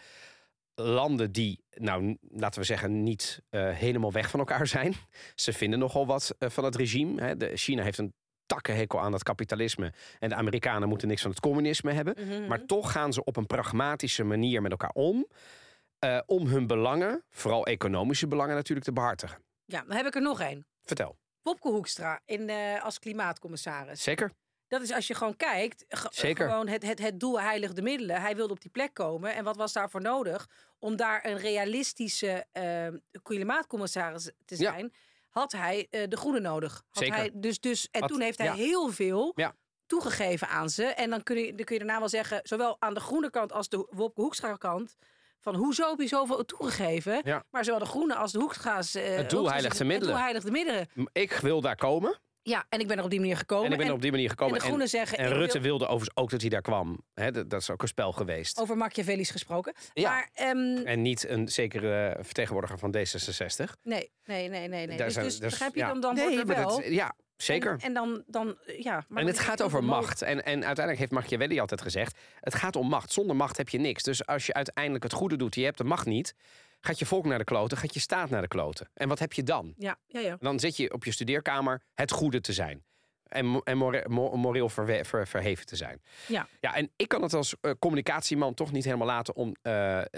landen 0.76 1.32
die, 1.32 1.64
nou, 1.74 2.18
laten 2.30 2.60
we 2.60 2.66
zeggen, 2.66 3.04
niet 3.04 3.42
eh, 3.50 3.70
helemaal 3.70 4.12
weg 4.12 4.30
van 4.30 4.40
elkaar 4.40 4.68
zijn. 4.68 4.94
Ze 5.36 5.54
vinden 5.54 5.80
nogal 5.80 6.06
wat 6.06 6.36
eh, 6.40 6.50
van 6.50 6.64
het 6.64 6.76
regime. 6.76 7.22
Hè. 7.22 7.38
De, 7.38 7.52
China 7.58 7.84
heeft 7.84 7.98
een 7.98 8.14
takkenhekel 8.46 9.00
aan 9.02 9.12
dat 9.12 9.24
kapitalisme 9.24 9.94
en 10.20 10.30
de 10.30 10.36
Amerikanen 10.36 10.90
moeten 10.90 11.08
niks 11.08 11.22
van 11.22 11.32
het 11.32 11.40
communisme 11.40 11.92
hebben. 11.92 12.16
Mhm. 12.28 12.48
Maar 12.48 12.66
toch 12.66 12.92
gaan 12.92 13.14
ze 13.14 13.24
op 13.24 13.38
een 13.38 13.46
pragmatische 13.48 14.24
manier 14.24 14.62
met 14.62 14.72
elkaar 14.72 14.92
om. 14.94 15.28
eh, 16.00 16.20
om 16.26 16.48
hun 16.48 16.68
belangen, 16.68 17.24
vooral 17.30 17.66
economische 17.66 18.28
belangen 18.28 18.56
natuurlijk, 18.56 18.86
te 18.86 18.94
behartigen. 18.94 19.38
Ja, 19.66 19.84
dan 19.88 19.96
heb 19.98 20.06
ik 20.06 20.16
er 20.16 20.22
nog 20.22 20.42
één. 20.42 20.66
Vertel. 20.82 21.18
Popke 21.42 21.68
Hoekstra 21.70 22.22
in, 22.26 22.50
eh, 22.50 22.84
als 22.84 23.00
klimaatcommissaris. 23.00 24.04
Zeker. 24.04 24.32
Dat 24.68 24.82
is 24.82 24.92
als 24.92 25.08
je 25.08 25.14
gewoon 25.16 25.36
kijkt, 25.36 25.86
ge- 25.88 26.08
Zeker. 26.12 26.50
gewoon 26.50 26.68
het, 26.68 26.84
het, 26.86 27.00
het 27.00 27.20
doel 27.20 27.42
heiligt 27.42 27.76
de 27.76 27.82
middelen. 27.82 28.22
Hij 28.22 28.36
wilde 28.36 28.54
op 28.54 28.62
die 28.62 28.72
plek 28.72 28.94
komen. 28.94 29.36
En 29.36 29.44
wat 29.44 29.56
was 29.58 29.74
daarvoor 29.74 30.02
nodig? 30.02 30.50
Om 30.80 30.96
daar 30.96 31.26
een 31.26 31.38
realistische 31.38 32.46
eh, 32.52 32.88
klimaatcommissaris 33.22 34.32
te 34.46 34.56
Ja. 34.60 34.72
Had 35.34 35.52
hij 35.52 35.88
eh, 35.90 36.04
de 36.10 36.18
groene 36.18 36.40
nodig. 36.40 36.74
Had 36.90 37.04
Zeker. 37.04 37.18
Hij 37.18 37.30
dus, 37.34 37.60
dus, 37.60 37.88
en 37.92 38.00
Had- 38.02 38.10
toen 38.10 38.22
heeft 38.22 38.38
hij 38.38 38.48
ja. 38.48 38.54
heel 38.54 38.90
veel 38.92 39.32
Ja. 39.36 39.56
toegegeven 39.86 40.48
aan 40.48 40.70
ze. 40.70 40.84
En 40.86 41.10
dan 41.10 41.24
kun, 41.24 41.38
je, 41.38 41.54
dan 41.56 41.66
kun 41.66 41.76
je 41.78 41.82
daarna 41.84 42.00
wel 42.00 42.10
zeggen, 42.10 42.40
zowel 42.44 42.76
aan 42.80 42.94
de 42.94 43.00
groene 43.00 43.30
kant 43.30 43.52
als 43.54 43.70
de 43.70 43.88
Wopke 43.90 44.22
Hoekstra 44.22 44.54
kant... 44.56 44.96
van 45.40 45.56
hoezo 45.56 45.90
heb 45.90 46.00
je 46.00 46.08
zoveel 46.08 46.46
toegegeven? 46.46 47.22
Ja. 47.24 47.44
Maar 47.52 47.64
zowel 47.64 47.80
de 47.80 47.86
groene 47.86 48.16
als 48.16 48.32
de 48.32 48.40
Hoekstra's... 48.40 48.96
eh, 48.96 49.16
Het 49.16 49.30
doel 49.30 49.50
heiligt 49.50 49.72
de 49.78 49.84
Het 49.84 49.88
middelen. 49.88 50.14
doel 50.14 50.24
heiligt 50.24 50.46
de 50.46 50.52
middelen. 50.52 50.88
Ik 51.12 51.32
wil 51.32 51.62
daar 51.62 51.76
komen. 51.76 52.20
Ja, 52.46 52.66
en 52.70 52.80
ik 52.80 52.88
ben 52.88 52.98
er 52.98 53.04
op 53.04 53.10
die 53.10 53.20
manier 53.20 53.38
gekomen. 53.38 53.66
En 53.66 53.72
ik 53.72 53.78
ben 53.78 53.88
er 53.88 53.94
op 53.94 54.02
die 54.02 54.12
manier 54.12 54.30
gekomen. 54.30 54.54
en 54.54 54.60
de 54.60 54.66
groenen 54.66 54.88
zeggen... 54.90 55.18
en 55.18 55.28
Rutte 55.34 55.60
wil- 55.60 55.62
wilde 55.70 55.86
overigens 55.86 56.18
ook 56.18 56.30
dat 56.30 56.42
hij 56.42 56.50
daar 56.50 56.62
kwam. 56.62 57.02
Dat, 57.14 57.34
dat 57.50 57.62
is 57.62 57.70
ook 57.70 57.82
een 57.82 57.88
spel 57.88 58.12
geweest. 58.12 58.60
Over 58.60 58.78
Machiavelli's 58.78 59.30
gesproken. 59.30 59.74
Ja. 59.94 60.10
Maar 60.10 60.30
ehm, 60.34 60.86
En 60.86 61.02
niet 61.02 61.28
een 61.28 61.48
zekere 61.48 62.18
vertegenwoordiger 62.22 62.78
van 62.80 62.96
D66. 62.98 63.72
nee, 63.84 64.12
nee, 64.26 64.50
nee, 64.50 64.68
nee. 64.68 64.88
nee. 64.88 64.98
Dus, 64.98 65.14
zijn- 65.14 65.26
dus 65.26 65.40
dus, 65.40 65.50
begrijp 65.50 65.74
je 65.74 65.80
ja. 65.80 65.88
dan, 65.88 66.00
dan 66.02 66.16
nee, 66.16 66.34
wordt 66.34 66.48
wel. 66.48 66.68
dat- 66.78 66.86
ja, 66.88 67.16
zeker. 67.38 67.72
En, 67.72 67.80
en 67.80 67.94
dan, 67.94 68.24
dan, 68.28 68.58
eh, 68.66 68.80
ja. 68.80 69.06
Maar 69.08 69.22
En 69.22 69.28
het 69.28 69.40
gaat 69.40 69.62
over 69.62 69.84
macht. 69.84 70.22
En, 70.22 70.46
en 70.46 70.54
uiteindelijk 70.54 70.98
heeft 71.00 71.12
Machiavelli 71.12 71.60
altijd 71.60 71.82
gezegd... 71.82 72.18
het 72.40 72.56
gaat 72.56 72.76
om 72.76 72.88
macht. 72.88 73.12
Zonder 73.12 73.36
macht 73.36 73.58
heb 73.58 73.70
je 73.70 73.78
niks. 73.80 74.04
Dus 74.04 74.26
als 74.26 74.46
je 74.46 74.54
uiteindelijk 74.54 75.04
het 75.04 75.14
goede 75.14 75.36
doet... 75.36 75.56
je 75.56 75.64
hebt 75.64 75.78
de 75.78 75.84
macht 75.84 76.06
niet... 76.06 76.36
gaat 76.86 77.00
je 77.00 77.06
volk 77.06 77.26
naar 77.26 77.38
de 77.38 77.44
kloten, 77.44 77.78
gaat 77.78 77.94
je 77.94 78.00
staat 78.00 78.30
naar 78.30 78.42
de 78.42 78.48
kloten. 78.48 78.90
En 78.94 79.08
wat 79.08 79.20
heb 79.20 79.34
je 79.34 79.44
dan? 79.44 79.74
Ja, 79.78 79.98
ja, 80.08 80.20
ja. 80.20 80.36
Dan 80.40 80.60
zit 80.60 80.78
je 80.78 80.94
op 80.94 81.04
je 81.04 81.12
studeerkamer 81.12 81.82
het 81.94 82.12
goede 82.12 82.42
te 82.42 82.54
zijn. 82.54 82.84
En, 83.24 83.62
en 83.64 83.78
more- 83.78 84.06
mo- 84.10 84.36
moreel 84.36 84.70
verwe- 84.70 85.06
ver- 85.06 85.28
verheven 85.28 85.66
te 85.66 85.76
zijn. 85.76 86.02
Ja. 86.28 86.48
ja, 86.60 86.76
en 86.76 86.92
ik 86.96 87.08
kan 87.08 87.22
het 87.22 87.34
als 87.34 87.56
eh, 87.62 87.72
communicatieman 87.80 88.54
toch 88.54 88.72
niet 88.72 88.84
helemaal 88.84 89.08
laten 89.08 89.36
om 89.36 89.48
eh, 89.62 89.72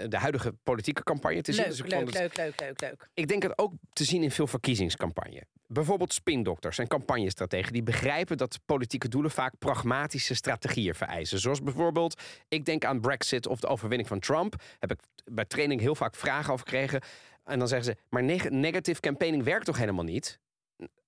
de 0.08 0.16
huidige 0.18 0.52
politieke 0.62 1.02
campagne 1.02 1.42
te 1.42 1.52
zien. 1.52 1.64
Dus 1.64 1.80
leuk, 1.82 1.90
het- 2.00 2.14
leuk, 2.14 2.36
leuk, 2.36 2.60
leuk, 2.60 2.80
leuk. 2.80 3.08
ik 3.14 3.28
denk 3.28 3.42
het 3.42 3.58
ook 3.58 3.72
te 3.92 4.04
zien 4.04 4.22
in 4.22 4.30
veel 4.30 4.46
verkiezingscampagne. 4.46 5.42
Bijvoorbeeld 5.68 6.12
spindokters 6.12 6.78
en 6.78 6.86
campagnestrategen 6.86 7.72
die 7.72 7.82
begrijpen 7.82 8.36
dat 8.36 8.58
politieke 8.64 9.08
doelen 9.08 9.30
vaak 9.30 9.58
pragmatische 9.58 10.34
strategieën 10.34 10.94
vereisen. 10.94 11.38
Zoals 11.38 11.62
bijvoorbeeld, 11.62 12.22
ik 12.48 12.64
denk 12.64 12.84
aan 12.84 13.00
Brexit 13.00 13.46
of 13.46 13.60
de 13.60 13.66
overwinning 13.66 14.08
van 14.08 14.20
Trump. 14.20 14.62
Heb 14.78 14.90
ik 14.90 15.00
bij 15.24 15.44
training 15.44 15.80
heel 15.80 15.94
vaak 15.94 16.14
vragen 16.14 16.52
over 16.52 16.66
gekregen. 16.68 17.00
En 17.44 17.58
dan 17.58 17.68
zeggen 17.68 17.94
ze, 17.94 18.02
maar 18.08 18.22
neg- 18.22 18.50
negative 18.50 19.00
campaigning 19.00 19.44
werkt 19.44 19.64
toch 19.64 19.78
helemaal 19.78 20.04
niet? 20.04 20.40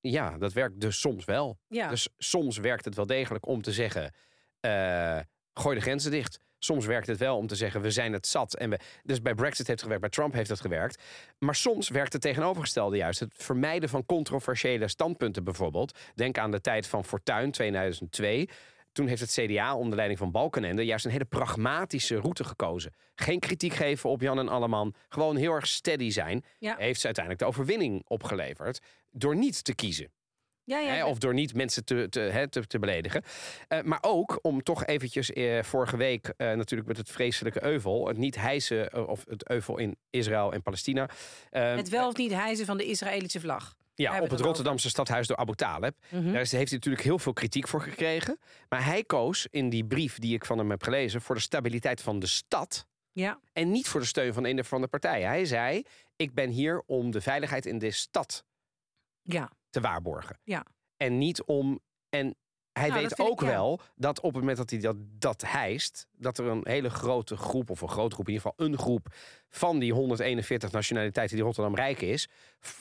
Ja, 0.01 0.38
dat 0.38 0.53
werkt 0.53 0.81
dus 0.81 1.01
soms 1.01 1.25
wel. 1.25 1.59
Ja. 1.68 1.88
Dus 1.88 2.09
soms 2.18 2.59
werkt 2.59 2.85
het 2.85 2.94
wel 2.94 3.07
degelijk 3.07 3.47
om 3.47 3.62
te 3.62 3.73
zeggen: 3.73 4.14
eh, 4.61 5.18
gooi 5.55 5.77
de 5.77 5.83
grenzen 5.83 6.11
dicht. 6.11 6.40
Soms 6.59 6.87
werkt 6.87 7.07
het 7.07 7.18
wel 7.18 7.37
om 7.37 7.47
te 7.47 7.55
zeggen: 7.55 7.81
we 7.81 7.90
zijn 7.90 8.12
het 8.12 8.27
zat. 8.27 8.55
En 8.55 8.71
we, 8.71 8.79
dus 9.03 9.23
bij 9.23 9.35
Brexit 9.35 9.66
heeft 9.66 9.68
het 9.68 9.81
gewerkt, 9.81 10.01
bij 10.01 10.11
Trump 10.11 10.33
heeft 10.33 10.51
het 10.51 10.61
gewerkt. 10.61 11.03
Maar 11.38 11.55
soms 11.55 11.88
werkt 11.88 12.12
het 12.12 12.23
tegenovergestelde 12.23 12.97
juist. 12.97 13.21
Het 13.21 13.35
vermijden 13.37 13.88
van 13.88 14.07
controversiële 14.07 14.88
standpunten 14.88 15.44
bijvoorbeeld. 15.44 15.99
Denk 16.14 16.38
aan 16.38 16.51
de 16.51 16.61
tijd 16.61 16.87
van 16.87 17.05
Fortuyn 17.05 17.51
2002. 17.51 18.49
Toen 18.92 19.07
heeft 19.07 19.21
het 19.21 19.31
CDA 19.31 19.77
onder 19.77 19.97
leiding 19.97 20.18
van 20.18 20.31
Balkenende 20.31 20.85
juist 20.85 21.05
een 21.05 21.11
hele 21.11 21.25
pragmatische 21.25 22.16
route 22.16 22.44
gekozen. 22.44 22.94
Geen 23.14 23.38
kritiek 23.38 23.75
geven 23.75 24.11
op 24.11 24.21
Jan 24.21 24.38
en 24.38 24.49
Alleman. 24.49 24.94
Gewoon 25.09 25.37
heel 25.37 25.53
erg 25.53 25.66
steady 25.66 26.11
zijn. 26.11 26.44
Ja. 26.59 26.75
Heeft 26.79 27.01
ze 27.01 27.07
uiteindelijk 27.07 27.44
de 27.44 27.51
overwinning 27.51 28.03
opgeleverd. 28.07 28.81
Door 29.11 29.37
niet 29.37 29.64
te 29.64 29.75
kiezen. 29.75 30.11
Ja, 30.68 30.78
ja, 30.78 30.88
Hè, 30.88 30.96
ja. 30.96 31.07
of 31.07 31.18
door 31.18 31.35
niet 31.35 31.54
mensen 31.54 31.85
te, 31.85 32.07
te, 32.09 32.20
hè, 32.20 32.48
te, 32.48 32.66
te 32.66 32.78
beledigen. 32.78 33.22
Eh, 33.68 33.83
maar 33.83 33.98
ook 34.00 34.38
om 34.42 34.62
toch 34.62 34.87
eventjes 34.87 35.33
eh, 35.33 35.62
vorige 35.62 35.96
week 35.96 36.33
eh, 36.37 36.52
natuurlijk 36.52 36.88
met 36.88 36.96
het 36.96 37.11
vreselijke 37.11 37.64
euvel. 37.64 38.09
Het 38.09 38.16
niet 38.16 38.37
hijsen 38.37 39.09
of 39.09 39.24
het 39.28 39.48
euvel 39.50 39.78
in 39.78 39.96
Israël 40.11 40.52
en 40.52 40.62
Palestina. 40.62 41.09
het 41.50 41.88
wel 41.88 42.09
of 42.09 42.16
niet 42.16 42.33
hijzen 42.33 42.66
van 42.66 42.76
de 42.76 42.85
Israëlische 42.85 43.40
vlag. 43.40 43.76
ja, 43.94 44.14
op 44.14 44.22
het 44.22 44.31
het 44.31 44.40
Rotterdamse 44.40 44.88
stadhuis 44.88 45.26
door 45.26 45.37
Abu 45.37 45.54
Taleb. 45.54 45.96
Mhm. 46.09 46.24
Daar 46.24 46.35
heeft 46.35 46.50
hij 46.50 46.66
natuurlijk 46.70 47.04
heel 47.04 47.18
veel 47.18 47.33
kritiek 47.33 47.68
voor 47.68 47.83
gekregen. 47.83 48.38
Maar 48.68 48.85
hij 48.85 49.04
koos 49.04 49.46
in 49.50 49.68
die 49.68 49.85
brief 49.85 50.18
die 50.18 50.35
ik 50.35 50.44
van 50.44 50.59
hem 50.59 50.70
heb 50.70 50.83
gelezen... 50.83 51.20
voor 51.20 51.35
de 51.35 51.40
stabiliteit 51.40 52.02
van 52.02 52.18
de 52.18 52.26
stad... 52.26 52.87
Ja, 53.12 53.40
en 53.52 53.70
niet 53.70 53.88
voor 53.88 54.00
de 54.00 54.07
steun 54.07 54.33
van 54.33 54.44
een 54.44 54.59
of 54.59 54.72
andere 54.72 54.90
partij. 54.90 55.22
Hij 55.22 55.44
zei, 55.44 55.83
ik 56.16 56.35
ben 56.35 56.50
hier 56.50 56.83
om 56.87 57.11
de 57.11 57.20
veiligheid 57.20 57.66
in 57.66 57.78
de 57.78 57.90
stad 57.90 58.44
ja, 59.33 59.50
te 59.70 59.81
waarborgen. 59.81 60.38
Ja. 60.44 60.64
En 60.96 61.18
niet 61.18 61.42
om. 61.42 61.81
En 62.09 62.37
hij 62.72 62.88
Nou, 62.88 63.00
weet 63.00 63.11
ik- 63.11 63.20
ook 63.20 63.40
ja. 63.40 63.46
wel 63.46 63.81
dat 63.96 64.18
op 64.20 64.31
het 64.33 64.40
moment 64.40 64.57
dat 64.57 64.70
hij 64.70 64.78
dat, 64.78 64.96
dat 64.98 65.42
hijst, 65.46 66.07
dat 66.12 66.38
er 66.38 66.46
een 66.46 66.61
hele 66.64 66.90
grote 66.90 67.37
groep, 67.37 67.70
of 67.70 67.81
een 67.81 67.88
grote 67.88 68.14
groep, 68.14 68.28
in 68.28 68.33
ieder 68.35 68.50
geval 68.50 68.66
een 68.66 68.78
groep 68.78 69.07
van 69.48 69.78
die 69.78 69.92
141 69.92 70.70
nationaliteiten 70.72 71.37
die 71.37 71.44
Rotterdam 71.44 71.74
rijk 71.74 72.00
is, 72.00 72.28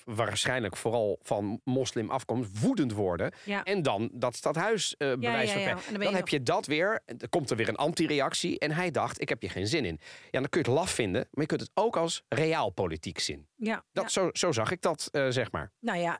waarschijnlijk 0.05 0.77
vooral 0.77 1.19
van 1.21 1.61
moslim 1.63 2.09
afkomst, 2.09 2.59
woedend 2.61 2.91
worden. 2.93 3.31
ja. 3.45 3.63
En 3.63 3.81
dan 3.81 4.09
dat 4.13 4.35
stadhuis 4.35 4.95
bewijs 4.97 5.51
van. 5.51 5.61
En 5.61 5.67
dan 5.67 5.81
ben 5.91 5.99
Dan 5.99 6.09
je 6.09 6.15
heb 6.15 6.27
je 6.27 6.43
dat 6.43 6.65
weer. 6.65 7.01
Er 7.17 7.29
komt 7.29 7.49
er 7.49 7.55
weer 7.57 7.69
een 7.69 7.75
antireactie. 7.75 8.59
En 8.59 8.71
hij 8.71 8.91
dacht, 8.91 9.21
ik 9.21 9.29
heb 9.29 9.41
je 9.41 9.49
geen 9.49 9.67
zin 9.67 9.85
in. 9.85 9.99
Ja, 10.31 10.39
dan 10.39 10.49
kun 10.49 10.61
je 10.61 10.67
het 10.69 10.77
laf 10.77 10.91
vinden. 10.91 11.27
Maar 11.31 11.41
je 11.41 11.45
kunt 11.45 11.61
het 11.61 11.71
ook 11.73 11.97
als 11.97 12.23
realpolitiek 12.29 13.19
zien. 13.19 13.47
ja, 13.55 13.83
Dat, 13.91 14.11
zo, 14.11 14.29
zo 14.33 14.51
zag 14.51 14.71
ik 14.71 14.81
dat, 14.81 15.07
eh, 15.11 15.27
zeg 15.29 15.51
maar. 15.51 15.71
Nou 15.79 15.97
ja, 15.99 16.19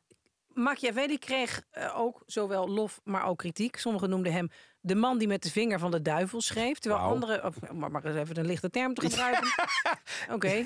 Machiavelli 0.57 1.17
kreeg 1.17 1.63
eh, 1.71 1.99
ook 1.99 2.23
zowel 2.25 2.69
lof, 2.69 3.01
maar 3.03 3.25
ook 3.25 3.37
kritiek. 3.37 3.77
Sommigen 3.77 4.09
noemden 4.09 4.31
hem 4.33 4.49
de 4.87 4.95
man 4.95 5.17
die 5.17 5.27
met 5.27 5.43
de 5.43 5.51
vinger 5.51 5.79
van 5.79 5.91
de 5.91 6.01
duivel 6.01 6.41
schreef. 6.41 6.79
Terwijl 6.79 7.01
Wauw. 7.03 7.13
anderen, 7.13 7.43
of, 7.45 7.55
maar 7.73 7.91
maar 7.91 8.05
eens 8.05 8.15
even 8.17 8.37
een 8.37 8.45
lichte 8.45 8.69
term 8.69 8.93
te 8.93 9.09
gebruiken. 9.09 9.47
Oké, 10.35 10.65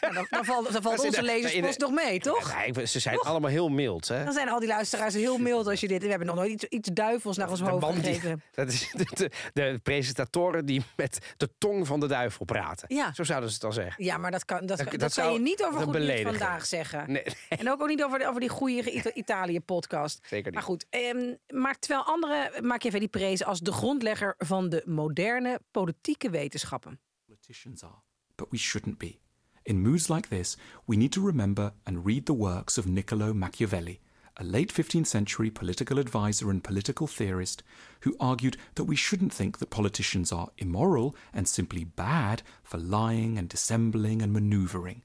Nou, 0.00 0.14
dan, 0.14 0.26
dan 0.30 0.44
valt, 0.44 0.72
dan 0.72 0.82
valt 0.82 1.04
onze 1.04 1.20
de- 1.20 1.26
lezerspost 1.26 1.78
nog 1.80 1.90
mee, 1.90 2.18
toch? 2.20 2.54
Nee, 2.74 2.86
ze 2.86 2.98
zijn 2.98 3.18
allemaal 3.18 3.50
heel 3.50 3.68
mild, 3.68 4.08
hè? 4.08 4.24
Dan 4.24 4.32
zijn 4.32 4.48
al 4.48 4.58
die 4.58 4.68
luisteraars 4.68 5.14
heel 5.14 5.38
mild 5.38 5.66
als 5.66 5.80
je 5.80 5.88
dit... 5.88 6.02
We 6.02 6.08
hebben 6.08 6.26
nog 6.26 6.36
nooit 6.36 6.50
iets, 6.50 6.64
iets 6.64 6.88
duivels 6.92 7.36
naar 7.36 7.50
ons 7.50 7.58
De 7.58 7.64
hoofd 7.64 7.94
die- 7.94 8.02
gegeven. 8.14 8.42
Dat 8.54 8.68
is 8.68 8.90
de, 8.96 9.04
de, 9.14 9.30
de 9.52 9.80
presentatoren 9.82 10.66
die 10.66 10.82
met 10.96 11.32
de 11.36 11.48
tong 11.58 11.86
van 11.86 12.00
de 12.00 12.06
duivel 12.06 12.44
praten. 12.44 12.94
Ja. 12.94 13.12
Zo 13.14 13.22
zouden 13.24 13.48
ze 13.48 13.54
het 13.54 13.62
dan 13.64 13.72
zeggen. 13.72 14.04
Ja, 14.04 14.16
maar 14.16 14.30
dat 14.30 14.44
kan, 14.44 14.66
dat, 14.66 14.78
Dat- 14.78 15.00
dat, 15.00 15.14
je 15.14 15.38
niet 15.40 15.64
over 15.64 15.80
Goed 15.80 15.98
Nieuws. 15.98 16.20
Vandaag 16.22 16.66
zeggen. 16.66 17.12
Nee, 17.12 17.22
En 17.48 17.70
ook, 17.70 17.82
ook 17.82 17.88
niet 17.88 18.02
over, 18.04 18.28
over 18.28 18.40
die 18.40 18.48
goede 18.48 18.90
Ita- 18.90 19.12
Italië-podcast. 19.14 20.18
zeker 20.22 20.44
niet. 20.44 20.54
Maar 20.54 20.62
goed, 20.62 20.86
ehm, 20.90 21.34
maar 21.48 21.78
terwijl 21.78 22.04
anderen 22.04 22.66
Machiavelli 22.66 23.08
prezen 23.08 23.46
als 23.52 23.60
de 23.60 23.72
grondlegger 23.72 24.34
van 24.38 24.68
de 24.68 24.82
moderne 24.86 25.60
politieke 25.70 26.30
wetenschappen. 26.30 27.00
politicians 27.26 27.82
are, 27.82 28.02
but 28.34 28.50
we 28.50 28.58
shouldn't 28.58 28.98
be. 28.98 29.18
In 29.62 29.82
moods 29.82 30.08
like 30.08 30.28
this, 30.28 30.56
we 30.84 30.96
need 30.96 31.12
to 31.12 31.26
remember 31.26 31.72
and 31.82 32.06
read 32.06 32.24
the 32.24 32.36
works 32.36 32.78
of 32.78 32.86
Niccolo 32.86 33.34
Machiavelli, 33.34 34.00
a 34.34 34.44
late 34.44 34.72
15th 34.72 35.06
century 35.06 35.50
political 35.50 35.98
advisor 35.98 36.50
and 36.50 36.62
political 36.62 37.06
theorist 37.06 37.62
who 38.00 38.16
argued 38.18 38.56
that 38.74 38.86
we 38.86 38.96
shouldn't 38.96 39.34
think 39.34 39.58
that 39.58 39.70
politicians 39.70 40.32
are 40.32 40.48
immoral 40.56 41.14
and 41.32 41.46
simply 41.46 41.84
bad 41.84 42.42
for 42.62 42.78
lying 42.80 43.38
and 43.38 43.48
dissembling 43.48 44.22
and 44.22 44.32
maneuvering. 44.32 45.02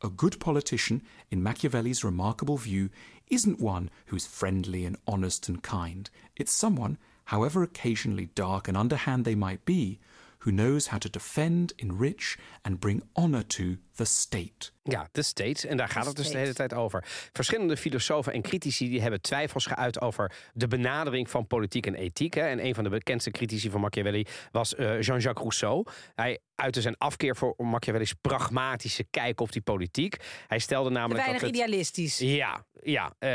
A 0.00 0.08
good 0.08 0.38
politician, 0.38 1.02
in 1.30 1.42
Machiavelli's 1.42 2.04
remarkable 2.04 2.58
view, 2.58 2.90
isn't 3.26 3.60
one 3.60 3.90
who's 4.06 4.26
friendly 4.26 4.86
and 4.86 4.96
honest 5.04 5.48
and 5.48 5.60
kind. 5.62 6.10
It's 6.36 6.52
someone, 6.52 6.96
however 7.28 7.62
occasionally 7.62 8.30
dark 8.34 8.68
and 8.68 8.76
underhand 8.76 9.26
they 9.26 9.34
might 9.34 9.62
be, 9.66 9.98
who 10.38 10.50
knows 10.50 10.86
how 10.86 10.96
to 10.96 11.10
defend, 11.10 11.74
enrich, 11.78 12.38
and 12.64 12.80
bring 12.80 13.02
honor 13.16 13.42
to 13.42 13.76
the 13.98 14.04
state. 14.04 14.70
Ja, 14.82 15.08
de 15.12 15.22
state. 15.22 15.68
En 15.68 15.76
daar 15.76 15.88
gaat 15.88 16.06
het 16.06 16.16
dus 16.16 16.30
de 16.30 16.38
hele 16.38 16.54
tijd 16.54 16.74
over. 16.74 17.04
Verschillende 17.32 17.76
filosofen 17.76 18.32
en 18.32 18.42
critici 18.42 18.88
die 18.88 19.00
hebben 19.00 19.20
twijfels 19.20 19.66
geuit 19.66 20.00
over 20.00 20.32
de 20.52 20.68
benadering 20.68 21.30
van 21.30 21.46
politiek 21.46 21.86
en 21.86 21.94
ethiek. 21.94 22.34
Hè. 22.34 22.40
En 22.40 22.64
een 22.64 22.74
van 22.74 22.84
de 22.84 22.90
bekendste 22.90 23.30
critici 23.30 23.70
van 23.70 23.80
Machiavelli 23.80 24.26
was 24.52 24.74
eh, 24.74 25.00
Jean-Jacques 25.00 25.42
Rousseau. 25.42 25.84
Hij 26.14 26.38
uitte 26.54 26.80
zijn 26.80 26.96
afkeer 26.96 27.36
voor 27.36 27.54
Machiavelli's 27.56 28.12
pragmatische 28.20 29.04
kijk 29.10 29.40
op 29.40 29.52
die 29.52 29.62
politiek. 29.62 30.16
Hij 30.46 30.58
stelde 30.58 30.90
namelijk 30.90 31.20
Weinig 31.20 31.40
dat 31.40 31.50
het, 31.50 31.58
idealistisch. 31.58 32.18
Ja, 32.18 32.64
ja. 32.82 33.14
Eh, 33.18 33.28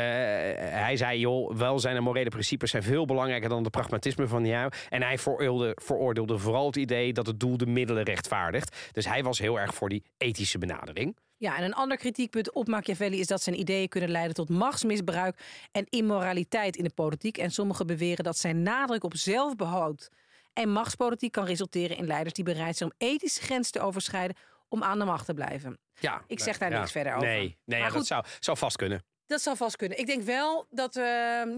hij 0.84 0.96
zei, 0.96 1.18
joh, 1.18 1.56
welzijn 1.56 1.96
en 1.96 2.02
morele 2.02 2.30
principes 2.30 2.70
zijn 2.70 2.82
veel 2.82 3.04
belangrijker 3.04 3.48
dan 3.48 3.62
de 3.62 3.70
pragmatisme 3.70 4.26
van 4.26 4.46
jou. 4.46 4.72
En 4.88 5.02
hij 5.02 5.18
veroordeelde, 5.18 5.76
veroordeelde 5.82 6.38
vooral 6.38 6.66
het 6.66 6.76
idee 6.76 7.12
dat 7.12 7.26
het 7.26 7.40
doel 7.40 7.56
de 7.56 7.66
middelen 7.66 8.02
rechtvaardigt. 8.02 8.76
Dus 8.92 9.06
hij 9.06 9.22
was 9.22 9.38
heel 9.38 9.60
erg 9.60 9.74
voor 9.74 9.88
die 9.88 10.02
ethische 10.16 10.53
benadering. 10.58 11.16
Ja, 11.36 11.56
en 11.56 11.64
een 11.64 11.74
ander 11.74 11.96
kritiekpunt 11.96 12.52
op 12.52 12.66
Machiavelli 12.68 13.20
is 13.20 13.26
dat 13.26 13.42
zijn 13.42 13.58
ideeën 13.58 13.88
kunnen 13.88 14.10
leiden 14.10 14.34
tot 14.34 14.48
machtsmisbruik 14.48 15.66
en 15.72 15.86
immoraliteit 15.88 16.76
in 16.76 16.84
de 16.84 16.90
politiek. 16.94 17.38
En 17.38 17.50
sommigen 17.50 17.86
beweren 17.86 18.24
dat 18.24 18.38
zijn 18.38 18.62
nadruk 18.62 19.04
op 19.04 19.16
zelfbehoud 19.16 20.10
en 20.52 20.68
machtspolitiek 20.68 21.32
kan 21.32 21.44
resulteren 21.44 21.96
in 21.96 22.06
leiders 22.06 22.34
die 22.34 22.44
bereid 22.44 22.76
zijn 22.76 22.90
om 22.90 23.06
ethische 23.08 23.42
grenzen 23.42 23.72
te 23.72 23.80
overschrijden 23.80 24.36
om 24.68 24.82
aan 24.82 24.98
de 24.98 25.04
macht 25.04 25.26
te 25.26 25.34
blijven. 25.34 25.78
Ja, 26.00 26.24
Ik 26.26 26.40
zeg 26.40 26.58
daar 26.58 26.70
niks 26.70 26.92
verder 26.92 27.14
over. 27.14 27.28
Nee, 27.28 27.38
nee 27.38 27.56
Maar 27.64 27.78
ja, 27.78 27.84
goed. 27.86 27.94
dat 27.96 28.06
zou, 28.06 28.24
zou 28.40 28.56
vast 28.58 28.76
kunnen. 28.76 29.04
Dat 29.26 29.40
zou 29.42 29.56
vast 29.56 29.76
kunnen. 29.76 29.98
Ik 29.98 30.06
denk 30.06 30.22
wel 30.22 30.66
dat, 30.70 30.96
eh, 30.96 31.02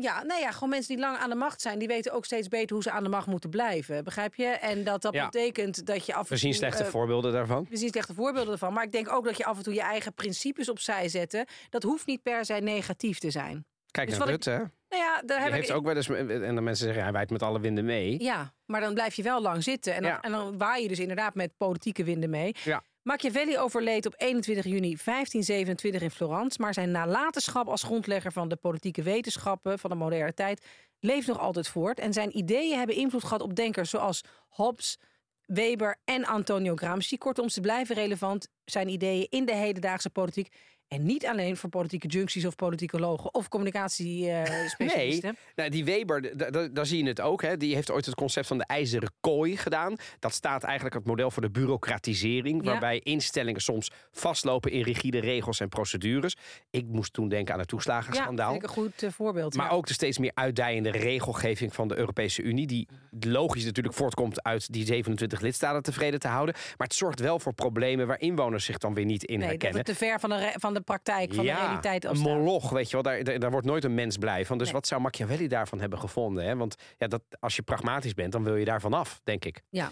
ja, 0.00 0.22
nou 0.22 0.40
ja, 0.40 0.50
gewoon 0.50 0.68
mensen 0.68 0.94
die 0.94 1.04
lang 1.04 1.16
aan 1.18 1.28
de 1.30 1.34
macht 1.36 1.60
zijn, 1.60 1.78
die 1.78 1.88
weten 1.88 2.12
ook 2.12 2.24
steeds 2.24 2.48
beter 2.48 2.74
hoe 2.74 2.82
ze 2.82 2.90
aan 2.90 3.02
de 3.02 3.08
macht 3.08 3.26
moeten 3.26 3.50
blijven. 3.50 4.04
Begrijp 4.04 4.34
je? 4.34 4.46
En 4.46 4.84
dat 4.84 5.02
dat 5.02 5.14
Ja. 5.14 5.24
betekent 5.24 5.86
dat 5.86 6.06
je 6.06 6.14
af 6.14 6.24
en 6.26 6.32
We 6.32 6.36
zien 6.36 6.50
toe, 6.50 6.58
slechte 6.60 6.84
eh, 6.84 6.88
voorbeelden 6.90 7.32
daarvan. 7.32 7.66
we 7.70 7.76
zien 7.76 7.88
slechte 7.88 8.14
voorbeelden 8.14 8.52
ervan. 8.52 8.72
Maar 8.72 8.84
ik 8.84 8.92
denk 8.92 9.12
ook 9.12 9.24
dat 9.24 9.36
je 9.36 9.44
af 9.44 9.56
en 9.56 9.62
toe 9.62 9.74
je 9.74 9.80
eigen 9.80 10.14
principes 10.14 10.68
opzij 10.68 11.08
zetten. 11.08 11.46
Dat 11.70 11.82
hoeft 11.82 12.06
niet 12.06 12.22
per 12.22 12.44
se 12.44 12.54
negatief 12.54 13.18
te 13.18 13.30
zijn. 13.30 13.64
Kijk 13.90 14.08
dus 14.08 14.18
naar 14.18 14.26
ik- 14.26 14.32
Rutte, 14.32 14.50
hè? 14.50 14.58
Nou 14.88 15.02
ja, 15.02 15.22
daar 15.26 15.42
heb 15.42 15.52
heeft 15.52 15.68
ik. 15.68 15.74
ook 15.76 15.84
wel 15.84 15.96
eens... 15.96 16.08
En 16.08 16.54
dan 16.54 16.64
mensen 16.64 16.84
zeggen, 16.84 17.02
hij 17.02 17.12
waait 17.12 17.30
met 17.30 17.42
alle 17.42 17.60
winden 17.60 17.84
mee. 17.84 18.22
Ja, 18.22 18.52
maar 18.66 18.80
dan 18.80 18.94
blijf 18.94 19.14
je 19.14 19.22
wel 19.22 19.40
lang 19.42 19.62
zitten. 19.62 19.94
En 19.94 20.02
dan, 20.02 20.10
Ja. 20.10 20.20
en 20.20 20.30
dan 20.32 20.58
waai 20.58 20.82
je 20.82 20.88
dus 20.88 20.98
inderdaad 20.98 21.34
met 21.34 21.56
politieke 21.56 22.04
winden 22.04 22.30
mee. 22.30 22.54
Ja. 22.64 22.82
Machiavelli 23.06 23.58
overleed 23.58 24.06
op 24.06 24.14
21 24.16 24.64
juni 24.64 24.96
1527 25.04 26.02
in 26.02 26.10
Florence. 26.10 26.60
Maar 26.60 26.74
zijn 26.74 26.90
nalatenschap 26.90 27.68
als 27.68 27.82
grondlegger 27.82 28.32
van 28.32 28.48
de 28.48 28.56
politieke 28.56 29.02
wetenschappen 29.02 29.78
van 29.78 29.90
de 29.90 29.96
moderne 29.96 30.34
tijd 30.34 30.64
leeft 31.00 31.26
nog 31.26 31.38
altijd 31.38 31.68
voort. 31.68 31.98
En 31.98 32.12
zijn 32.12 32.36
ideeën 32.36 32.78
hebben 32.78 32.96
invloed 32.96 33.24
gehad 33.24 33.40
op 33.40 33.54
denkers 33.54 33.90
zoals 33.90 34.22
Hobbes, 34.48 34.98
Weber 35.44 35.96
en 36.04 36.24
Antonio 36.24 36.74
Gramsci. 36.74 37.18
Kortom, 37.18 37.48
ze 37.48 37.60
blijven 37.60 37.94
relevant, 37.94 38.48
zijn 38.64 38.88
ideeën 38.88 39.26
in 39.30 39.44
de 39.44 39.54
hedendaagse 39.54 40.10
politiek. 40.10 40.54
En 40.88 41.06
niet 41.06 41.26
alleen 41.26 41.56
voor 41.56 41.70
politieke 41.70 42.06
juncties 42.06 42.46
of 42.46 42.54
politicologen 42.54 43.34
of 43.34 43.48
communicatiespecialisten. 43.48 45.28
Nee, 45.28 45.38
nou, 45.54 45.70
die 45.70 45.84
Weber, 45.84 46.36
daar 46.74 46.86
zie 46.86 47.02
je 47.02 47.08
het 47.08 47.20
ook. 47.20 47.42
Hè. 47.42 47.56
Die 47.56 47.74
heeft 47.74 47.90
ooit 47.90 48.06
het 48.06 48.14
concept 48.14 48.46
van 48.46 48.58
de 48.58 48.64
ijzeren 48.64 49.12
kooi 49.20 49.56
gedaan. 49.56 49.96
Dat 50.18 50.32
staat 50.32 50.62
eigenlijk 50.62 50.94
het 50.94 51.06
model 51.06 51.30
voor 51.30 51.42
de 51.42 51.50
bureaucratisering. 51.50 52.64
Ja. 52.64 52.70
Waarbij 52.70 52.98
instellingen 52.98 53.60
soms 53.60 53.90
vastlopen 54.10 54.70
in 54.70 54.82
rigide 54.82 55.18
regels 55.18 55.60
en 55.60 55.68
procedures. 55.68 56.36
Ik 56.70 56.86
moest 56.86 57.12
toen 57.12 57.28
denken 57.28 57.54
aan 57.54 57.60
het 57.60 57.70
ja, 57.70 57.76
toeslagenschandaal. 57.76 58.50
vind 58.50 58.62
ik 58.62 58.68
een 58.68 58.74
goed 58.74 59.02
eh, 59.02 59.10
voorbeeld. 59.10 59.54
Maar 59.54 59.66
ja. 59.66 59.72
ook 59.72 59.86
de 59.86 59.92
steeds 59.92 60.18
meer 60.18 60.32
uitdijende 60.34 60.90
regelgeving 60.90 61.74
van 61.74 61.88
de 61.88 61.96
Europese 61.96 62.42
Unie. 62.42 62.66
Die 62.66 62.88
logisch 63.20 63.64
natuurlijk 63.64 63.94
voortkomt 63.94 64.42
uit 64.42 64.72
die 64.72 64.86
27 64.86 65.40
lidstaten 65.40 65.82
tevreden 65.82 66.20
te 66.20 66.28
houden. 66.28 66.54
Maar 66.54 66.86
het 66.86 66.96
zorgt 66.96 67.20
wel 67.20 67.38
voor 67.38 67.54
problemen 67.54 68.06
waar 68.06 68.20
inwoners 68.20 68.64
zich 68.64 68.78
dan 68.78 68.94
weer 68.94 69.04
niet 69.04 69.24
in 69.24 69.38
nee, 69.38 69.48
dat 69.48 69.48
herkennen. 69.48 69.78
het 69.78 69.86
te 69.86 69.94
ver 70.04 70.20
van 70.20 70.30
de, 70.30 70.54
van 70.56 70.75
de 70.76 70.84
praktijk, 70.84 71.34
van 71.34 71.44
de 71.44 71.52
realiteit 71.52 72.04
een 72.04 72.10
afstaat. 72.10 72.28
moloch, 72.28 72.70
weet 72.70 72.86
je 72.86 72.92
wel. 72.92 73.02
Daar, 73.02 73.24
daar, 73.24 73.38
daar 73.38 73.50
wordt 73.50 73.66
nooit 73.66 73.84
een 73.84 73.94
mens 73.94 74.16
blij 74.16 74.46
van. 74.46 74.56
Dus 74.58 74.66
Nee. 74.66 74.74
wat 74.76 74.86
zou 74.86 75.00
Machiavelli 75.00 75.48
daarvan 75.48 75.80
hebben 75.80 75.98
gevonden? 75.98 76.44
Hè? 76.44 76.56
Want 76.56 76.74
ja, 76.98 77.06
dat, 77.06 77.22
als 77.40 77.56
je 77.56 77.62
pragmatisch 77.62 78.14
bent, 78.14 78.32
dan 78.32 78.44
wil 78.44 78.56
je 78.56 78.64
daarvan 78.64 78.92
af, 78.92 79.20
denk 79.24 79.44
ik. 79.44 79.62
Ja. 79.68 79.90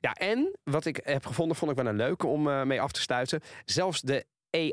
Ja, 0.00 0.12
en 0.12 0.58
wat 0.64 0.84
ik 0.84 1.00
heb 1.04 1.26
gevonden, 1.26 1.56
vond 1.56 1.70
ik 1.70 1.76
wel 1.76 1.86
een 1.86 1.96
leuke 1.96 2.26
om 2.26 2.48
eh, 2.48 2.62
mee 2.62 2.80
af 2.80 2.92
te 2.92 3.00
sluiten. 3.00 3.40
Zelfs 3.64 4.00
de 4.00 4.24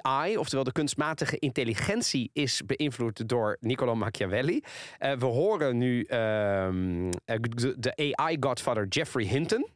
AI, 0.04 0.38
oftewel 0.38 0.64
de 0.64 0.72
kunstmatige 0.72 1.40
intelligentie, 1.40 2.30
is 2.34 2.62
beïnvloed 2.66 3.30
door 3.30 3.58
Niccolo 3.60 3.96
Machiavelli. 3.96 4.64
Eh, 4.98 5.12
we 5.14 5.26
horen 5.26 5.78
nu 5.78 6.04
ehm, 6.04 7.10
eh, 7.26 7.36
de, 7.40 7.76
de 7.80 8.14
AI-godfather 8.16 8.88
Jeffrey 8.88 9.26
Hinton. 9.26 9.68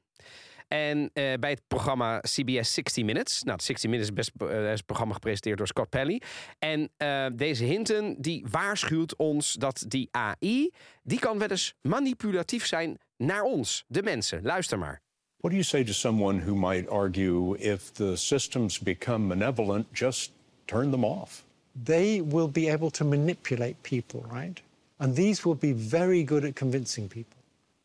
En 0.74 1.10
eh, 1.14 1.34
bij 1.40 1.50
het 1.50 1.62
programma 1.68 2.20
CBS 2.20 2.74
60 2.74 3.04
Minutes. 3.04 3.44
Nou, 3.44 3.60
60 3.62 3.90
Minutes 3.90 4.10
is, 4.10 4.16
best, 4.16 4.32
is 4.52 4.80
een 4.80 4.86
programma 4.86 5.14
gepresenteerd 5.14 5.58
door 5.58 5.68
Scott 5.68 5.90
Pelley. 5.90 6.22
En 6.60 6.90
eh, 6.98 7.26
deze 7.34 7.64
Hinton 7.64 8.16
die 8.20 8.46
waarschuwt 8.52 9.16
ons 9.16 9.54
dat 9.54 9.86
die 9.88 10.08
AI... 10.12 10.70
die 11.04 11.20
kan 11.20 11.38
wel 11.38 11.48
eens 11.48 11.74
manipulatief 11.82 12.66
zijn 12.66 12.98
naar 13.18 13.42
ons, 13.42 13.86
de 13.88 14.04
mensen. 14.04 14.44
Luister 14.44 14.80
maar. 14.80 15.02
What 15.38 15.52
do 15.52 15.58
you 15.58 15.64
say 15.64 15.84
to 15.84 15.92
someone 15.92 16.42
who 16.42 16.56
might 16.56 16.90
argue 16.90 17.58
if 17.58 17.92
the 17.92 18.16
systems 18.16 18.80
become 18.80 19.36
malevolent, 19.36 19.88
just 19.92 20.32
turn 20.66 20.92
them 20.92 21.04
off? 21.06 21.44
they 21.76 22.22
will 22.22 22.48
be 22.48 22.70
able 22.70 22.92
to 22.92 23.04
manipulate 23.04 23.82
people, 23.84 24.26
right? 24.32 24.62
And 25.00 25.16
these 25.16 25.44
will 25.44 25.56
be 25.56 25.74
very 25.74 26.24
good 26.24 26.46
at 26.46 26.56
convincing 26.56 27.10
people 27.10 27.38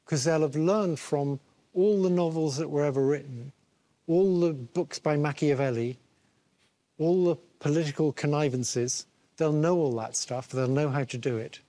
because 0.05 0.25
they'll 0.25 0.43
have 0.43 0.57
learned 0.57 0.99
from 0.99 1.41
all 1.79 2.03
the 2.03 2.11
novels 2.11 2.57
that 2.57 2.69
were 2.71 2.87
ever 2.87 3.07
written, 3.07 3.53
all 4.07 4.41
the 4.41 4.55
books 4.73 5.01
by 5.01 5.17
Machiavelli, 5.17 5.99
all 6.99 7.25
the 7.25 7.37
political 7.59 8.13
connivances. 8.13 9.07
They'll 9.35 9.59
know 9.61 9.79
all 9.85 9.95
that 9.97 10.17
stuff, 10.17 10.47
they'll 10.47 10.73
know 10.73 10.93
how 10.93 11.05
to 11.05 11.19
do 11.19 11.37
it. 11.37 11.63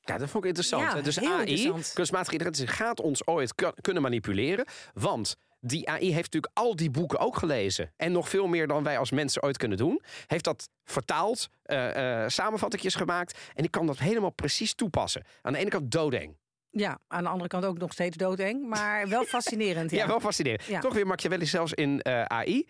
Ja, 0.00 0.18
dat 0.18 0.28
vond 0.30 0.44
ik 0.44 0.48
interessant. 0.48 0.82
Ja, 0.82 1.00
dus 1.00 1.18
AI, 1.18 1.38
interessant. 1.40 1.92
kunstmatige 1.92 2.32
intelligentie, 2.32 2.74
gaat 2.76 3.00
ons 3.00 3.26
ooit 3.26 3.54
ku- 3.54 3.72
kunnen 3.80 4.02
manipuleren. 4.02 4.64
Want 4.94 5.36
die 5.60 5.88
AI 5.88 6.12
heeft 6.12 6.32
natuurlijk 6.32 6.52
al 6.58 6.76
die 6.76 6.90
boeken 6.90 7.18
ook 7.18 7.36
gelezen. 7.36 7.92
En 7.96 8.12
nog 8.12 8.28
veel 8.28 8.46
meer 8.46 8.66
dan 8.66 8.82
wij 8.82 8.98
als 8.98 9.10
mensen 9.10 9.42
ooit 9.42 9.56
kunnen 9.56 9.78
doen. 9.78 10.02
Heeft 10.26 10.44
dat 10.44 10.68
vertaald, 10.84 11.48
eh 11.62 12.22
eh 12.22 12.28
samenvattingjes 12.28 12.94
gemaakt. 12.94 13.38
En 13.54 13.62
die 13.62 13.70
kan 13.70 13.86
dat 13.86 13.98
helemaal 13.98 14.30
precies 14.30 14.74
toepassen. 14.74 15.24
Aan 15.42 15.52
de 15.52 15.58
ene 15.58 15.70
kant 15.70 15.90
doodeng. 15.90 16.36
Ja, 16.74 16.98
aan 17.08 17.22
de 17.22 17.28
andere 17.28 17.48
kant 17.48 17.64
ook 17.64 17.78
nog 17.78 17.92
steeds 17.92 18.16
doodeng, 18.16 18.68
maar 18.68 19.08
wel 19.08 19.24
fascinerend. 19.36 19.90
Ja, 19.90 19.96
Ja, 19.96 20.06
wel 20.06 20.20
fascinerend. 20.20 20.64
Ja. 20.64 20.80
Toch 20.80 20.94
weer 20.94 21.06
Machiavelli 21.06 21.46
zelfs 21.46 21.72
in 21.72 22.00
eh, 22.00 22.22
AI. 22.22 22.66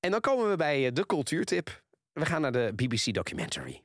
En 0.00 0.10
dan 0.10 0.20
komen 0.20 0.50
we 0.50 0.56
bij 0.56 0.86
eh, 0.86 0.92
de 0.92 1.06
cultuurtip. 1.06 1.82
We 2.12 2.26
gaan 2.26 2.40
naar 2.40 2.52
de 2.52 2.72
BBC 2.76 3.14
documentary. 3.14 3.82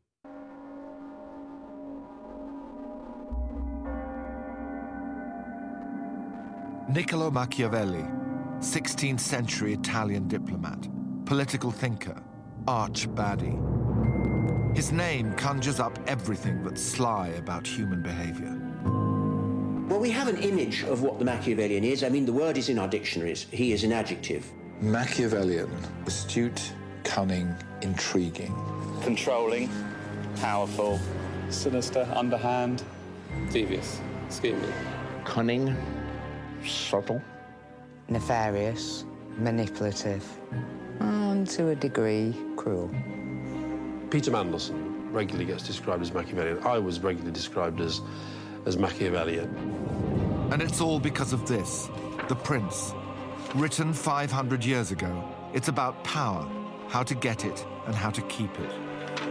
Niccolo 6.88 7.29
Machiavelli, 7.32 8.03
16th 8.60 9.19
century 9.19 9.71
Italian 9.71 10.27
diplomat, 10.27 10.88
political 11.23 11.71
thinker, 11.71 12.15
arch 12.65 13.13
baddie. 13.13 13.58
His 14.73 14.91
name 14.91 15.36
conjures 15.36 15.79
up 15.79 15.99
everything 16.05 16.63
that's 16.63 16.82
sly 16.82 17.32
about 17.38 17.67
human 17.67 18.01
behavior. 18.01 18.58
Well, 19.89 19.99
we 19.99 20.12
have 20.12 20.28
an 20.28 20.38
image 20.38 20.84
of 20.84 21.02
what 21.02 21.17
the 21.17 21.25
Machiavellian 21.25 21.84
is. 21.84 22.04
I 22.04 22.10
mean, 22.10 22.23
the 22.23 22.32
word 22.32 22.58
is 22.60 22.69
in 22.69 22.78
our 22.78 22.88
dictionaries. 22.88 23.47
He 23.49 23.71
is 23.73 23.84
an 23.84 23.91
adjective. 23.91 24.45
Machiavellian, 24.82 25.67
astute, 26.06 26.73
cunning, 27.04 27.56
intriguing. 27.82 28.54
controlling, 29.02 29.67
powerful, 30.36 30.99
sinister, 31.49 32.08
underhand, 32.15 32.84
devious, 33.52 33.99
scheming. 34.30 34.71
cunning, 35.25 35.75
subtle. 36.63 37.19
nefarious, 38.10 39.06
manipulative, 39.39 40.23
and 40.99 41.47
to 41.47 41.69
a 41.69 41.75
degree, 41.75 42.36
cruel. 42.56 42.91
Peter 44.12 44.30
Mandelson 44.30 45.12
regularly 45.12 45.45
gets 45.45 45.63
described 45.63 46.04
as 46.04 46.13
Machiavellian. 46.13 46.60
I 46.63 46.78
was 46.78 46.99
regularly 46.99 47.32
described 47.34 47.82
as, 47.82 48.02
as 48.65 48.76
Machiavellian. 48.76 49.50
And 50.52 50.62
it's 50.62 50.82
all 50.82 51.00
because 51.00 51.36
of 51.36 51.45
this 51.45 51.88
The 52.28 52.36
Prince. 52.36 52.93
Written 53.56 53.95
500 53.95 54.63
years 54.63 54.91
ago, 54.91 55.24
it's 55.54 55.67
about 55.67 56.04
power, 56.04 56.48
how 56.88 57.04
to 57.04 57.15
get 57.19 57.43
it, 57.43 57.65
and 57.86 57.95
how 57.95 58.12
to 58.12 58.22
keep 58.22 58.58
it. 58.58 58.72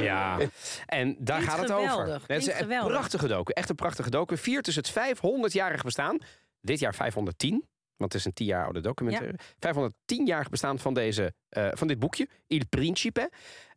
Ja, 0.01 0.39
en 0.87 1.17
daar 1.19 1.37
Klinkt 1.37 1.55
gaat 1.55 1.59
het 1.59 1.71
geweldig, 1.71 2.15
over. 2.15 2.21
Het 2.27 2.41
is 2.41 2.47
een 2.47 2.55
geweldig. 2.55 2.93
prachtige 2.93 3.29
docu. 3.29 3.53
Echt 3.53 3.69
een 3.69 3.75
prachtige 3.75 4.11
docu. 4.11 4.37
Viert 4.37 4.65
dus 4.65 4.77
het 4.77 4.91
500-jarig 4.91 5.83
bestaan. 5.83 6.19
Dit 6.61 6.79
jaar 6.79 6.95
510. 6.95 7.65
Want 7.97 8.13
het 8.13 8.21
is 8.21 8.27
een 8.27 8.33
10 8.33 8.47
jaar 8.47 8.65
oude 8.65 8.81
documentaire. 8.81 9.39
510-jarig 9.59 10.49
bestaan 10.49 10.79
van, 10.79 10.95
deze, 10.95 11.35
eh, 11.49 11.69
van 11.73 11.89
dit 11.89 11.99
boekje. 11.99 12.29
Il 12.47 12.63
Principe. 12.69 13.31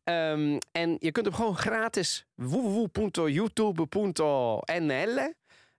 Ehm, 0.04 0.58
en 0.72 0.96
je 1.00 1.12
kunt 1.12 1.26
hem 1.26 1.36
gewoon 1.36 1.58
gratis 1.58 2.26
www.youtube.nl 2.36 4.62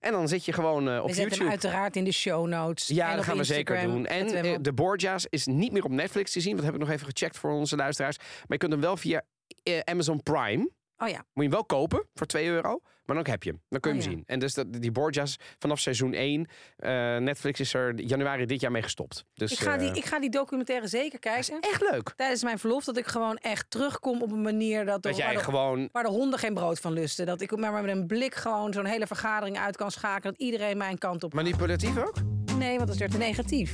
en 0.03 0.13
dan 0.13 0.29
zit 0.29 0.45
je 0.45 0.53
gewoon 0.53 0.89
eh, 0.89 0.99
op 1.03 1.07
We 1.09 1.15
zetten 1.15 1.23
YouTube. 1.23 1.43
hem 1.43 1.51
uiteraard 1.51 1.97
in 1.97 2.05
de 2.05 2.13
show 2.13 2.47
notes. 2.47 2.87
Ja, 2.89 3.11
en 3.11 3.17
dat 3.17 3.25
gaan 3.25 3.37
we 3.37 3.45
zeker 3.45 3.81
doen. 3.83 4.07
En 4.07 4.27
we 4.27 4.37
eh, 4.39 4.57
de 4.61 4.73
Borgia's 4.73 5.27
is 5.31 5.47
niet 5.47 5.73
meer 5.73 5.85
op 5.85 5.91
Netflix 5.91 6.33
te 6.33 6.41
zien. 6.41 6.57
Dat 6.57 6.65
heb 6.65 6.75
ik 6.75 6.81
nog 6.81 6.91
even 6.91 7.07
gecheckt 7.07 7.39
voor 7.39 7.51
onze 7.51 7.77
luisteraars. 7.77 8.17
Maar 8.19 8.47
je 8.49 8.57
kunt 8.57 8.73
hem 8.73 8.81
wel 8.81 8.97
via 8.97 9.23
eh, 9.63 9.79
Amazon 9.85 10.23
Prime. 10.23 10.71
Oh 10.97 11.09
ja, 11.09 11.17
Moet 11.17 11.27
je 11.35 11.41
hem 11.43 11.51
wel 11.51 11.65
kopen 11.65 12.07
voor 12.15 12.27
2 12.27 12.47
euro. 12.47 12.81
Maar 13.05 13.17
dan 13.17 13.27
heb 13.27 13.43
je 13.43 13.51
hem. 13.51 13.61
Dan 13.69 13.81
kun 13.81 13.93
je 13.93 13.99
Oh 13.99 14.03
hem 14.03 14.13
ja. 14.13 14.17
zien. 14.19 14.27
En 14.27 14.39
dus 14.39 14.55
dat, 14.55 14.67
die 14.73 14.93
Borgia's 14.93 15.37
vanaf 15.59 15.79
seizoen 15.81 16.13
1. 16.13 16.47
eh, 16.77 17.17
Netflix 17.17 17.61
is 17.61 17.75
er 17.75 18.01
januari 18.01 18.47
dit 18.47 18.61
jaar 18.61 18.71
mee 18.71 18.83
gestopt. 18.83 19.25
Dus, 19.35 19.53
ik 19.53 19.59
ga, 19.59 19.77
die, 19.77 19.91
eh, 19.91 19.97
ik 19.97 20.05
ga 20.05 20.21
die 20.21 20.31
documentaire 20.31 20.87
zeker 20.87 21.19
kijken. 21.19 21.61
echt 21.61 21.91
leuk. 21.91 22.13
Tijdens 22.17 22.43
mijn 22.43 22.59
verlof 22.59 22.85
dat 22.85 22.97
ik 22.97 23.07
gewoon 23.07 23.37
echt 23.37 23.71
terugkom 23.71 24.23
op 24.23 24.33
een 24.33 24.43
manier 24.43 24.85
dat, 24.85 25.03
Dat 25.03 25.13
er- 25.13 25.19
jij 25.19 25.27
waar, 25.27 25.37
de, 25.37 25.43
gewoon... 25.45 25.89
waar 25.93 26.03
de 26.03 26.09
honden 26.09 26.39
geen 26.39 26.55
brood 26.55 26.79
van 26.81 26.93
lusten. 26.93 27.27
Dat 27.27 27.41
ik 27.41 27.57
maar 27.57 27.73
met 27.83 27.97
een 27.97 28.07
blik 28.07 28.35
gewoon 28.35 28.73
zo'n 28.73 28.85
hele 28.87 29.07
vergadering 29.07 29.59
uit 29.59 29.77
kan 29.77 29.91
schakelen. 29.91 30.33
Dat 30.33 30.43
iedereen 30.43 30.77
mijn 30.77 30.99
kant 30.99 31.25
op. 31.25 31.35
Manipulatief 31.35 31.99
ook? 31.99 32.15
Nee, 32.59 32.75
want 32.77 32.81
dat 32.81 32.91
is 32.95 32.99
weer 32.99 33.11
te 33.11 33.19
negatief. 33.19 33.73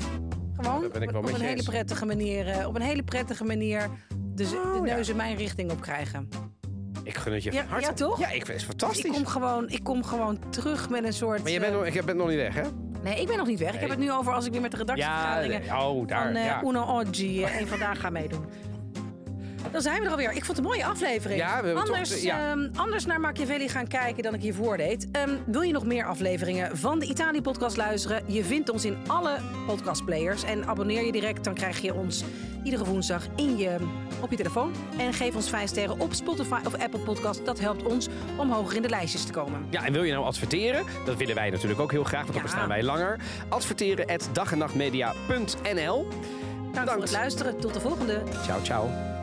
Gewoon 0.56 0.84
op 0.84 0.94
een 0.94 1.40
hele 1.40 1.62
prettige 1.62 2.06
manier. 2.06 2.48
eh, 2.48 2.66
op 2.66 2.74
een 2.74 2.82
hele 2.82 3.02
prettige 3.02 3.44
manier 3.44 3.88
de, 4.34 4.44
de 4.48 4.78
Oh, 4.80 4.86
ja. 5.06 5.14
mijn 5.14 5.36
richting 5.36 5.70
op 5.70 5.80
krijgen. 5.80 6.28
Ik 7.08 7.16
gun 7.16 7.32
het 7.32 7.42
je 7.42 7.52
Ja, 7.52 7.60
van 7.60 7.68
harte. 7.70 7.86
ja, 7.86 7.92
toch? 7.92 8.18
Ja, 8.18 8.30
ik 8.30 8.46
vind 8.46 8.58
het 8.58 8.66
fantastisch. 8.66 9.04
ik 9.04 9.12
kom, 9.12 9.26
gewoon, 9.26 9.68
ik 9.68 9.84
kom 9.84 10.04
gewoon 10.04 10.38
terug 10.50 10.88
met 10.88 11.04
een 11.04 11.12
soort. 11.12 11.42
Maar 11.42 11.50
je 11.50 11.60
bent, 11.60 11.72
eh, 11.72 11.78
nog, 11.78 11.86
ik 11.86 12.04
ben 12.04 12.16
nog 12.16 12.28
niet 12.28 12.36
weg, 12.36 12.54
hè? 12.54 12.62
Nee, 13.02 13.20
ik 13.20 13.26
ben 13.26 13.36
nog 13.36 13.46
niet 13.46 13.58
weg. 13.58 13.74
Ik 13.74 13.80
heb 13.80 13.88
het 13.88 13.98
nu 13.98 14.12
over 14.12 14.32
als 14.32 14.46
ik 14.46 14.52
weer 14.52 14.60
met 14.60 14.70
de 14.70 14.76
redactievergaderingen 14.76 15.60
nee. 15.60 15.78
oh, 15.78 16.08
daar. 16.08 16.22
van 16.22 16.34
eh 16.36 16.44
ja. 16.44 16.62
Uno 16.64 16.82
Oggi 16.82 17.44
eh, 17.44 17.60
een 17.60 17.66
vandaag 17.66 18.00
ga 18.00 18.10
meedoen. 18.10 18.44
Dan 19.72 19.80
zijn 19.80 19.98
we 20.00 20.04
er 20.04 20.10
alweer. 20.10 20.28
Ik 20.32 20.44
vond 20.44 20.46
het 20.46 20.56
een 20.56 20.64
mooie 20.64 20.84
aflevering. 20.84 21.40
Ja, 21.40 21.62
we 21.62 21.72
toch- 21.72 21.82
anders, 21.88 22.22
ja. 22.22 22.50
ehm, 22.50 22.68
anders 22.76 23.06
naar 23.06 23.20
Machiavelli 23.20 23.68
gaan 23.68 23.86
kijken 23.86 24.22
dan 24.22 24.34
ik 24.34 24.40
hiervoor 24.42 24.76
deed. 24.76 25.10
Ehm, 25.12 25.30
wil 25.46 25.60
je 25.60 25.72
nog 25.72 25.84
meer 25.84 26.04
afleveringen 26.06 26.76
van 26.78 26.98
de 26.98 27.06
Italië-podcast 27.06 27.76
luisteren? 27.76 28.22
Je 28.26 28.44
vindt 28.44 28.70
ons 28.70 28.84
in 28.84 28.96
alle 29.06 29.36
podcastplayers. 29.66 30.42
En 30.44 30.66
abonneer 30.66 31.04
je 31.04 31.12
direct, 31.12 31.44
dan 31.44 31.54
krijg 31.54 31.80
je 31.80 31.94
ons 31.94 32.24
iedere 32.62 32.84
woensdag 32.84 33.22
in 33.36 33.56
je, 33.56 33.76
op 34.20 34.30
je 34.30 34.36
telefoon. 34.36 34.72
En 34.98 35.12
geef 35.12 35.34
ons 35.34 35.48
5 35.48 35.68
sterren 35.68 36.00
op 36.00 36.12
Spotify 36.14 36.60
of 36.66 36.74
Apple 36.74 37.00
Podcast. 37.00 37.44
Dat 37.46 37.58
helpt 37.60 37.82
ons 37.82 38.08
om 38.36 38.50
hoger 38.52 38.76
in 38.76 38.82
de 38.82 38.88
lijstjes 38.88 39.24
te 39.24 39.32
komen. 39.32 39.66
Ja, 39.70 39.84
en 39.84 39.92
wil 39.92 40.02
je 40.02 40.12
nou 40.12 40.24
adverteren? 40.24 40.84
Dat 41.04 41.16
willen 41.16 41.34
wij 41.34 41.50
natuurlijk 41.50 41.80
ook 41.80 41.90
heel 41.90 42.04
graag, 42.04 42.22
want 42.22 42.32
dan 42.32 42.42
bestaan 42.42 42.68
wij 42.68 42.82
langer. 42.82 43.18
Adverteren 43.48 44.06
at 44.06 44.28
dagennachtmedia.nl. 44.32 46.08
Dank 46.72 46.90
voor 46.90 47.00
het 47.02 47.10
luisteren. 47.12 47.58
Tot 47.60 47.74
de 47.74 47.80
volgende. 47.80 48.22
Ciao, 48.44 48.62
ciao. 48.62 49.17